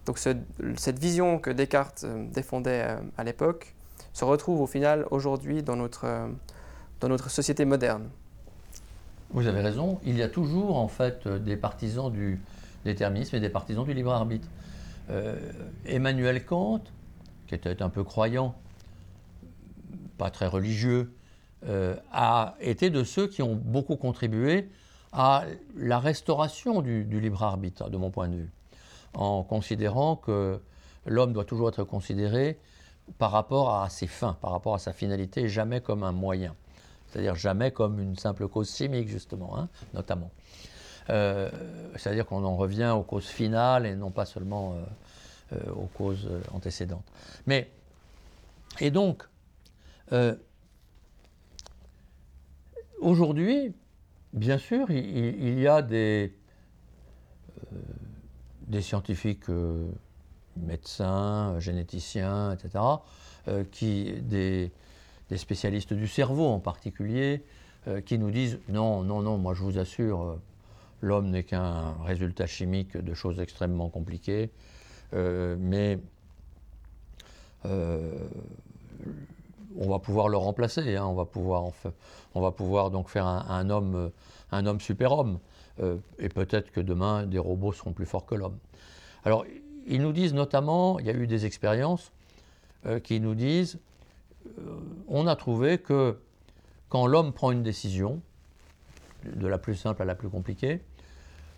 Donc 0.05 0.17
cette 0.17 0.99
vision 0.99 1.39
que 1.39 1.51
Descartes 1.51 2.03
euh, 2.03 2.25
défendait 2.31 2.83
euh, 2.83 2.97
à 3.17 3.23
l'époque 3.23 3.75
se 4.11 4.25
retrouve 4.25 4.59
au 4.59 4.65
final 4.65 5.05
aujourd'hui 5.11 5.61
dans 5.61 5.75
notre, 5.75 6.05
euh, 6.05 6.27
dans 6.99 7.09
notre 7.09 7.29
société 7.29 7.63
moderne. 7.63 8.09
Vous 9.31 9.45
avez 9.45 9.61
raison. 9.61 9.99
Il 10.05 10.17
y 10.17 10.23
a 10.23 10.27
toujours 10.27 10.77
en 10.77 10.87
fait 10.87 11.27
euh, 11.27 11.37
des 11.37 11.55
partisans 11.55 12.11
du 12.11 12.41
déterminisme 12.83 13.35
et 13.35 13.39
des 13.39 13.49
partisans 13.49 13.85
du 13.85 13.93
libre 13.93 14.11
arbitre. 14.11 14.47
Euh, 15.11 15.37
Emmanuel 15.85 16.43
Kant, 16.43 16.81
qui 17.47 17.53
était 17.53 17.83
un 17.83 17.89
peu 17.89 18.03
croyant, 18.03 18.55
pas 20.17 20.31
très 20.31 20.47
religieux, 20.47 21.13
euh, 21.67 21.95
a 22.11 22.55
été 22.59 22.89
de 22.89 23.03
ceux 23.03 23.27
qui 23.27 23.43
ont 23.43 23.53
beaucoup 23.53 23.97
contribué 23.97 24.69
à 25.11 25.45
la 25.75 25.99
restauration 25.99 26.81
du, 26.81 27.03
du, 27.05 27.19
libre 27.19 27.43
arbitre, 27.43 27.89
de 27.89 27.97
mon 27.97 28.09
point 28.09 28.29
de 28.29 28.35
vue, 28.35 28.51
en 29.13 29.43
considérant 29.43 30.15
que 30.15 30.59
l'homme 31.05 31.33
doit 31.33 31.45
toujours 31.45 31.69
être 31.69 31.83
considéré 31.83 32.59
par 33.19 33.31
rapport 33.31 33.75
à 33.75 33.89
ses 33.89 34.07
fins, 34.07 34.37
par 34.41 34.51
rapport 34.51 34.73
à 34.73 34.79
sa 34.79 34.93
finalité, 34.93 35.49
jamais 35.49 35.81
comme 35.81 36.03
un 36.03 36.11
moyen 36.11 36.55
c'est-à-dire 37.09 37.35
jamais 37.35 37.71
comme 37.71 37.99
une 37.99 38.17
simple 38.17 38.47
cause 38.47 38.75
chimique, 38.75 39.07
justement, 39.07 39.57
hein, 39.57 39.69
notamment. 39.93 40.31
Euh, 41.09 41.49
c'est-à-dire 41.95 42.25
qu'on 42.25 42.43
en 42.43 42.55
revient 42.55 42.93
aux 42.95 43.01
causes 43.01 43.27
finales 43.27 43.85
et 43.85 43.95
non 43.95 44.11
pas 44.11 44.25
seulement 44.25 44.73
euh, 44.73 44.83
euh, 45.53 45.71
aux 45.71 45.87
causes 45.87 46.29
antécédentes. 46.53 47.05
Mais, 47.47 47.71
et 48.79 48.91
donc, 48.91 49.27
aujourd'hui, 52.99 53.73
bien 54.33 54.57
sûr, 54.57 54.89
il, 54.91 55.59
y 55.59 55.67
a 55.67 55.81
des, 55.81 56.35
des 58.67 58.81
scientifiques 58.81 59.45
médecins, 60.57 61.59
généticiens, 61.59 62.53
etc., 62.53 62.83
qui, 63.71 64.13
des, 64.21 64.71
des 65.29 65.37
spécialistes 65.37 65.93
du 65.93 66.07
cerveau 66.07 66.47
en 66.47 66.59
particulier, 66.59 67.43
euh, 67.87 68.01
qui 68.01 68.17
nous 68.17 68.29
disent 68.29 68.59
non, 68.67 69.03
non, 69.03 69.21
non, 69.21 69.37
moi 69.37 69.53
je 69.53 69.63
vous 69.63 69.79
assure, 69.79 70.21
euh, 70.21 70.35
l'homme 71.01 71.29
n'est 71.29 71.43
qu'un 71.43 71.93
résultat 72.03 72.45
chimique 72.45 72.97
de 72.97 73.13
choses 73.13 73.39
extrêmement 73.39 73.87
compliquées, 73.87 74.49
euh, 75.13 75.55
mais 75.57 75.97
on 77.63 78.29
va 79.89 79.99
pouvoir 79.99 80.29
le 80.29 80.37
remplacer, 80.37 80.95
hein, 80.95 81.05
on, 81.05 81.13
va 81.13 81.25
pouvoir, 81.25 81.63
on 82.35 82.41
va 82.41 82.51
pouvoir 82.51 82.89
donc 82.89 83.09
faire 83.09 83.27
un, 83.27 83.69
homme, 83.69 84.11
un 84.51 84.65
homme 84.65 84.79
super-homme, 84.79 85.39
et 86.19 86.29
peut-être 86.29 86.71
que 86.71 86.79
demain 86.79 87.25
des 87.25 87.37
robots 87.37 87.73
seront 87.73 87.91
plus 87.91 88.05
forts 88.05 88.25
que 88.25 88.35
l'homme. 88.35 88.57
Alors, 89.25 89.45
ils 89.87 90.01
nous 90.01 90.13
disent 90.13 90.33
notamment, 90.33 90.99
il 90.99 91.05
y 91.05 91.09
a 91.09 91.13
eu 91.13 91.27
des 91.27 91.45
expériences 91.45 92.13
qui 93.03 93.19
nous 93.19 93.35
disent 93.35 93.77
on 95.07 95.27
a 95.27 95.35
trouvé 95.35 95.77
que 95.77 96.17
quand 96.89 97.07
l'homme 97.07 97.33
prend 97.33 97.51
une 97.51 97.63
décision, 97.63 98.21
de 99.25 99.47
la 99.47 99.57
plus 99.57 99.75
simple 99.75 100.01
à 100.01 100.05
la 100.05 100.15
plus 100.15 100.29
compliquée, 100.29 100.81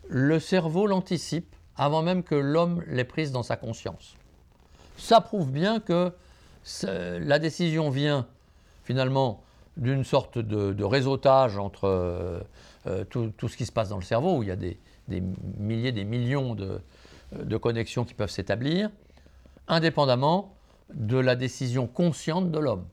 le 0.08 0.40
cerveau 0.40 0.88
l'anticipe 0.88 1.56
avant 1.76 2.02
même 2.02 2.24
que 2.24 2.36
l'homme 2.36 2.84
l'ait 2.88 3.06
prise 3.06 3.32
dans 3.32 3.44
sa 3.44 3.56
conscience. 3.56 4.16
Ça 4.98 5.22
prouve 5.22 5.52
bien 5.52 5.80
que 5.80 6.12
la 6.84 7.40
décision 7.40 7.90
vient 7.90 8.28
finalement 8.84 9.42
d'une 9.78 10.04
sorte 10.04 10.38
de, 10.38 10.84
réseautage 10.84 11.58
entre 11.58 11.86
euh, 11.86 12.42
euh, 12.88 13.06
tout, 13.06 13.48
ce 13.48 13.56
qui 13.56 13.66
se 13.66 13.72
passe 13.72 13.90
dans 13.90 13.98
le 13.98 14.04
cerveau, 14.04 14.38
où 14.38 14.44
il 14.44 14.50
y 14.50 14.52
a 14.52 14.56
des, 14.58 14.78
milliers, 15.58 15.92
des 15.92 16.04
millions 16.04 16.56
de 16.56 17.58
connexions 17.58 18.04
qui 18.04 18.14
peuvent 18.14 18.30
s'établir, 18.30 18.90
indépendamment 19.68 20.54
de 20.94 21.18
la 21.18 21.36
décision 21.36 21.88
consciente 21.88 22.52
de 22.52 22.60
l'homme. 22.60 22.86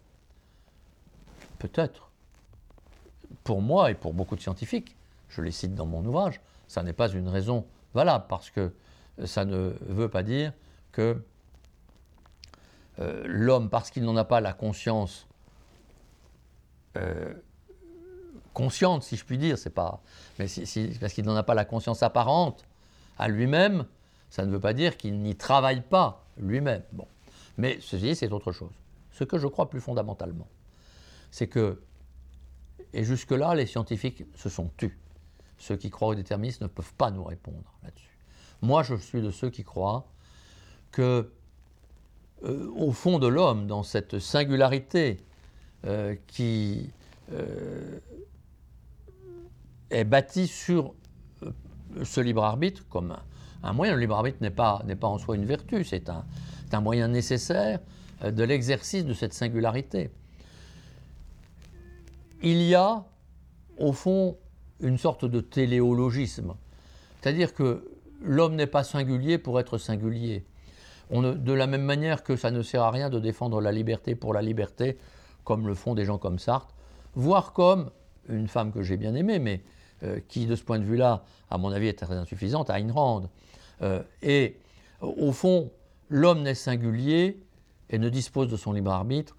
Peut-être. 1.58 2.10
Pour 3.44 3.62
moi 3.62 3.90
et 3.90 3.94
pour 3.94 4.14
beaucoup 4.14 4.36
de 4.36 4.40
scientifiques, 4.40 4.96
je 5.28 5.42
les 5.42 5.50
cite 5.50 5.74
dans 5.74 5.86
mon 5.86 6.04
ouvrage, 6.04 6.40
ça 6.66 6.82
n'est 6.82 6.92
pas 6.92 7.08
une 7.08 7.28
raison 7.28 7.66
valable 7.94 8.26
parce 8.28 8.50
que 8.50 8.72
ça 9.24 9.44
ne 9.44 9.72
veut 9.86 10.08
pas 10.08 10.22
dire 10.22 10.52
que 10.92 11.22
euh, 13.00 13.22
l'homme, 13.26 13.70
parce 13.70 13.90
qu'il 13.90 14.04
n'en 14.04 14.16
a 14.16 14.24
pas 14.24 14.40
la 14.40 14.52
conscience 14.52 15.26
euh, 16.96 17.32
consciente, 18.52 19.04
si 19.04 19.16
je 19.16 19.24
puis 19.24 19.38
dire, 19.38 19.56
c'est 19.56 19.70
pas, 19.70 20.00
parce 20.36 20.52
qu'il 21.12 21.24
n'en 21.24 21.36
a 21.36 21.44
pas 21.44 21.54
la 21.54 21.64
conscience 21.64 22.02
apparente 22.02 22.64
à 23.18 23.28
lui-même, 23.28 23.86
ça 24.30 24.44
ne 24.44 24.50
veut 24.50 24.60
pas 24.60 24.72
dire 24.72 24.96
qu'il 24.96 25.20
n'y 25.20 25.36
travaille 25.36 25.80
pas 25.80 26.24
lui-même. 26.38 26.82
Mais 27.58 27.78
ceci, 27.80 28.16
c'est 28.16 28.32
autre 28.32 28.52
chose. 28.52 28.72
Ce 29.10 29.24
que 29.24 29.38
je 29.38 29.46
crois 29.46 29.68
plus 29.68 29.80
fondamentalement, 29.80 30.48
c'est 31.30 31.48
que 31.48 31.82
et 32.92 33.04
jusque-là, 33.04 33.54
les 33.54 33.66
scientifiques 33.66 34.24
se 34.34 34.48
sont 34.48 34.70
tus. 34.76 34.98
Ceux 35.58 35.76
qui 35.76 35.90
croient 35.90 36.08
au 36.08 36.14
déterminisme 36.14 36.64
ne 36.64 36.68
peuvent 36.68 36.94
pas 36.94 37.10
nous 37.10 37.24
répondre 37.24 37.74
là-dessus. 37.82 38.16
Moi, 38.62 38.82
je 38.82 38.94
suis 38.94 39.20
de 39.20 39.30
ceux 39.30 39.50
qui 39.50 39.64
croient 39.64 40.06
que, 40.90 41.30
euh, 42.44 42.70
au 42.76 42.92
fond 42.92 43.18
de 43.18 43.26
l'homme, 43.26 43.66
dans 43.66 43.82
cette 43.82 44.18
singularité 44.18 45.18
euh, 45.84 46.16
qui 46.26 46.90
euh, 47.32 47.98
est 49.90 50.04
bâtie 50.04 50.46
sur 50.46 50.94
ce 52.02 52.20
libre 52.20 52.44
arbitre 52.44 52.84
comme 52.88 53.16
un, 53.62 53.72
moyen, 53.72 53.94
le 53.94 54.00
libre 54.00 54.16
arbitre 54.16 54.38
n'est 54.40 54.50
pas, 54.50 54.82
pas 55.00 55.08
en 55.08 55.18
soi 55.18 55.36
une 55.36 55.44
vertu, 55.44 55.84
c'est 55.84 56.08
un, 56.08 56.24
un 56.74 56.80
moyen 56.80 57.08
nécessaire 57.08 57.80
de 58.24 58.42
l'exercice 58.42 59.04
de 59.04 59.14
cette 59.14 59.32
singularité. 59.32 60.10
Il 62.42 62.62
y 62.62 62.74
a, 62.74 63.04
au 63.78 63.92
fond, 63.92 64.36
une 64.80 64.98
sorte 64.98 65.24
de 65.24 65.40
téléologisme. 65.40 66.54
C'est-à-dire 67.20 67.54
que 67.54 67.84
l'homme 68.22 68.54
n'est 68.54 68.66
pas 68.66 68.84
singulier 68.84 69.38
pour 69.38 69.58
être 69.60 69.78
singulier. 69.78 70.44
De 71.10 71.52
la 71.52 71.66
même 71.66 71.82
manière 71.82 72.22
que 72.22 72.36
ça 72.36 72.50
ne 72.50 72.62
sert 72.62 72.82
à 72.82 72.90
rien 72.90 73.08
de 73.08 73.18
défendre 73.18 73.60
la 73.60 73.72
liberté 73.72 74.14
pour 74.14 74.34
la 74.34 74.42
liberté, 74.42 74.98
comme 75.44 75.66
le 75.66 75.74
font 75.74 75.94
des 75.94 76.04
gens 76.04 76.18
comme 76.18 76.38
Sartre, 76.38 76.74
voire 77.14 77.52
comme 77.52 77.90
une 78.28 78.46
femme 78.46 78.72
que 78.72 78.82
j'ai 78.82 78.96
bien 78.96 79.14
aimée, 79.14 79.38
mais 79.38 79.62
euh, 80.02 80.20
qui, 80.28 80.46
de 80.46 80.54
ce 80.54 80.62
point 80.62 80.78
de 80.78 80.84
vue-là, 80.84 81.24
à 81.50 81.56
mon 81.56 81.72
avis, 81.72 81.88
est 81.88 81.98
très 81.98 82.14
insuffisante, 82.14 82.68
Ayn 82.68 82.92
Rand. 82.92 83.30
Euh, 83.80 84.02
et 84.22 84.58
au 85.00 85.32
fond, 85.32 85.70
l'homme 86.10 86.42
n'est 86.42 86.54
singulier 86.54 87.40
et 87.90 87.98
ne 87.98 88.08
dispose 88.08 88.48
de 88.48 88.56
son 88.56 88.72
libre 88.72 88.90
arbitre 88.90 89.36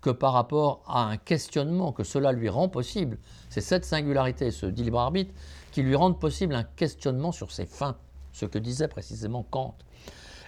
que 0.00 0.10
par 0.10 0.32
rapport 0.32 0.82
à 0.86 1.02
un 1.04 1.16
questionnement 1.16 1.92
que 1.92 2.04
cela 2.04 2.32
lui 2.32 2.48
rend 2.48 2.68
possible. 2.68 3.18
C'est 3.50 3.60
cette 3.60 3.84
singularité, 3.84 4.50
ce 4.50 4.66
libre 4.66 4.98
arbitre, 4.98 5.34
qui 5.72 5.82
lui 5.82 5.94
rend 5.94 6.12
possible 6.12 6.54
un 6.54 6.64
questionnement 6.64 7.32
sur 7.32 7.52
ses 7.52 7.66
fins, 7.66 7.96
ce 8.32 8.46
que 8.46 8.58
disait 8.58 8.88
précisément 8.88 9.44
Kant. 9.50 9.76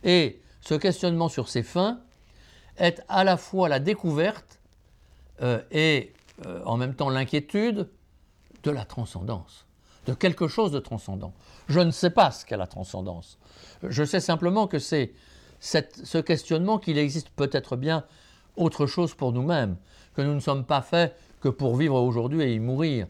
Et 0.04 0.40
ce 0.62 0.74
questionnement 0.74 1.28
sur 1.28 1.48
ses 1.48 1.62
fins 1.62 2.00
est 2.78 3.02
à 3.08 3.24
la 3.24 3.36
fois 3.36 3.68
la 3.68 3.78
découverte 3.78 4.60
euh, 5.42 5.60
et 5.70 6.12
euh, 6.46 6.62
en 6.64 6.76
même 6.76 6.94
temps 6.94 7.10
l'inquiétude 7.10 7.88
de 8.62 8.70
la 8.70 8.84
transcendance, 8.84 9.66
de 10.06 10.14
quelque 10.14 10.48
chose 10.48 10.72
de 10.72 10.78
transcendant. 10.78 11.34
Je 11.68 11.80
ne 11.80 11.90
sais 11.90 12.10
pas 12.10 12.30
ce 12.30 12.46
qu'est 12.46 12.56
la 12.56 12.66
transcendance. 12.66 13.38
Je 13.82 14.04
sais 14.04 14.20
simplement 14.20 14.66
que 14.66 14.78
c'est 14.78 15.12
ce 15.62 16.18
questionnement 16.18 16.78
qu'il 16.78 16.98
existe 16.98 17.30
peut-être 17.30 17.76
bien 17.76 18.04
autre 18.56 18.86
chose 18.86 19.14
pour 19.14 19.32
nous-mêmes, 19.32 19.76
que 20.14 20.22
nous 20.22 20.34
ne 20.34 20.40
sommes 20.40 20.64
pas 20.64 20.82
faits 20.82 21.16
que 21.40 21.48
pour 21.48 21.76
vivre 21.76 22.00
aujourd'hui 22.00 22.42
et 22.42 22.54
y 22.54 22.58
mourir, 22.58 23.06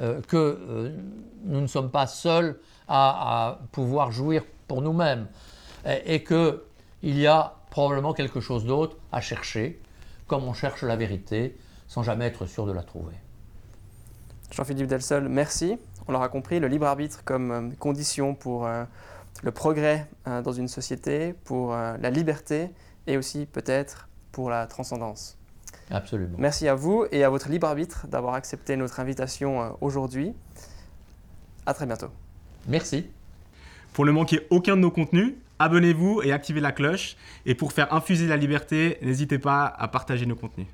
euh, 0.00 0.20
que 0.22 0.36
euh, 0.36 0.96
nous 1.44 1.60
ne 1.60 1.66
sommes 1.66 1.90
pas 1.90 2.06
seuls 2.06 2.58
à, 2.88 3.60
pouvoir 3.72 4.12
jouir 4.12 4.44
pour 4.68 4.82
nous-mêmes, 4.82 5.26
et, 5.86 6.14
et 6.16 6.24
qu'il 6.24 6.58
y 7.02 7.26
a 7.26 7.56
probablement 7.70 8.12
quelque 8.12 8.40
chose 8.40 8.66
d'autre 8.66 8.96
à 9.10 9.20
chercher, 9.20 9.80
comme 10.26 10.44
on 10.44 10.52
cherche 10.52 10.82
la 10.82 10.96
vérité, 10.96 11.56
sans 11.88 12.02
jamais 12.02 12.26
être 12.26 12.46
sûr 12.46 12.66
de 12.66 12.72
la 12.72 12.82
trouver. 12.82 13.14
Jean-Philippe 14.50 14.86
Delsol, 14.86 15.28
merci. 15.28 15.78
On 16.06 16.12
l'aura 16.12 16.28
compris, 16.28 16.60
le 16.60 16.68
libre 16.68 16.86
arbitre 16.86 17.24
comme 17.24 17.50
euh, 17.50 17.70
condition 17.78 18.34
pour 18.34 18.68
le 19.44 19.52
progrès 19.52 20.08
dans 20.24 20.52
une 20.52 20.68
société, 20.68 21.34
pour 21.44 21.72
la 21.74 22.10
liberté 22.10 22.70
et 23.06 23.18
aussi 23.18 23.46
peut-être 23.46 24.08
pour 24.32 24.50
la 24.50 24.66
transcendance. 24.66 25.36
Absolument. 25.90 26.36
Merci 26.38 26.68
à 26.68 26.74
vous 26.74 27.06
et 27.12 27.24
à 27.24 27.30
votre 27.30 27.48
libre 27.48 27.66
arbitre 27.66 28.06
d'avoir 28.06 28.34
accepté 28.34 28.76
notre 28.76 29.00
invitation 29.00 29.62
euh, 29.62 29.68
aujourd'hui. 29.80 30.32
À 31.66 31.74
très 31.74 31.86
bientôt. 31.86 32.08
Merci. 32.66 33.06
Pour 33.92 34.06
ne 34.06 34.10
manquer 34.10 34.46
aucun 34.50 34.76
de 34.76 34.80
nos 34.80 34.90
contenus, 34.90 35.34
abonnez-vous 35.58 36.22
et 36.22 36.32
activez 36.32 36.60
la 36.60 36.72
cloche. 36.72 37.16
Et 37.46 37.54
pour 37.54 37.72
faire 37.72 37.92
infuser 37.92 38.26
la 38.26 38.36
liberté, 38.36 38.98
n'hésitez 39.02 39.38
pas 39.38 39.66
à 39.66 39.88
partager 39.88 40.26
nos 40.26 40.36
contenus. 40.36 40.66